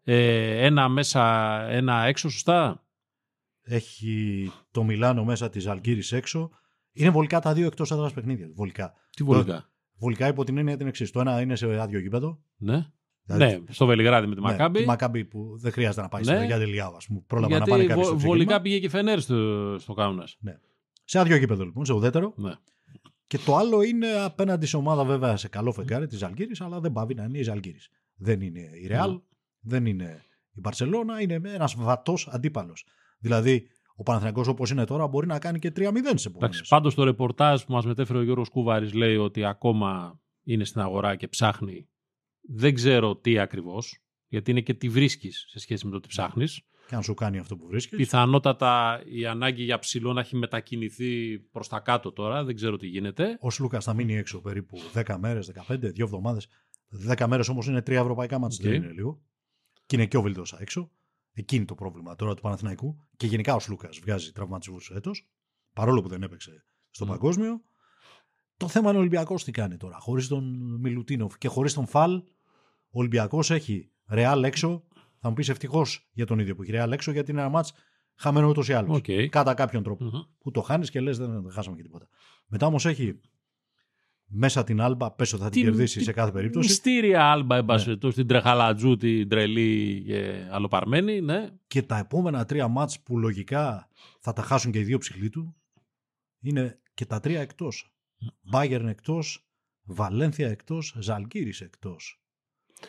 Ε, 0.08 0.66
ένα 0.66 0.88
μέσα, 0.88 1.22
ένα 1.68 2.04
έξω, 2.04 2.28
σωστά; 2.30 2.84
Έχει 3.62 4.50
το 4.70 4.82
Μιλάνο 4.84 5.24
μέσα 5.24 5.48
της 5.48 5.66
Αλγύρης 5.66 6.12
έξω. 6.12 6.50
Είναι 6.92 7.10
βολικά 7.10 7.40
τα 7.40 7.52
δύο 7.52 7.66
εκτός 7.66 7.90
έδρας 7.90 8.12
παιχνίδια. 8.12 8.50
Βολικά. 8.54 8.94
Τι 9.10 9.24
βολικά; 9.24 9.70
Βολικά 9.98 10.28
υπό 10.28 10.44
την 10.44 10.58
έννοια 10.58 10.76
την 10.76 10.86
εξής. 10.86 11.10
Το 11.10 11.20
ένα 11.20 11.40
είναι 11.40 11.56
σε 11.56 11.80
άδειο 11.80 11.98
γήπεδο. 12.00 12.38
Ναι. 12.56 12.86
Δηλαδή, 13.26 13.44
ναι, 13.54 13.72
στο 13.72 13.86
Βελιγράδι 13.86 14.26
με 14.26 14.34
τη 14.34 14.40
ναι, 14.40 14.46
Μακάμπη. 14.50 14.78
Τη 14.78 14.84
Μακάμπη 14.86 15.24
που 15.24 15.58
δεν 15.58 15.72
χρειάζεται 15.72 16.02
να 16.02 16.08
πάει 16.08 16.22
Ναι. 16.24 16.36
στη 16.36 16.46
για 16.46 16.58
Τελειάου, 16.58 16.96
ας 16.96 17.06
πούμε. 17.06 17.22
Πρόλαβα 17.26 17.56
γιατί 17.56 17.70
να 17.70 17.76
πάνε 17.76 17.88
κάποιοι 17.88 18.02
βο- 18.02 18.08
στο 18.08 18.18
βολικά 18.18 18.34
ξεκίνημα. 18.34 18.60
πήγε 18.60 18.78
και 18.78 18.88
Φενέρ 18.88 19.20
στο, 19.20 19.76
στο 19.78 19.92
Κάουνας. 19.94 20.38
Σε 21.04 21.18
άδειο 21.18 21.36
γήπεδο 21.36 21.64
λοιπόν, 21.64 21.84
σε 21.84 21.92
ουδέτερο. 21.92 22.32
Ναι. 22.36 22.52
Και 23.26 23.38
το 23.38 23.56
άλλο 23.56 23.82
είναι 23.82 24.06
απέναντι 24.24 24.66
σε 24.66 24.76
ομάδα 24.76 25.04
βέβαια 25.04 25.36
σε 25.36 25.48
καλό 25.48 25.72
φεγγάρι 25.72 26.06
της 26.06 26.22
Αλγύρης, 26.22 26.60
αλλά 26.60 26.80
δεν 26.80 26.92
πάβει 26.92 27.14
να 27.14 27.24
είναι 27.24 27.38
η 27.38 27.42
Ζαλγύρης. 27.42 27.88
Δεν 28.16 28.40
είναι 28.40 28.60
η 28.82 28.86
Ρεάλ, 28.86 29.10
Ναι. 29.12 29.18
δεν 29.60 29.86
είναι 29.86 30.22
η 30.52 30.60
Μπαρσελόνα, 30.60 31.20
είναι 31.20 31.40
ένας 31.44 31.74
βατός 31.78 32.28
αντίπαλος. 32.32 32.84
Δηλαδή, 33.18 33.68
ο 33.96 34.02
Παναθηναϊκός 34.02 34.48
όπως 34.48 34.70
είναι 34.70 34.84
τώρα 34.84 35.06
μπορεί 35.06 35.26
να 35.26 35.38
κάνει 35.38 35.58
και 35.58 35.70
3-0 35.70 36.18
σε 36.18 36.28
επόμενες. 36.28 36.54
Εντάξει, 36.56 36.62
πάντως 36.68 36.94
το 36.94 37.04
ρεπορτάζ 37.04 37.62
που 37.62 37.72
μας 37.72 37.86
μετέφερε 37.86 38.18
ο 38.18 38.22
Γιώργος 38.22 38.48
Κούβαρης 38.48 38.92
λέει 38.92 39.16
ότι 39.16 39.44
ακόμα 39.44 40.20
είναι 40.44 40.64
στην 40.64 40.80
αγορά 40.80 41.16
και 41.16 41.28
ψάχνει. 41.28 41.88
Δεν 42.48 42.74
ξέρω 42.74 43.16
τι 43.16 43.38
ακριβώς, 43.38 43.98
γιατί 44.28 44.50
είναι 44.50 44.60
και 44.60 44.74
τι 44.74 44.88
βρίσκεις 44.88 45.46
σε 45.48 45.58
σχέση 45.58 45.86
με 45.86 45.92
το 45.92 46.00
τι 46.00 46.08
ψάχνεις. 46.08 46.60
Και 46.88 46.94
αν 46.94 47.02
σου 47.02 47.14
κάνει 47.14 47.38
αυτό 47.38 47.56
που 47.56 47.66
βρίσκεις. 47.66 47.96
Πιθανότατα 47.98 49.02
η 49.06 49.26
ανάγκη 49.26 49.62
για 49.62 49.78
ψηλό 49.78 50.12
να 50.12 50.20
έχει 50.20 50.36
μετακινηθεί 50.36 51.38
προς 51.38 51.68
τα 51.68 51.80
κάτω 51.80 52.12
τώρα, 52.12 52.44
δεν 52.44 52.54
ξέρω 52.54 52.76
τι 52.76 52.86
γίνεται. 52.86 53.38
Ο 53.40 53.50
Σλούκα 53.50 53.80
θα 53.80 53.94
μείνει 53.94 54.14
έξω 54.16 54.40
περίπου 54.40 54.78
10 54.94 55.16
μέρες, 55.18 55.52
15, 55.68 55.90
2 55.92 56.04
εβδομάδες. 56.04 56.48
10 57.18 57.26
μέρες 57.26 57.48
όμως 57.48 57.66
είναι 57.66 57.82
τρία 57.82 58.00
ευρωπαϊκά 58.00 58.38
ματς, 58.38 58.58
Οκ. 58.64 58.70
δεν 58.70 58.82
είναι 58.82 58.92
λίγο. 58.92 59.22
Και 59.86 59.96
είναι 59.96 60.06
και 60.06 60.16
ο 60.16 60.22
Βιλντόσα 60.22 60.56
έξω. 60.60 60.90
Εκείνη 61.32 61.64
το 61.64 61.74
πρόβλημα 61.74 62.16
τώρα 62.16 62.34
του 62.34 62.42
Παναθηναϊκού. 62.42 62.96
Και 63.16 63.26
γενικά 63.26 63.54
ο 63.54 63.60
Σλούκα 63.60 63.88
βγάζει 64.02 64.32
τραυματισμούς 64.32 64.90
φέτος, 64.90 65.28
παρόλο 65.72 66.02
που 66.02 66.08
δεν 66.08 66.22
έπαιξε 66.22 66.64
στο 66.90 67.04
Μμ. 67.04 67.08
παγκόσμιο. 67.08 67.62
Το 68.56 68.68
θέμα 68.68 68.88
είναι 68.88 68.96
ο 68.96 69.00
Ολυμπιακός 69.00 69.44
τι 69.44 69.50
κάνει 69.50 69.76
τώρα. 69.76 69.96
Χωρίς 70.00 70.28
τον 70.28 70.74
Μιλουτίνοφ 70.80 71.38
και 71.38 71.48
χωρίς 71.48 71.74
τον 71.74 71.86
Φαλ, 71.86 72.12
ο 72.14 72.24
Ολυμπιακός 72.98 73.50
έχει 73.50 73.90
Ρεάλ 74.08 74.44
έξω. 74.44 74.84
Θα 75.20 75.28
μου 75.28 75.34
πεις 75.34 75.48
ευτυχώς 75.48 76.08
για 76.12 76.26
τον 76.26 76.38
ίδιο 76.38 76.54
που 76.54 76.62
έχει 76.62 76.70
Ρεάλ 76.70 76.92
έξω, 76.92 77.10
γιατί 77.12 77.30
είναι 77.30 77.40
ένα 77.40 77.48
ματς 77.50 77.72
χαμένο 78.14 78.48
ούτως 78.48 78.68
ή 78.68 78.72
άλλως. 78.72 78.96
Οκ. 78.96 79.04
Κατά 79.30 79.54
κάποιον 79.54 79.82
τρόπο 79.82 80.04
Μμμ. 80.04 80.10
που 80.38 80.50
το 80.50 80.60
χάνεις 80.60 80.90
και 80.90 81.00
λες 81.00 81.18
δεν, 81.18 81.42
δεν 81.42 81.52
χάσαμε 81.52 81.76
και 81.76 81.82
τίποτα. 81.82 82.08
Μετά 82.46 82.66
όμως 82.66 82.86
έχει 82.86 83.20
μέσα 84.26 84.64
την 84.64 84.80
Άλμπα, 84.80 85.12
πες 85.12 85.32
ότι 85.32 85.42
θα 85.42 85.48
την 85.50 85.60
Την- 85.62 85.70
κερδίσει 85.70 85.94
την 85.96 86.04
σε 86.04 86.12
κάθε 86.12 86.30
περίπτωση. 86.32 86.68
Μυστήρια 86.68 87.30
Άλμπα, 87.30 87.56
εν 87.56 87.64
πάση 87.64 87.78
Ναι. 87.78 87.84
περιπτώσει, 87.84 88.16
την 88.16 88.26
τρεχαλατζού, 88.26 88.96
την 88.96 89.28
τρελή 89.28 90.02
και 90.06 90.46
αλλοπαρμένη, 90.50 91.20
ναι. 91.20 91.48
Και 91.66 91.82
τα 91.82 91.98
επόμενα 91.98 92.44
τρία 92.44 92.68
ματς 92.68 93.00
που 93.00 93.18
λογικά 93.18 93.88
θα 94.20 94.32
τα 94.32 94.42
χάσουν 94.42 94.72
και 94.72 94.78
οι 94.78 94.84
δύο 94.84 94.98
ψηλοί 94.98 95.28
του 95.28 95.56
είναι 96.40 96.80
και 96.94 97.06
τα 97.06 97.20
τρία 97.20 97.40
εκτός. 97.40 97.94
Μπάγερν 98.40 98.88
εκτός, 98.88 99.48
Βαλένθια 99.82 100.48
εκτός, 100.48 100.96
Ζαλγκύρη 100.98 101.52
εκτός. 101.60 102.20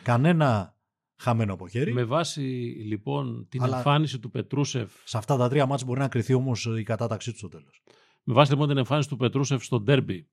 Κανένα 0.03 0.75
χαμένο 1.17 1.53
από 1.53 1.67
χέρι. 1.67 1.93
Με 1.93 2.03
βάση 2.03 2.41
λοιπόν 2.85 3.47
την 3.49 3.61
Αλλά- 3.63 3.77
εμφάνιση 3.77 4.19
του 4.19 4.29
Πετρούσεφ 4.29 4.91
Σε 5.03 5.17
αυτά 5.17 5.37
τα 5.37 5.49
τρία 5.49 5.65
μάτς 5.65 5.83
μπορεί 5.83 5.99
να 5.99 6.07
κρυθεί 6.07 6.33
όμως 6.33 6.65
η 6.79 6.83
κατάταξή 6.83 7.29
τους 7.29 7.39
στο 7.39 7.47
τέλος. 7.47 7.81
Με 8.23 8.33
βάση 8.33 8.51
λοιπόν 8.51 8.67
την 8.67 8.77
εμφάνιση 8.77 9.09
του 9.09 9.17
Πετρούσεφ 9.17 9.63
στο 9.63 9.79
ντέρμπι, 9.79 10.27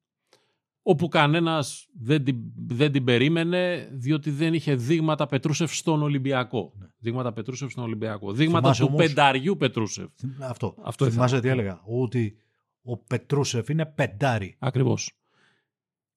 όπου 0.82 1.08
κανένας 1.08 1.86
δεν 2.00 2.24
την, 2.24 2.36
δεν 2.66 2.92
την 2.92 3.04
περίμενε, 3.04 3.88
διότι 3.92 4.30
δεν 4.30 4.54
είχε 4.54 4.74
δείγματα 4.74 5.26
Πετρούσεφ 5.26 5.74
στον 5.74 6.02
Ολυμπιακό. 6.02 6.72
Ναι. 6.78 6.86
Δείγματα 6.98 7.32
Πετρούσεφ 7.32 7.70
στον 7.70 7.84
Ολυμπιακό. 7.84 8.32
Δείγματα 8.32 8.60
Θυμάσαι 8.60 8.82
του 8.82 8.88
όμως- 8.90 9.06
πενταριού 9.06 9.56
Πετρούσεφ. 9.56 10.08
Αυτό. 10.40 10.74
Αυτό 10.82 11.10
Θυμάσαι 11.10 11.36
ήθελα. 11.36 11.52
τι 11.54 11.58
έλεγα; 11.60 11.80
Ότι 11.84 12.36
ο 12.82 12.96
Πετρούσεφ 12.96 13.68
είναι 13.68 13.86
πεντάρι. 13.86 14.56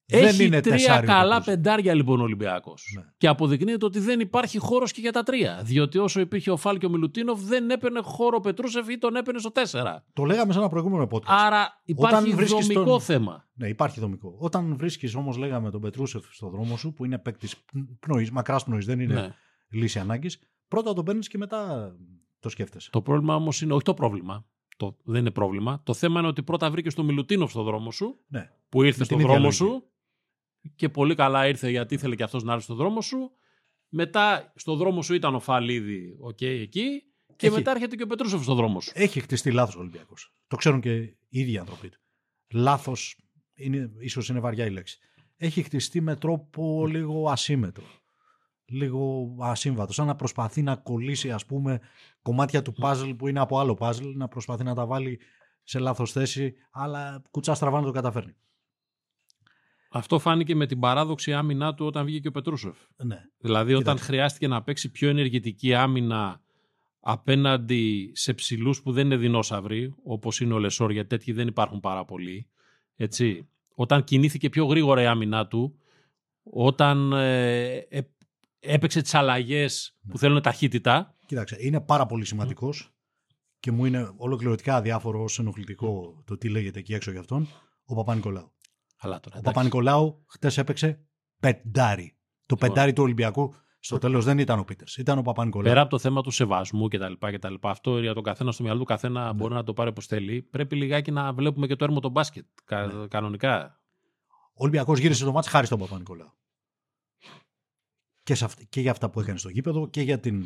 Ακριβώς. 0.10 0.32
Δεν 0.32 0.39
Έχει 0.39 0.46
είναι 0.48 0.62
τρία 0.62 0.72
τεσσάρι 0.74 1.06
ο 1.06 1.08
καλά 1.10 1.24
Πετρούσεφ. 1.30 1.54
πεντάρια 1.54 1.93
λοιπόν 1.93 2.20
ο 2.20 2.24
Ολυμπιακός. 2.24 2.93
Ναι. 2.98 3.04
Και 3.17 3.28
αποδεικνύεται 3.28 3.86
ότι 3.86 4.00
δεν 4.00 4.20
υπάρχει 4.20 4.58
χώρος 4.58 4.91
και 4.91 5.02
για 5.02 5.12
τα 5.12 5.24
τρία. 5.24 5.62
Διότι 5.63 5.98
όσο 5.98 6.20
υπήρχε 6.20 6.52
ο 6.52 6.58
Φάλ 6.58 6.78
και 6.78 6.86
ο 6.86 6.89
Μιλουτίνοφ 6.89 7.41
δεν 7.41 7.70
έπαιρνε 7.70 8.00
χώρο 8.04 8.36
ο 8.38 8.39
Πετρούσεφ 8.39 8.89
ή 8.89 8.98
τον 8.98 9.15
έπαιρνε 9.15 9.39
στο 9.39 9.52
4. 9.72 10.04
Το 10.13 10.24
λέγαμε 10.24 10.54
σε 10.54 10.60
ένα 10.60 10.70
προηγούμενο 10.70 11.08
podcast. 11.12 11.22
Άρα 11.26 11.82
υπάρχει 11.84 12.30
βρίσκεις 12.34 12.67
δομικό 12.67 12.89
τον- 12.91 13.02
θέμα. 13.02 13.48
Ναι, 13.54 13.67
υπάρχει 13.67 14.00
δομικό. 14.00 14.36
Όταν 14.39 14.76
βρίσκεις 14.78 15.15
όμως, 15.15 15.38
λέγαμε, 15.38 15.72
τον 15.72 15.82
Πετρούσεφ 15.82 16.26
στο 16.32 16.50
δρόμο 16.50 16.78
σου, 16.78 16.93
που 16.93 17.06
είναι 17.06 17.17
παίκτης 17.17 17.56
πνοής, 18.00 18.32
μακράς 18.32 18.63
πνοής, 18.63 18.86
δεν 18.86 19.00
είναι 19.00 19.13
Ναι. 19.13 19.30
λύση 19.72 20.00
ανάγκης, 20.00 20.39
πρώτα 20.67 20.93
τον 20.93 21.06
παίρνεις 21.06 21.28
και 21.28 21.38
μετά 21.38 21.91
το 22.39 22.50
σκέφτεσαι. 22.50 22.89
Το 22.91 23.02
πρόβλημα 23.02 23.36
όμως 23.36 23.62
είναι, 23.62 23.74
όχι 23.74 23.84
το 23.84 23.93
πρόβλημα. 23.93 24.46
Το, 24.78 24.98
δεν 25.04 25.22
είναι 25.22 25.32
πρόβλημα. 25.32 25.82
Το 25.84 25.93
θέμα 25.93 26.20
είναι 26.20 26.28
ότι 26.28 26.43
πρώτα 26.43 26.70
βρήκες 26.72 26.93
τον 26.93 27.06
Μιλουτίνοφ 27.06 27.52
στο 27.52 27.63
δρόμο 27.63 27.91
σου, 27.91 28.20
Ναι. 28.28 28.50
που 28.70 28.84
ήρθε 28.84 29.00
Με 29.00 29.06
στο 29.06 29.15
την 29.15 29.24
ίδια 29.26 29.39
δρόμο 29.39 29.52
λογική. 29.58 29.63
σου 29.63 29.87
και 30.75 30.89
πολύ 30.89 31.15
καλά 31.15 31.47
ήρθε 31.47 31.69
γιατί 31.69 31.93
ήθελε 31.93 32.15
και 32.15 32.23
αυτός 32.23 32.43
να 32.43 32.51
έρθει 32.51 32.63
στο 32.63 32.75
δρόμο 32.75 33.01
σου. 33.01 33.32
Μετά 33.89 34.51
στο 34.56 34.75
δρόμο 34.75 35.01
σου 35.01 35.13
ήταν 35.13 35.36
ο 35.36 35.39
Φαλίδη, 35.39 36.15
οκ, 36.19 36.41
εκεί. 36.41 37.01
Και 37.36 37.47
Έχει. 37.47 37.56
μετά 37.56 37.71
έρχεται 37.71 37.95
και 37.95 38.03
ο 38.03 38.08
Πετρούσεφ 38.08 38.43
στο 38.43 38.53
δρόμο 38.53 38.82
σου. 38.82 38.91
Έχει 38.95 39.19
χτιστεί 39.19 39.51
λάθος 39.51 39.75
ο 39.75 39.80
Ολυμπιακός. 39.80 40.34
Το 40.47 40.56
ξέρουν 40.56 40.82
και 40.82 40.93
οι 40.93 41.17
ίδιοι 41.30 41.58
άνθρωποι 41.58 41.89
του. 41.89 41.99
Λάθος, 42.53 43.17
ίσως 43.99 44.30
είναι 44.30 44.39
βαριά 44.39 44.65
η 44.65 44.69
λέξη. 44.69 44.99
Έχει 45.38 45.63
χτιστεί 45.63 46.01
με 46.01 46.15
τρόπο 46.15 46.88
λίγο 46.88 47.30
ασύμετρο. 47.30 47.84
Λίγο 48.65 49.36
ασύμβατο. 49.39 49.93
Σαν 49.93 50.06
να 50.06 50.15
προσπαθεί 50.15 50.62
να 50.62 50.75
κολλήσει, 50.75 51.32
ας 51.32 51.45
πούμε, 51.45 51.80
κομμάτια 52.21 52.62
του 52.62 52.75
puzzle 52.82 53.13
που 53.17 53.27
είναι 53.27 53.39
από 53.39 53.60
άλλο 53.60 53.77
puzzle, 53.80 54.13
να 54.15 54.27
προσπαθεί 54.27 54.63
να 54.63 54.75
τα 54.75 54.86
βάλει 54.86 55.19
σε 55.63 55.80
λάθος 55.80 56.12
θέση, 56.12 56.53
αλλά 56.71 57.21
κουτσά 57.32 57.53
στραβά 57.53 57.80
να 57.80 57.86
το 57.86 57.91
καταφέρνει. 57.91 58.36
Αυτό 59.91 60.19
φάνηκε 60.19 60.56
με 60.56 60.65
την 60.65 60.80
παράδοξη 60.80 61.34
άμυνά 61.34 61.73
του 61.73 61.86
όταν 61.86 62.06
βγήκε 62.06 62.19
και 62.19 62.28
ο 62.28 62.32
Πετρούσεφ. 62.32 62.78
Ναι. 63.04 63.21
Δηλαδή, 63.38 63.71
όταν 63.73 63.84
Κοίταξε. 63.84 64.04
χρειάστηκε 64.04 64.47
να 64.47 64.63
παίξει 64.63 64.91
πιο 64.91 65.10
ενεργητική 65.10 65.73
άμυνα 65.73 66.41
απέναντι 67.00 68.12
σε 68.15 68.34
ψηλούς 68.34 68.82
που 68.82 68.91
δεν 68.91 69.06
είναι 69.06 69.17
δεινόσαυροι, 69.17 69.93
όπως 70.04 70.39
είναι 70.39 70.54
ο 70.54 70.60
Λεσόρ, 70.60 70.91
γιατί 70.91 71.10
τέτοιοι 71.10 71.32
δεν 71.32 71.47
υπάρχουν 71.47 71.80
πάρα 71.80 72.06
πολλοί. 72.06 72.47
Έτσι. 72.95 73.50
Όταν 73.76 74.04
κινήθηκε 74.04 74.50
πιο 74.50 74.65
γρήγορα 74.65 75.02
η 75.02 75.06
άμυνά 75.06 75.47
του, 75.47 75.80
όταν 76.43 77.12
ε, 77.13 77.76
ε, 77.76 78.02
έπαιξε 78.60 79.02
τις 79.02 79.13
αλλαγές 79.13 79.97
Ναι. 80.02 80.12
που 80.12 80.17
θέλουν 80.17 80.41
ταχύτητα. 80.41 81.15
Κοίταξε, 81.26 81.58
είναι 81.60 81.82
πάρα 81.82 82.06
πολύ 82.06 82.26
σημαντικός 82.26 82.91
και 83.60 83.71
μου 83.71 83.86
είναι 83.86 84.12
ολοκληρωτικά 84.17 84.76
αδιάφορο 84.76 85.23
ως 85.23 85.39
ενοχλητικό 85.39 86.23
το 86.26 86.38
τι 86.38 86.50
λέγεται 86.50 86.80
εκεί 86.80 86.93
έξω 86.93 87.12
για 87.12 87.19
αυτόν, 87.19 87.47
ο 87.86 87.95
Παπα-Νικολάου. 87.95 88.52
Αλλά 89.00 89.20
τώρα. 89.20 89.36
Ο 89.36 89.40
εντάξει. 89.40 89.44
Παπα-Νικολάου 89.44 90.26
χτες 90.30 90.58
έπαιξε 90.58 91.08
πεντάρι. 91.40 92.18
Το 92.46 92.56
Λοιπόν. 92.56 92.70
πεντάρι 92.70 92.94
του 92.94 93.04
Ολυμπιακού 93.04 93.54
στο 93.80 93.98
τέλος 93.98 94.26
δεν 94.26 94.40
ήταν 94.40 94.60
ο 94.60 94.64
Πίτερς, 94.64 94.98
ήταν 94.98 95.18
ο 95.18 95.22
Παπα-Νικολάου. 95.22 95.68
Πέρα 95.70 95.82
από 95.82 95.90
το 95.90 96.00
θέμα 96.00 96.22
του 96.22 96.32
σεβασμού 96.32 96.88
κτλ. 96.88 97.14
κτλ 97.20 97.54
αυτό 97.62 98.00
για 98.00 98.14
τον 98.14 98.24
καθένα 98.24 98.52
στο 98.52 98.64
μυαλό 98.64 98.80
του 98.80 98.86
καθένα 98.86 99.26
Ναι. 99.28 99.34
μπορεί 99.34 99.54
να 99.54 99.64
το 99.64 99.74
πάρει 99.74 99.90
όπως 99.90 100.06
θέλει. 100.06 100.42
Πρέπει 100.42 100.76
λιγάκι 100.76 101.12
να 101.12 101.34
βλέπουμε 101.34 101.68
και 101.68 101.76
το 101.76 101.84
έρμο 101.84 102.00
των 102.00 102.12
μπάσκετ. 102.12 102.46
κα- 102.66 102.86
Ναι. 102.86 103.08
Κανονικά. 103.08 103.82
Ο 104.30 104.64
Ολυμπιακός 104.64 105.00
γύρισε 105.00 105.24
το 105.26 105.32
μάτς 105.32 105.48
χάρη 105.48 105.66
στον 105.66 105.80
Παπα-Νικολάου. 105.80 106.32
Και, 108.24 108.36
σε 108.36 108.46
αυ- 108.46 108.62
και 108.70 108.82
για 108.82 108.92
αυτά 108.92 109.10
που 109.10 109.20
έκανε 109.20 109.38
στο 109.38 109.50
γήπεδο 109.50 109.88
και 109.88 110.02
για 110.02 110.20
την 110.20 110.46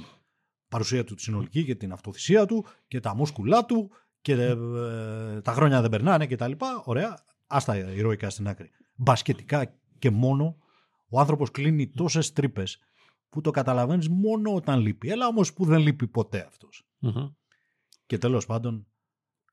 παρουσία 0.70 1.04
του 1.04 1.16
τη 1.16 1.22
συνολική 1.22 1.66
και 1.66 1.76
την 1.76 1.92
αυτοθυσία 1.92 2.46
του 2.46 2.66
και 2.88 3.00
τα 3.00 3.16
μούσκουλά 3.16 3.66
του 3.66 3.92
και 4.22 4.34
ε, 4.34 4.56
τα 5.42 5.54
χρόνια 5.54 5.82
δεν 5.82 5.90
περνάνε 5.90 6.26
και 6.28 6.36
τα 6.36 6.48
λοιπά. 6.48 6.82
Ωραία, 6.86 7.24
άστα 7.52 7.94
ηρωικά 7.94 8.30
στην 8.30 8.48
άκρη. 8.48 8.70
Μπασκετικά 8.96 9.80
και 10.00 10.10
μόνο 10.10 10.58
ο 11.10 11.20
άνθρωπος 11.20 11.52
κλείνει 11.52 11.90
τόσες 11.90 12.32
τρύπες 12.32 12.80
που 13.30 13.42
το 13.42 13.52
καταλαβαίνεις 13.52 14.10
μόνο 14.10 14.56
όταν 14.56 14.80
λείπει. 14.80 15.10
Έλα 15.10 15.28
όμως 15.28 15.54
που 15.54 15.66
δεν 15.66 15.80
λείπει 15.80 16.08
ποτέ 16.08 16.45
αυτός. 16.47 16.88
Μμμ. 16.99 17.28
Και 18.06 18.18
τέλος 18.18 18.45
πάντων, 18.45 18.88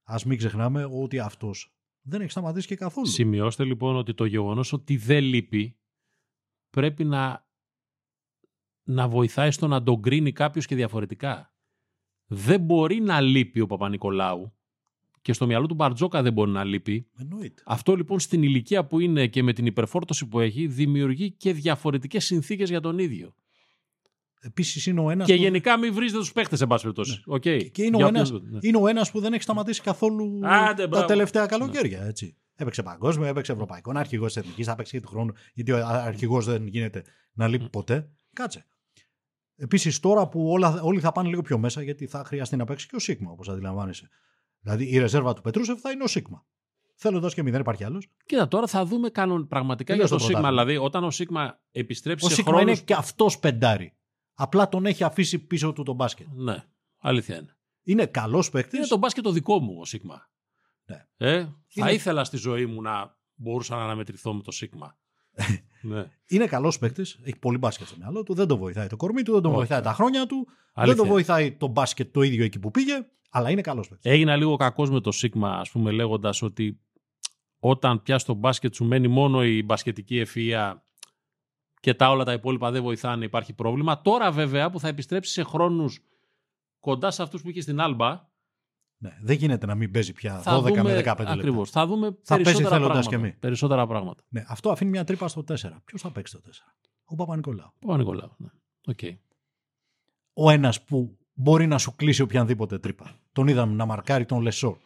ας 0.03 0.24
μην 0.24 0.38
ξεχνάμε 0.38 0.84
ότι 0.84 1.18
αυτός 1.18 1.76
δεν 2.01 2.20
έχει 2.20 2.30
σταματήσει 2.30 2.66
και 2.66 2.76
καθόλου. 2.76 3.07
Σημειώστε 3.07 3.64
λοιπόν 3.64 3.96
ότι 3.96 4.14
το 4.14 4.24
γεγονός 4.24 4.72
ότι 4.72 4.96
δεν 4.96 5.24
λείπει 5.24 5.78
πρέπει 6.70 7.05
να, 7.05 7.49
να 8.82 9.09
βοηθάει 9.09 9.51
στο 9.51 9.66
να 9.66 9.82
τον 9.82 10.03
κρίνει 10.03 10.32
κάποιος 10.32 10.66
και 10.66 10.74
διαφορετικά. 10.74 11.55
Δεν 12.26 12.61
μπορεί 12.61 13.01
να 13.01 13.20
λείπει 13.20 13.61
ο 13.61 13.66
Παπα-Νικολάου 13.66 14.57
και 15.28 15.34
στο 15.34 15.46
μυαλό 15.46 15.66
του 15.66 15.74
Μπαρτζόκα 15.74 16.22
δεν 16.22 16.32
μπορεί 16.32 16.50
να 16.50 16.64
λείπει. 16.64 17.06
Εννοείται. 17.18 17.62
Αυτό 17.66 17.94
λοιπόν 17.94 18.20
στην 18.20 18.42
ηλικία 18.42 18.84
που 18.84 19.00
είναι 19.00 19.26
και 19.26 19.42
με 19.42 19.52
την 19.52 19.66
υπερφόρτωση 19.66 20.26
που 20.26 20.40
έχει 20.40 20.66
δημιουργεί 20.66 21.30
και 21.30 21.52
διαφορετικές 21.52 22.24
συνθήκες 22.24 22.68
για 22.68 22.80
τον 22.80 22.98
ίδιο. 22.98 23.34
Επίσης 24.40 24.86
είναι 24.86 25.00
ο 25.00 25.10
ένας 25.10 25.26
Και 25.26 25.34
που... 25.34 25.40
γενικά 25.42 25.78
μην 25.78 25.94
βρίζετε 25.94 26.18
τους 26.18 26.32
παίχτες, 26.32 26.60
εν 26.60 26.66
πάση 26.66 26.82
περιπτώσει. 26.82 27.22
Οκ. 27.26 27.40
Και 27.40 27.82
είναι 27.82 27.96
ο, 27.96 27.98
Για 27.98 28.06
ένας, 28.06 28.30
οποιον- 28.30 28.50
ναι. 28.52 28.58
είναι 28.62 28.78
ο 28.78 28.86
ένας 28.88 29.10
που 29.10 29.20
δεν 29.20 29.32
έχει 29.32 29.42
σταματήσει 29.42 29.80
καθόλου 29.82 30.40
Άντε, 30.42 30.82
τα 30.82 30.88
μπράβο. 30.88 31.06
τελευταία 31.06 31.46
καλοκαίρια. 31.46 32.02
Έτσι. 32.04 32.36
Έπαιξε 32.54 32.82
παγκόσμιο, 32.82 33.26
έπαιξε 33.26 33.52
ευρωπαϊκό, 33.52 33.90
είναι 33.90 33.98
αρχηγός 33.98 34.32
της 34.32 34.42
εθνικής, 34.42 34.66
θα 34.66 34.74
παίξει 34.74 34.92
και 34.92 35.00
του 35.00 35.08
χρόνου. 35.08 35.32
Γιατί 35.54 35.72
ο 35.72 35.86
αρχηγός 35.86 36.44
δεν 36.44 36.66
γίνεται 36.66 37.04
να 37.32 37.48
λείπει 37.48 37.68
ποτέ. 37.68 38.10
Κάτσε. 38.32 38.66
Επίσης, 39.56 40.00
τώρα 40.00 40.28
που 40.28 40.50
όλα, 40.50 40.80
όλοι 40.82 41.00
θα 41.00 41.12
πάνε 41.12 41.28
λίγο 41.28 41.42
πιο 41.42 41.58
μέσα, 41.58 41.82
γιατί 41.82 42.06
θα 42.06 42.24
χρειαστεί 42.24 42.56
να 42.56 42.64
παίξει 42.64 42.86
και 42.88 42.96
ο 42.96 42.98
Σίγμα, 42.98 43.30
όπως 43.30 43.48
αντιλαμβάνεσαι. 43.48 44.08
Δηλαδή, 44.68 44.94
η 44.94 44.98
ρεζέρβα 44.98 45.34
του 45.34 45.42
Πετρούσεφ 45.42 45.80
θα 45.80 45.90
είναι 45.90 46.02
ο 46.04 46.06
Σίγμα. 46.06 46.46
Θέλοντας 46.94 47.34
και 47.34 47.42
μη, 47.42 47.50
δεν 47.50 47.60
υπάρχει 47.60 47.84
άλλος. 47.84 48.08
Κοίτα, 48.26 48.48
τώρα 48.48 48.66
θα 48.66 48.84
δούμε 48.84 49.08
κάνουν 49.10 49.48
πραγματικά 49.48 49.92
Τελείωσε 49.92 50.08
για 50.14 50.18
το 50.18 50.22
το 50.24 50.30
Σίγμα. 50.32 50.40
πρωτάθλημα. 50.48 50.72
Δηλαδή, 50.72 50.86
όταν 50.86 51.04
ο 51.04 51.10
Σίγμα 51.10 51.60
επιστρέψει 51.70 52.26
Ο 52.26 52.28
σε 52.28 52.34
Σίγμα 52.34 52.52
χρόνους... 52.52 52.72
είναι 52.76 52.84
και 52.84 52.94
αυτός 52.94 53.38
πεντάρι. 53.38 53.96
Απλά 54.34 54.68
τον 54.68 54.86
έχει 54.86 55.04
αφήσει 55.04 55.38
πίσω 55.38 55.72
του 55.72 55.82
τον 55.82 55.94
μπάσκετ. 55.94 56.26
Ναι, 56.34 56.64
αλήθεια 56.98 57.36
είναι. 57.36 57.56
Είναι 57.82 58.06
καλός 58.06 58.50
παίκτης. 58.50 58.78
Είναι 58.78 58.86
το 58.86 58.96
μπάσκετ 58.96 59.24
το 59.24 59.30
δικό 59.32 59.58
μου 59.58 59.76
ο 59.80 59.84
Σίγμα. 59.84 60.30
Ναι. 60.84 61.06
Ε, 61.16 61.38
θα 61.40 61.50
Είναι- 61.74 61.92
ήθελα 61.92 62.24
στη 62.24 62.36
ζωή 62.36 62.66
μου 62.66 62.82
να 62.82 63.16
μπορούσα 63.34 63.76
να 63.76 63.82
αναμετρηθώ 63.82 64.34
με 64.34 64.42
το 64.42 64.50
Σίγμα. 64.50 64.98
ναι. 65.82 66.10
Είναι 66.28 66.46
καλός 66.46 66.78
παίκτης. 66.78 67.18
Έχει 67.22 67.38
πολύ 67.38 67.58
μπάσκετ 67.58 67.86
στο 67.86 67.96
μυαλό 67.98 68.22
του. 68.22 68.34
Δεν 68.34 68.46
το 68.46 68.56
βοηθάει 68.56 68.86
το 68.86 68.96
κορμί 68.96 69.22
του, 69.22 69.32
δεν 69.32 69.42
τον 69.42 69.50
Όχι. 69.50 69.58
βοηθάει 69.58 69.80
τα 69.82 69.92
χρόνια 69.92 70.26
του. 70.26 70.48
Αλήθεια. 70.72 70.94
Δεν 70.96 71.04
το 71.04 71.10
βοηθάει 71.10 71.52
το 71.52 71.66
μπάσκετ 71.66 72.12
το 72.12 72.22
ίδιο 72.22 72.44
εκεί 72.44 72.58
που 72.58 72.70
πήγε. 72.70 73.06
Αλλά 73.28 73.50
είναι 73.50 73.60
καλός 73.60 73.88
παίκτης. 73.88 74.10
Έγινα 74.10 74.36
λίγο 74.36 74.56
κακός 74.56 74.90
με 74.90 75.00
το 75.00 75.12
Σίγμα, 75.12 75.50
ας 75.50 75.70
πούμε, 75.70 75.90
λέγοντας 75.90 76.42
ότι 76.42 76.80
όταν 77.58 78.02
πια 78.02 78.18
στο 78.18 78.34
μπάσκετ 78.34 78.74
σου 78.74 78.84
μένει 78.84 79.08
μόνο 79.08 79.44
η 79.44 79.62
μπασκετική 79.62 80.24
ευφυΐα 80.26 80.74
και 81.80 81.94
τα 81.94 82.10
όλα 82.10 82.24
τα 82.24 82.32
υπόλοιπα 82.32 82.70
δεν 82.70 82.82
βοηθάνε, 82.82 83.24
υπάρχει 83.24 83.52
πρόβλημα. 83.52 84.02
Τώρα 84.02 84.32
βέβαια 84.32 84.70
που 84.70 84.80
θα 84.80 84.88
επιστρέψει 84.88 85.32
σε 85.32 85.42
χρόνους 85.42 86.00
κοντά 86.80 87.10
σε 87.10 87.22
αυτούς 87.22 87.42
που 87.42 87.50
είχε 87.50 87.60
στην 87.60 87.80
Άλμπα, 87.80 88.26
Ναι, 89.00 89.18
δεν 89.20 89.36
γίνεται 89.36 89.66
να 89.66 89.74
μην 89.74 89.90
παίζει 89.90 90.12
πια 90.12 90.40
θα 90.40 90.58
12 90.58 90.62
δούμε, 90.62 90.82
με 90.82 90.94
15 90.98 91.04
λεπτά. 91.06 91.30
ακριβώς, 91.30 91.70
θα 91.70 91.86
δούμε 91.86 92.06
Θα 92.06 92.34
παίζει 92.34 92.42
περισσότερα 92.42 92.70
θέλοντας 92.70 93.06
πράγματα. 93.06 93.26
και 93.26 93.32
μη. 93.32 93.40
Περισσότερα 93.40 93.86
πράγματα. 93.86 94.22
Ναι, 94.28 94.44
αυτό 94.48 94.70
αφήνει 94.70 94.90
μια 94.90 95.04
τρύπα 95.04 95.28
στο 95.28 95.44
4. 95.48 95.54
Ποιος 95.84 96.00
θα 96.00 96.10
παίξει 96.12 96.32
το 96.34 96.40
4. 96.40 96.74
Ο 97.04 97.14
Παπα-Νικολάου. 97.14 97.72
Παπα-Νικολάου. 97.78 98.34
Ναι. 98.36 98.48
Οκ. 98.86 98.98
Ο 100.32 100.50
ένας 100.50 100.84
που 100.84 101.18
μπορεί 101.41 101.66
να 101.66 101.78
σου 101.78 101.95
κλείσει 101.97 102.22
οποιαδήποτε 102.22 102.78
τρύπα. 102.78 103.16
Τον 103.32 103.49
είδαμε 103.49 103.74
να 103.74 103.86
μαρκάρει 103.86 104.24
τον 104.24 104.41
Λεσόρ 104.42 104.78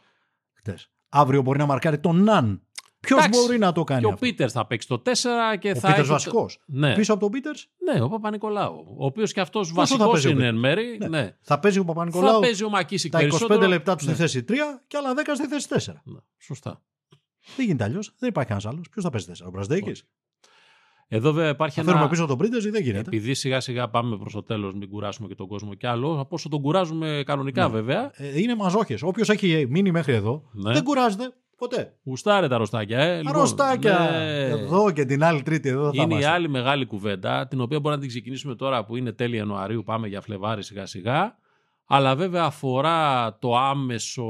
χτες. 0.52 0.90
Αύριο 1.08 1.42
μπορεί 1.42 1.58
να 1.58 1.66
μαρκάρει 1.66 1.98
τον 1.98 2.22
Ναν. 2.22 2.62
Ποιος 3.00 3.18
Εντάξει. 3.24 3.40
μπορεί 3.40 3.58
να 3.58 3.72
το 3.72 3.84
κάνει 3.84 4.00
Και 4.00 4.06
ο 4.06 4.10
αυτό; 4.12 4.26
Πίτερς 4.26 4.52
θα 4.52 4.66
παίξει 4.66 4.88
το 4.88 4.98
4 4.98 5.56
και 5.58 5.70
Ο 5.70 5.74
θα. 5.74 5.80
Πίτερς 5.80 5.98
έχει 5.98 6.06
το- 6.06 6.12
βασικός. 6.12 6.62
Ναι. 6.66 6.94
Πίσω 6.94 7.12
από 7.12 7.20
τον 7.22 7.30
Πίτερς; 7.30 7.68
Ναι, 7.92 8.02
ο 8.02 8.08
Παπα-Νικολάου. 8.08 8.84
Ο 8.98 9.04
οποίος 9.04 9.32
και 9.32 9.40
αυτός 9.40 9.68
θα 9.68 9.74
βασικός 9.74 10.10
παίζει 10.12 10.26
ο 10.26 10.30
είναι 10.30 10.38
Πίτερς; 10.38 10.54
εν 10.54 10.60
μέρη. 10.60 10.98
Ναι. 10.98 11.08
Ναι. 11.08 11.36
θα 11.40 11.58
παίζει 11.58 11.78
ο 11.78 11.82
Θα 11.82 11.86
Παπα-Νικολάου 11.92 12.40
παίζει 12.40 12.64
ο 12.64 12.68
Μακίσικ 12.70 13.12
τα 13.12 13.18
25 13.18 13.20
περισσότερο. 13.20 13.66
λεπτά 13.66 13.96
του 13.96 14.04
Ναι. 14.04 14.10
στη 14.12 14.20
θέση 14.20 14.42
3 14.42 14.54
και 14.86 14.96
άλλα 14.96 15.14
10 15.14 15.34
στη 15.34 15.46
θέση 15.46 15.68
4. 15.68 16.00
Ναι, 16.04 16.18
Σωστά. 16.38 16.82
Δεν 17.56 17.66
γίνεται 17.66 17.84
αλλιώς. 17.84 18.14
Δεν 18.18 18.28
υπάρχει 18.28 18.50
κανένας 18.50 18.72
άλλος. 18.74 18.88
Ποιος 18.88 19.04
θα 19.04 19.10
παίζει 19.10 19.26
4. 19.26 19.46
Ο 19.46 19.50
Μπραζδέκη. 19.50 19.92
Όχι. 21.12 21.20
Εδώ 21.20 21.32
βέβαια 21.32 21.50
υπάρχει 21.50 21.74
Θα 21.78 21.82
φέρουμε 21.82 22.00
ένα. 22.02 22.10
πίσω 22.10 22.26
τον 22.26 22.38
Πρίντεζ 22.38 22.64
ή 22.64 22.70
δεν 22.70 22.82
γίνεται. 22.82 22.98
Επειδή 23.06 23.34
σιγά 23.34 23.60
σιγά 23.60 23.88
πάμε 23.88 24.16
προς 24.16 24.32
το 24.32 24.42
τέλος, 24.42 24.74
μην 24.74 24.88
κουράσουμε 24.88 25.28
και 25.28 25.34
τον 25.34 25.46
κόσμο 25.46 25.74
κι 25.74 25.86
άλλο. 25.86 26.20
Από 26.20 26.34
όσο 26.34 26.48
τον 26.48 26.60
κουράζουμε 26.62 27.22
κανονικά 27.26 27.62
Ναι. 27.68 27.72
βέβαια. 27.72 28.10
Ε, 28.14 28.40
είναι 28.40 28.54
μαζόχες. 28.56 29.02
Όποιος 29.02 29.28
έχει 29.28 29.66
μείνει 29.68 29.90
μέχρι 29.90 30.12
εδώ 30.12 30.42
Ναι. 30.52 30.72
δεν 30.72 30.82
κουράζεται 30.84 31.32
ποτέ. 31.56 31.96
Γουστάρε 32.04 32.48
τα 32.48 32.56
ρωστάκια, 32.56 32.98
ε. 32.98 33.16
Λοιπόν, 33.16 33.32
Αρρωστάκια. 33.34 33.98
ναι. 33.98 34.42
Εδώ 34.48 34.90
και 34.90 35.04
την 35.04 35.24
άλλη 35.24 35.42
Τρίτη 35.42 35.68
εδώ 35.68 35.82
θα 35.82 35.90
Είναι 35.94 36.02
η 36.02 36.06
είμαστε. 36.10 36.28
άλλη 36.30 36.48
μεγάλη 36.48 36.86
κουβέντα, 36.86 37.46
την 37.48 37.60
οποία 37.60 37.80
μπορεί 37.80 37.94
να 37.94 38.00
την 38.00 38.08
ξεκινήσουμε 38.10 38.54
τώρα 38.54 38.84
που 38.84 38.96
είναι 38.96 39.12
τέλη 39.12 39.36
Ιανουαρίου, 39.36 39.82
πάμε 39.82 40.08
για 40.08 40.20
Φλεβάρι 40.20 40.62
σιγά 40.62 40.86
σιγά. 40.86 41.36
Αλλά 41.86 42.14
βέβαια 42.16 42.44
αφορά 42.44 43.36
το 43.40 43.56
άμεσο, 43.56 44.24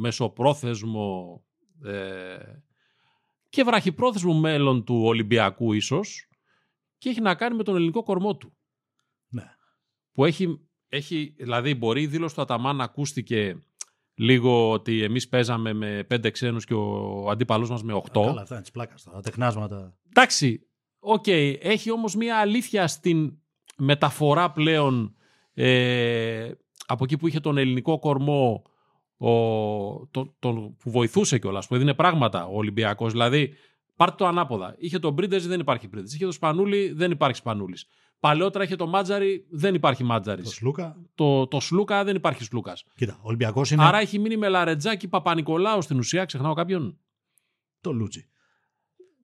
μεσοπρόθεσμο 0.00 1.40
ε, 1.84 1.92
και 3.56 3.64
βραχυπρόθεσμο 3.64 4.34
μέλλον 4.34 4.84
του 4.84 5.00
Ολυμπιακού 5.04 5.72
ίσως 5.72 6.28
και 6.98 7.08
έχει 7.08 7.20
να 7.20 7.34
κάνει 7.34 7.56
με 7.56 7.62
τον 7.62 7.76
ελληνικό 7.76 8.02
κορμό 8.02 8.36
του. 8.36 8.56
Ναι. 9.28 9.44
Που 10.12 10.24
έχει, 10.24 10.68
έχει 10.88 11.34
δηλαδή 11.38 11.74
μπορεί 11.74 12.02
η 12.02 12.06
δήλωση 12.06 12.34
του 12.34 12.40
Αταμάν 12.40 12.76
να 12.76 12.84
ακούστηκε 12.84 13.58
λίγο 14.14 14.70
ότι 14.70 15.02
εμείς 15.02 15.28
παίζαμε 15.28 15.72
με 15.72 16.04
πέντε 16.04 16.30
ξένους 16.30 16.64
και 16.64 16.74
ο 16.74 17.30
αντίπαλός 17.30 17.70
μας 17.70 17.82
με 17.82 17.92
οχτώ. 17.92 18.20
Καλά, 18.20 18.40
αυτά 18.40 18.54
είναι 18.54 18.64
τη 18.64 18.70
πλάκα. 18.70 18.94
Τα 19.12 19.20
τεχνάσματα. 19.20 19.96
Εντάξει, 20.08 20.66
οκ. 20.98 21.26
Έχει 21.60 21.90
όμως 21.90 22.14
μία 22.14 22.38
αλήθεια 22.38 22.86
στην 22.86 23.38
μεταφορά 23.76 24.50
πλέον 24.52 25.16
ε, 25.54 26.50
από 26.86 27.04
εκεί 27.04 27.16
που 27.16 27.26
είχε 27.26 27.40
τον 27.40 27.56
ελληνικό 27.58 27.98
κορμό 27.98 28.62
ο, 29.16 29.30
το, 30.06 30.34
τον, 30.38 30.76
που 30.76 30.90
βοηθούσε 30.90 31.38
κιόλας, 31.38 31.66
που 31.66 31.74
έδινε 31.74 31.94
πράγματα 31.94 32.46
ο 32.46 32.56
Ολυμπιακός. 32.56 33.12
Δηλαδή, 33.12 33.52
πάρτε 33.96 34.14
το 34.16 34.26
ανάποδα. 34.26 34.74
Είχε 34.78 34.98
τον 34.98 35.12
Πρίντεζη, 35.12 35.46
δεν 35.46 35.60
υπάρχει 35.60 35.88
Πρίντεζης. 35.88 36.14
Είχε 36.14 36.24
τον 36.24 36.32
Σπανούλη, 36.32 36.92
δεν 36.92 37.10
υπάρχει 37.10 37.36
Σπανούλης. 37.36 37.86
Παλαιότερα 38.20 38.64
είχε 38.64 38.76
το 38.76 38.86
Μάτζαρη, 38.86 39.46
δεν 39.50 39.74
υπάρχει 39.74 40.02
Το 40.02 40.08
Μάτζαρης. 40.08 40.48
Σλούκα. 40.48 40.96
Το, 41.14 41.46
το 41.46 41.60
Σλούκα, 41.60 42.04
δεν 42.04 42.16
υπάρχει 42.16 42.44
Σλούκας. 42.44 42.84
Κοίτα, 42.96 43.12
ο 43.16 43.22
Ολυμπιακός 43.28 43.70
είναι 43.70 43.84
Άρα 43.84 43.98
έχει 43.98 44.18
μείνει 44.18 44.36
με 44.36 44.48
Λαρετζάκη 44.48 45.08
Παπα-Νικολάου 45.08 45.82
στην 45.82 45.98
ουσία, 45.98 46.24
ξεχνάω 46.24 46.54
κάποιον; 46.54 46.98
το 47.80 47.92
Λούτσι. 47.92 48.28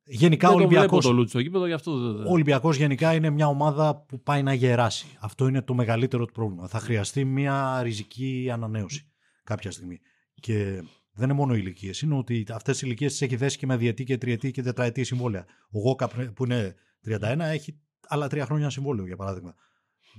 Γενικά 0.04 0.48
δεν 0.48 0.56
ο 0.56 0.60
το 0.60 0.68
βλέπω 0.68 0.80
Ολυμπιακός, 0.82 1.04
το 1.04 1.12
Λούτσι 1.12 1.28
στο 1.28 1.38
γήπεδο, 1.38 1.66
γι' 1.66 1.72
αυτό 1.72 2.12
δεν- 2.12 2.26
ο 2.26 2.30
Ολυμπιακός 2.30 2.76
γενικά 2.76 3.14
είναι 3.14 3.30
μια 3.30 3.46
ομάδα 3.46 3.96
που 3.96 4.22
πάει 4.22 4.42
να 4.42 4.52
γεράσει. 4.54 5.06
Αυτό 5.20 5.46
είναι 5.48 5.62
το 5.62 5.74
μεγαλύτερο 5.74 6.24
του 6.26 6.32
πρόβλημα. 6.32 6.68
Θα 6.68 6.78
χρειαστεί 6.78 7.24
μια 7.24 7.82
ριζική 7.82 8.50
ανανέωση 8.52 9.11
κάποια 9.44 9.70
στιγμή. 9.70 10.00
Και 10.40 10.82
δεν 11.12 11.24
είναι 11.24 11.32
μόνο 11.32 11.54
οι 11.54 11.58
ηλικίες. 11.60 12.00
Είναι 12.00 12.14
ότι 12.14 12.46
αυτές 12.50 12.78
οι 12.78 12.82
ηλικίες 12.86 13.10
τις 13.12 13.22
έχει 13.22 13.36
δέσει 13.36 13.58
και 13.58 13.66
με 13.66 13.76
διετή 13.76 14.04
και 14.04 14.18
τριετή 14.18 14.50
και 14.50 14.62
τετραετή 14.62 15.04
συμβόλαια. 15.04 15.44
Ο 15.70 15.78
Γόκα 15.78 16.08
που 16.34 16.44
είναι 16.44 16.74
31 17.06 17.38
έχει 17.38 17.80
άλλα 18.08 18.28
τρία 18.28 18.44
χρόνια 18.44 18.70
συμβόλαιο 18.70 19.06
για 19.06 19.16
παράδειγμα. 19.16 19.54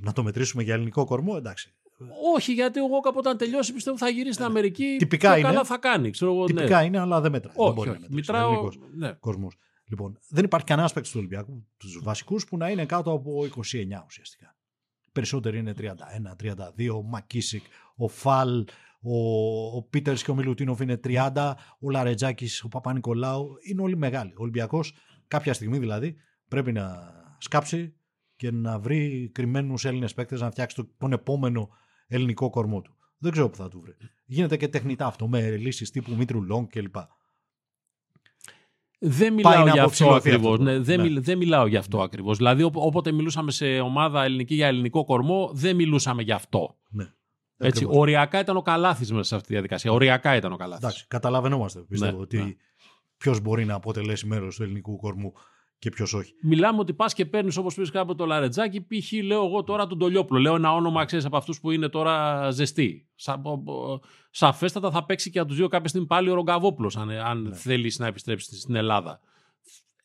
Να 0.02 0.12
το 0.14 0.24
μετρήσουμε 0.24 0.64
για 0.64 0.74
ελληνικό 0.74 1.06
κορμό, 1.06 1.34
εντάξει. 1.38 1.74
Όχι, 2.36 2.54
γιατί 2.54 2.80
ο 2.80 2.86
Γόκαπ 2.86 3.18
όταν 3.18 3.38
τελειώσει 3.38 3.74
πιστεύω 3.74 3.98
θα 3.98 4.10
γυρίσει 4.10 4.34
στην 4.34 4.46
Αμερική. 4.46 4.96
Τυπικά 5.00 5.30
πιο 5.30 5.40
είναι. 5.40 5.48
καλά 5.48 5.64
θα 5.64 5.78
κάνει. 5.78 6.10
Ξέρω 6.10 6.32
εγώ, 6.32 6.42
ναι. 6.42 6.54
Τυπικά 6.54 6.84
είναι, 6.84 7.00
αλλά 7.00 7.22
δεν 7.22 7.32
μετράει. 7.32 7.54
δεν 7.56 7.66
Όχι, 7.66 7.74
μπορεί 7.74 7.90
όχι. 7.90 8.00
να 8.00 8.08
μετρήσει. 8.10 8.32
Μετράω. 8.32 8.50
Ελληνικός 8.50 8.80
Ναι. 8.96 9.12
κορμός. 9.20 9.56
Λοιπόν, 9.86 10.20
δεν 10.30 10.44
υπάρχει 10.44 10.66
κανένα 10.66 10.90
παίκτη 10.94 11.10
του 11.10 11.16
Ολυμπιακού, 11.18 11.68
τους 11.78 12.00
βασικούς, 12.04 12.46
που 12.46 12.58
να 12.58 12.70
είναι 12.70 12.86
κάτω 12.86 13.12
από 13.12 13.46
29 13.46 14.04
ουσιαστικά. 14.06 14.56
Περισσότεροι 15.12 15.58
είναι 15.58 15.74
31, 15.74 16.36
32, 16.36 16.90
ο 16.96 17.02
Μακίσικ, 17.04 17.64
ο 17.96 18.08
Φαλ, 18.08 18.66
ο, 19.04 19.18
ο 19.78 19.84
Πίτερς 19.90 20.24
και 20.24 20.32
ο 20.32 20.36
Μιλουτίνοφ 20.36 20.80
είναι 20.80 21.00
30, 21.04 21.54
ο 21.80 21.90
Λαρετζάκης, 21.90 22.64
ο 22.64 22.68
Παπα-Νικολάου. 22.68 23.48
Είναι 23.70 23.82
όλοι 23.82 23.98
μεγάλοι. 23.98 24.30
Ο 24.32 24.42
Ολυμπιακός, 24.42 24.94
κάποια 25.28 25.54
στιγμή 25.54 25.78
δηλαδή, 25.80 26.16
πρέπει 26.48 26.72
να 26.72 27.12
σκάψει 27.38 27.94
και 28.36 28.52
να 28.52 28.80
βρει 28.80 29.30
κρυμμένους 29.34 29.86
Έλληνες 29.86 30.14
παίκτες 30.14 30.42
να 30.42 30.52
φτιάξει 30.52 30.76
το- 30.76 30.90
τον 30.98 31.12
επόμενο 31.12 31.70
ελληνικό 32.08 32.50
κορμό 32.50 32.82
του. 32.82 32.98
Δεν 33.18 33.32
ξέρω 33.32 33.50
που 33.50 33.56
θα 33.56 33.68
του 33.68 33.82
βρει. 33.82 33.94
Γίνεται 34.26 34.58
και 34.58 34.68
τεχνητά 34.68 35.06
αυτό 35.06 35.28
με 35.28 35.50
λύσεις 35.58 35.92
τύπου 35.92 36.16
Μήτρου 36.16 36.44
Λονγκ 36.44 36.70
κλπ. 36.70 36.96
Δεν 39.00 39.18
Πάει 39.28 39.32
μιλάω 39.32 39.54
να 39.66 39.72
για 39.72 39.84
αυτό 39.84 40.04
αποψηλωθεί 40.06 40.30
ακριβώς. 40.30 40.52
αυτό. 40.52 40.64
Ναι, 40.64 40.80
δεν, 40.80 40.98
Ναι. 40.98 41.04
μιλ- 41.04 41.20
δεν 41.24 41.38
μιλάω 41.38 41.68
για 41.68 41.80
αυτό 41.80 42.02
ακριβώς. 42.02 42.38
Δηλαδή, 42.38 42.64
όπο- 42.64 42.86
όποτε 42.86 43.12
μιλούσαμε 43.12 43.52
σε 43.52 43.80
ομάδα 43.80 44.24
ελληνική 44.24 44.56
για 44.56 44.68
ελληνικό 44.68 45.04
κορμό, 45.04 45.50
δεν 45.54 45.76
μιλούσαμε 45.76 46.22
για 46.22 46.36
αυτό. 46.36 46.78
Ναι. 46.90 47.14
Έτσι, 47.68 47.84
Ακριβώς. 47.84 48.02
οριακά 48.02 48.40
ήταν 48.40 48.58
ο 48.58 48.62
Καλάθης 48.62 49.14
μέσα 49.14 49.24
σε 49.24 49.36
αυτή 49.36 49.48
τη 49.48 49.54
διαδικασία. 49.54 49.92
Οριακά 49.92 50.36
ήταν 50.36 50.52
ο 50.52 50.56
Καλάθης. 50.56 50.86
Εντάξει, 50.86 51.06
καταλαβαινόμαστε 51.08 51.80
πιστεύω 51.80 52.16
Ναι, 52.16 52.22
ότι 52.22 52.38
ναι. 52.38 52.54
ποιος 53.18 53.40
μπορεί 53.42 53.66
να 53.66 53.74
αποτελέσει 53.74 54.26
μέρος 54.28 54.56
του 54.56 54.64
ελληνικού 54.64 54.98
κορμού 54.98 55.34
και 55.80 55.90
ποιος 55.90 56.14
όχι. 56.14 56.34
Μιλάμε 56.42 56.80
ότι 56.80 56.94
πας 56.94 57.14
και 57.14 57.26
παίρνεις 57.26 57.58
όπως 57.58 57.74
πεις 57.76 57.90
κάποτε 57.92 58.18
το 58.18 58.26
Λαρετζάκι, 58.26 58.82
π.χ. 58.82 59.12
λέω 59.24 59.46
εγώ 59.46 59.64
τώρα 59.64 59.88
τον 59.88 59.98
Τολιόπουλο. 60.00 60.40
Λέω 60.40 60.56
ένα 60.56 60.74
όνομα, 60.74 61.06
ξέρεις 61.06 61.26
από 61.26 61.38
αυτούς 61.38 61.60
που 61.60 61.72
είναι 61.72 61.90
τώρα 61.90 62.50
ζεστοί. 62.52 63.08
Σα, 63.16 63.34
ο- 63.34 63.64
ο- 63.66 64.00
σαφέστατα 64.30 64.92
θα 64.92 65.06
παίξει 65.06 65.30
και 65.30 65.40
από 65.40 65.48
τους 65.48 65.58
δύο 65.58 65.68
κάποια 65.68 65.90
στιγμή 65.90 66.08
πάλι 66.08 66.30
ο 66.30 66.34
Ρογκαβόπουλος, 66.34 66.98
αν, 66.98 67.10
αν 67.10 67.42
Ναι. 67.42 67.56
θέλεις 67.56 68.00
να 68.00 68.08
επιστρέψεις 68.08 68.60
στην 68.62 68.76
Ελλάδα. 68.76 69.20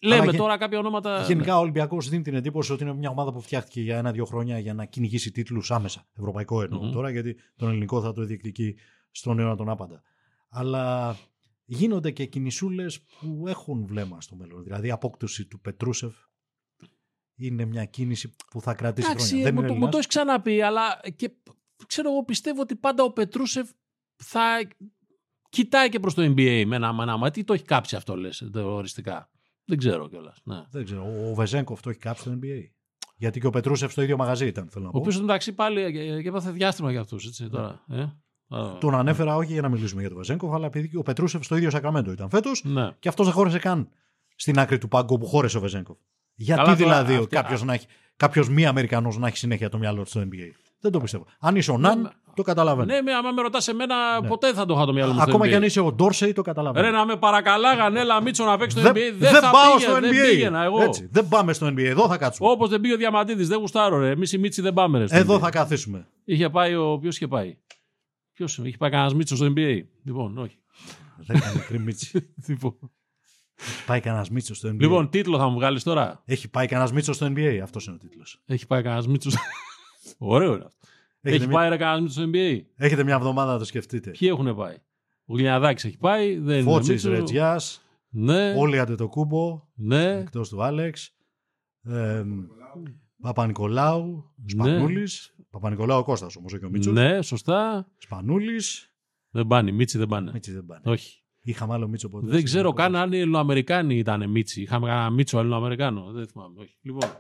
Λέμε 0.01 0.25
γε- 0.25 0.37
τώρα 0.37 0.57
κάποια 0.59 0.79
ονόματα. 0.79 1.23
Γενικά 1.27 1.57
ο 1.57 1.61
Ολυμπιακός 1.61 2.09
δίνει 2.09 2.23
την 2.23 2.35
εντύπωση 2.35 2.73
ότι 2.73 2.83
είναι 2.83 2.95
μια 2.95 3.11
ομάδα 3.11 3.33
που 3.33 3.41
φτιάχτηκε 3.41 3.81
για 3.81 3.97
ένα-δύο 3.99 4.25
χρόνια 4.25 4.59
για 4.59 4.75
να 4.75 4.85
κυνηγήσει 4.85 5.31
τίτλους 5.31 5.71
άμεσα. 5.71 6.07
Ευρωπαϊκό 6.19 6.63
εννοώ 6.63 6.83
Μμμ. 6.83 6.93
τώρα, 6.93 7.11
γιατί 7.11 7.37
τον 7.57 7.69
ελληνικό 7.69 8.01
θα 8.01 8.13
το 8.13 8.25
διεκδικεί 8.25 8.77
στον 9.11 9.39
αιώνα 9.39 9.57
τον 9.57 9.69
άπαντα. 9.69 10.03
Αλλά 10.49 11.17
γίνονται 11.65 12.11
και 12.11 12.25
κινησούλες 12.25 13.01
που 13.01 13.45
έχουν 13.49 13.87
βλέμμα 13.87 14.21
στο 14.21 14.37
μέλλον. 14.37 14.63
Δηλαδή 14.63 14.87
η 14.87 14.91
απόκτωση 14.91 15.47
του 15.47 15.61
Πετρούσεφ 15.61 16.15
είναι 17.35 17.65
μια 17.65 17.85
κίνηση 17.85 18.35
που 18.51 18.61
θα 18.61 18.75
κρατήσει 18.75 19.09
Εντάξει, 19.11 19.27
χρόνια. 19.29 19.45
Δεν 19.45 19.55
μου, 19.55 19.61
είναι 19.61 19.69
το, 19.69 19.75
μου 19.75 19.79
Έλληνας. 19.85 19.91
το 19.91 19.97
έχεις 19.97 20.09
ξαναπεί, 20.09 20.63
αλλά 20.63 21.01
και 21.17 21.31
ξέρω 21.87 22.11
εγώ 22.11 22.25
πιστεύω 22.25 22.61
ότι 22.61 22.77
πάντα 22.77 23.03
ο 23.03 23.13
Πετρούσεφ 23.13 23.71
θα 24.17 24.69
κοιτάει 25.49 25.89
και 25.89 26.01
προς 26.01 26.15
το 26.15 26.23
NBA 26.23 26.65
με 26.67 26.77
ένα, 26.77 26.93
με 26.93 27.03
ένα 27.03 27.17
μάτι. 27.17 27.45
Το 27.45 27.53
έχει 27.53 27.65
κάψει 27.65 27.97
αυτό 27.97 28.17
λες 28.17 28.49
το 28.53 28.75
οριστικά; 28.75 29.31
Δεν 29.69 29.79
ξέρω 29.79 30.09
κιόλας. 30.09 30.41
Ναι. 30.45 30.63
Δεν 30.71 30.85
ξέρω. 30.85 31.05
Ο 31.31 31.35
Βεζέγκοφ 31.35 31.81
το 31.81 31.91
έχει 31.91 31.99
κάψει 31.99 32.23
στο 32.23 32.33
NBA. 32.33 32.63
Γιατί 33.17 33.41
και 33.41 33.47
ο 33.47 33.51
Πετρούσεφ 33.51 33.93
στο 33.93 34.03
ίδιο 34.03 34.17
μαγαζί 34.17 34.47
ήταν, 34.47 34.69
θέλω 34.71 34.85
να 34.85 34.89
Ο 34.91 34.93
πω. 34.93 34.99
οποίος 34.99 35.21
μεταξύ 35.21 35.53
πάλι 35.53 35.83
ε, 35.83 35.91
και 35.91 36.23
και 36.23 36.29
έπαθε 36.29 36.51
διάστημα 36.51 36.91
για 36.91 37.01
αυτούς. 37.01 37.31
Τώρα, 37.51 37.85
ε; 37.89 38.01
Α, 38.57 38.79
Τον 38.81 38.95
ανέφερα 38.95 39.37
όχι 39.37 39.53
για 39.53 39.63
να 39.63 39.69
μιλήσουμε 39.69 40.01
για 40.01 40.09
τον 40.11 40.19
Βεζέγκοφ, 40.19 40.55
αλλά 40.55 40.67
επειδή 40.67 40.89
και 40.89 40.97
ο 40.97 41.03
Πετρούσεφ 41.03 41.45
στο 41.45 41.57
ίδιο 41.57 41.71
Σακραμέντο 41.71 42.13
ήταν 42.13 42.31
φέτος 42.31 42.65
Ναι. 42.65 42.91
και 42.99 43.09
αυτός 43.09 43.27
δεν 43.27 43.35
χώρεσε 43.35 43.59
καν 43.59 43.89
στην 44.37 44.59
άκρη 44.59 44.79
του 44.79 44.89
πάγκου 44.89 45.19
που 45.19 45.27
χώρεσε 45.27 45.57
ο 45.57 45.61
Βεζέγκοφ. 45.61 45.97
Γιατί 46.35 46.63
Καλά, 46.63 46.77
τώρα 46.77 46.89
δηλαδή 47.03 47.15
αυτή- 47.23 47.35
κάποιος 47.37 47.63
να 47.63 47.75
έχει 47.75 47.87
κάποιος 48.17 48.49
μη 48.49 48.67
Αμερικανός 48.67 49.19
να 49.19 49.27
έχει 49.27 49.37
συνέχεια 49.37 49.69
το 49.69 49.79
μυαλό 49.79 50.03
του 50.03 50.09
στο 50.09 50.21
NBA. 50.21 50.51
Δεν 50.81 50.91
το 50.93 51.01
πιστεύω. 51.01 51.27
Αν 51.41 51.57
είσαι 51.57 51.71
ο 51.71 51.79
Ναν, 51.79 52.01
Ναι, 52.01 52.09
το 52.35 52.43
καταλαβαίνω. 52.43 52.93
Ναι, 52.95 53.03
με, 53.03 53.13
άμα 53.13 53.31
με 53.33 53.43
ρωτάς 53.43 53.69
εμένα, 53.69 53.95
ποτέ 54.29 54.47
δεν 54.47 54.57
θα 54.57 54.67
το 54.67 54.75
είχα 54.75 54.85
το 54.87 54.93
μυαλό 54.93 55.13
μου. 55.13 55.21
στο 55.21 55.31
Ακόμα 55.31 55.45
NBA. 55.45 55.49
και 55.49 55.55
αν 55.55 55.63
είσαι 55.63 55.81
ο 55.81 55.93
Ντόρσεϊ, 55.93 56.33
το 56.33 56.43
καταλαβαίνω. 56.43 56.87
Ρε 56.87 56.93
να 56.93 57.05
με 57.07 57.17
παρακαλάγαν, 57.17 57.97
έλα 57.97 58.23
Μίτσο 58.23 58.45
να 58.45 58.57
παίξεις 58.59 58.81
στο 58.81 58.93
δεν, 58.93 59.03
NBA. 59.03 59.15
Δεν, 59.19 59.33
δεν 59.33 59.43
θα 59.43 59.51
πάω 59.51 59.75
πήγαινα, 59.77 59.97
στο 59.97 60.07
NBA. 60.09 60.13
Δεν 60.13 60.31
πήγαινα 60.31 60.63
εγώ. 60.63 60.83
Έτσι, 60.83 61.09
δεν 61.13 61.29
πάμε 61.29 61.53
στο 61.53 61.67
NBA. 61.67 61.79
Εδώ 61.79 62.09
θα 62.09 62.17
κάτσουμε. 62.17 62.51
Όπως 62.51 62.69
δεν 62.69 62.81
πήγε 62.81 62.95
ο 62.95 62.97
Διαμαντίδης, 62.97 63.49
δεν 63.49 63.59
γουστάρω 63.59 63.99
ρε. 63.99 64.11
Εμείς 64.11 64.33
οι 64.33 64.39
Μίτσι 64.39 64.61
δεν 64.63 64.73
πάμε 64.75 64.99
ρε. 64.99 65.07
στο 65.07 65.17
Εδώ 65.17 65.35
NBA. 65.37 65.41
θα 65.41 65.51
καθίσουμε. 65.51 66.07
Είχε 66.25 66.49
πάει 66.51 66.75
ο. 66.75 66.99
Ποιος 66.99 67.17
είχε 67.17 67.29
πάει; 67.29 67.57
Ποιος 68.33 68.59
είχε 68.59 68.77
πάει 68.77 68.91
κανένας 68.91 69.15
Μίτσος 69.15 69.39
στο 69.39 69.53
NBA. 69.57 69.81
Λοιπόν, 70.05 70.39
όχι. 70.39 70.59
δεν 71.17 71.37
έκανε 71.37 71.53
μικρή 71.55 71.79
μίτσι. 71.79 72.33
Λοιπόν, 72.49 72.75
Έχει 73.61 73.85
πάει 73.87 74.01
κανένας 74.01 74.31
Μίτσος 74.31 74.57
στο 74.57 74.69
NBA. 74.69 74.77
λοιπόν, 74.81 75.11
τίτλο 75.11 75.39
θα 75.39 75.49
μου 75.49 75.55
βγάλεις 75.55 75.83
τώρα; 75.83 76.23
Έχει 76.25 76.49
πάει 76.51 76.67
κανένας 76.67 76.93
Μίτσος 76.93 77.17
στο 77.17 77.27
NBA. 77.27 77.59
Αυτός 77.63 77.87
είναι 77.87 77.95
ο 77.95 77.99
τίτλος. 77.99 78.41
Έχει 78.47 78.67
πάει 78.67 78.83
κανένας 78.83 79.07
Μίτσος. 79.07 79.35
Ωραίο 80.19 80.55
είναι 80.55 80.65
αυτό. 80.65 80.79
Έχετε, 81.21 81.43
Έχει 81.43 81.51
μια... 81.53 81.59
πάει 81.59 81.69
ρε 81.69 81.77
κανένα 81.77 82.01
Μίτσο 82.01 82.21
στο 82.21 82.31
NBA. 82.35 82.61
έχετε 82.77 83.05
μια 83.05 83.15
εβδομάδα 83.15 83.53
να 83.53 83.59
το 83.59 83.65
σκεφτείτε. 83.65 84.11
Ποιοι 84.11 84.29
έχουν 84.33 84.57
πάει; 84.57 84.75
Ο 85.27 85.37
Γλιαναδάκη 85.37 85.87
έχει 85.87 85.99
πάει. 85.99 86.39
Δεν 86.39 86.55
είναι 86.61 86.71
Φώτση 86.71 86.91
Μίτσο. 86.91 87.11
Ρετζιάς, 87.11 87.83
Ναι, 88.09 88.55
όλοι 88.57 88.79
αντετοκούμπο, 88.79 89.63
ναι, 89.75 90.13
εκτός 90.19 90.49
του 90.49 90.63
Άλεξ. 90.63 91.13
Ε, 91.83 92.25
Παπα-Νικολάου, 93.21 94.33
Ναι. 94.37 94.49
Σπανούλης. 94.65 95.35
Παπα-Νικολάου 95.51 96.03
Κώστας 96.03 96.37
όμως, 96.37 96.53
όχι 96.53 96.65
ο 96.65 96.69
Μίτσος. 96.71 96.93
ναι, 96.93 97.23
σωστά. 97.23 97.89
Σπανούλης. 97.99 98.93
Δεν 99.31 99.47
πάνε. 99.47 99.71
Μίτσι 99.71 99.99
δεν 99.99 100.09
πάνε. 100.09 100.31
Μίτσι 100.33 100.53
δεν 100.53 100.65
πάνε. 100.67 100.81
Όχι. 100.85 101.23
Είχαμε 101.43 101.75
άλλο 101.75 101.89
Μίτσο 101.89 102.09
ποτέ. 102.09 102.27
Δεν 102.27 102.45
ξέρω 102.45 102.73
καν 102.73 102.97
αν 102.97 103.13
οι 103.13 103.19
Ελληνοαμερικάνοι 103.19 103.99
ήταν 103.99 104.31
Μίτσι. 104.31 104.63
Είχαμε 104.63 104.87
κανένα 104.89 105.11
Μίτσο 105.11 105.39
Ελληνοαμερικάνο. 105.39 106.11
Δεν 106.13 106.27
θυμάμαι. 106.27 106.61
Όχι. 106.61 106.77
Λοιπόν, 106.83 107.11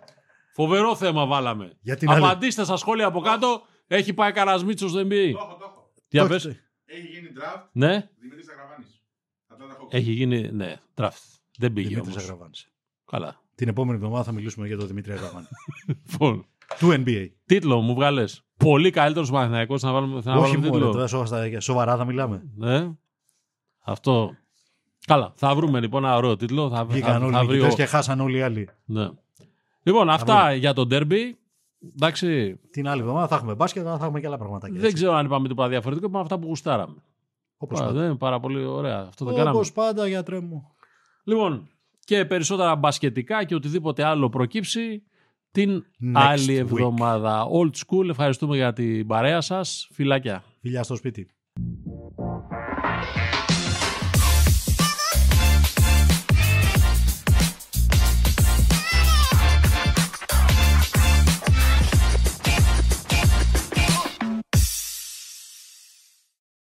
φοβερό 0.63 0.97
θέμα 0.97 1.27
βάλαμε. 1.27 1.73
Για 1.81 1.97
την 1.97 2.11
άλλη- 2.11 2.25
Απαντήστε 2.25 2.65
στα 2.65 2.77
σχόλια 2.77 3.07
από 3.07 3.21
κάτω. 3.21 3.63
Έχει 3.87 4.13
πάει 4.15 4.33
κανένα 4.33 4.65
Μίτσο 4.65 4.89
στο 4.89 4.99
NBA. 5.01 5.05
Το 5.33 5.39
έχω, 5.39 5.57
το 5.57 5.65
έχω. 5.69 5.93
Για 6.09 6.23
Το 6.23 6.29
πες; 6.29 6.45
έχετε. 6.45 6.63
Έχει 6.85 7.07
γίνει 7.07 7.29
draft 7.37 7.63
Ναι, 7.73 8.09
Δημήτρης 8.19 8.49
Αγραβάνης. 8.51 9.03
Atlanta 9.47 9.75
Hawks. 9.75 9.87
έχει 9.95 10.11
γίνει. 10.13 10.51
Ναι, 10.53 10.77
draft. 10.95 11.11
Δεν 11.59 11.73
πήγε 11.73 11.89
Δημήτρης 11.89 12.13
όμως. 12.15 12.25
Αγραβάνης. 12.25 12.69
Καλά. 13.11 13.41
Την 13.55 13.69
επόμενη 13.69 13.97
εβδομάδα 13.99 14.25
θα 14.25 14.33
μιλήσουμε 14.33 14.67
για 14.67 14.77
τον 14.77 14.87
Δημήτρη 14.87 15.13
Αγραβάνη. 15.13 15.47
Λοιπόν, 16.11 16.47
του 16.79 16.89
NBA. 16.91 17.27
τίτλο 17.47 17.81
μου 17.81 17.95
'βγαλες. 17.95 18.43
Πολύ 18.57 18.91
καλύτερος 18.91 19.31
Παναθυναϊκό 19.31 19.75
να 19.81 19.93
βάλουμε, 19.93 20.21
να 20.25 20.33
Όχι 20.33 20.41
βάλουμε 20.41 20.59
μόνο, 20.67 20.73
τίτλο. 20.73 20.91
τώρα 20.93 21.07
σοβαρά, 21.07 21.61
σοβαρά 21.61 21.97
θα 21.97 22.05
μιλάμε. 22.05 22.43
Ναι. 22.57 22.91
Αυτό. 23.81 24.31
Καλά. 25.07 25.33
Θα 25.37 25.55
βρούμε 25.55 25.81
λοιπόν 25.81 26.05
ένα 26.05 26.17
ωραίο 26.17 26.37
τίτλο. 26.37 26.69
Θα, 26.71 26.77
θα, 26.77 26.85
Βγήκαν 26.85 27.23
όλοι 27.23 27.33
θα 27.33 27.43
οι 27.43 27.47
βρει 27.47 27.55
νικητές 27.57 27.73
ο- 27.73 27.77
και 27.77 27.85
χάσαν 27.87 28.21
όλοι 28.21 28.37
οι 28.39 28.43
άλλοι. 28.43 28.69
Ναι. 28.85 29.09
Λοιπόν, 29.89 30.11
αυτά 30.11 30.53
για 30.55 30.73
το 30.73 30.87
derby. 30.91 31.33
Εντάξει, 31.95 32.57
Την 32.71 32.89
άλλη 32.89 33.01
εβδομάδα 33.01 33.29
θα 33.29 33.35
έχουμε 33.35 33.55
μπάσκετ, 33.55 33.87
αλλά 33.87 33.99
θα 33.99 34.05
έχουμε 34.05 34.21
και 34.21 34.27
άλλα 34.27 34.39
πραγματάκια. 34.39 34.81
δεν 34.81 34.93
ξέρω 34.93 35.13
αν 35.13 35.27
είπαμε 35.27 35.49
τίποτα 35.49 35.69
διαφορετικό. 35.69 36.07
Είπαμε 36.07 36.23
αυτά 36.23 36.39
που 36.39 36.47
γουστάραμε. 36.47 36.95
Όπως 37.57 37.81
Α, 37.81 37.83
πάντα. 37.83 37.95
δεν 37.99 38.09
είναι 38.09 38.17
πάρα 38.19 38.41
πολύ 38.41 38.65
ωραία. 38.65 38.99
Αυτό 39.09 39.25
δεν 39.25 39.35
κάναμε. 39.35 39.57
Όπως 39.57 39.73
πάντα, 39.73 40.07
γιατρέ 40.09 40.41
μου. 40.41 40.73
Λοιπόν, 41.25 41.69
και 42.05 42.25
περισσότερα 42.25 42.77
μπασκετικά 42.77 43.45
και 43.45 43.55
οτιδήποτε 43.55 44.05
άλλο 44.05 44.29
προκύψει 44.29 45.03
την 45.51 45.85
Next 46.03 46.11
άλλη 46.15 46.55
week. 46.57 46.59
εβδομάδα. 46.61 47.47
Old 47.53 47.71
school, 47.87 48.09
ευχαριστούμε 48.09 48.57
για 48.57 48.73
την 48.73 49.07
παρέα 49.07 49.41
σας. 49.41 49.89
Φιλάκια. 49.93 50.43
Φιλιά 50.61 50.83
στο 50.83 50.97
σπίτι. 50.97 51.29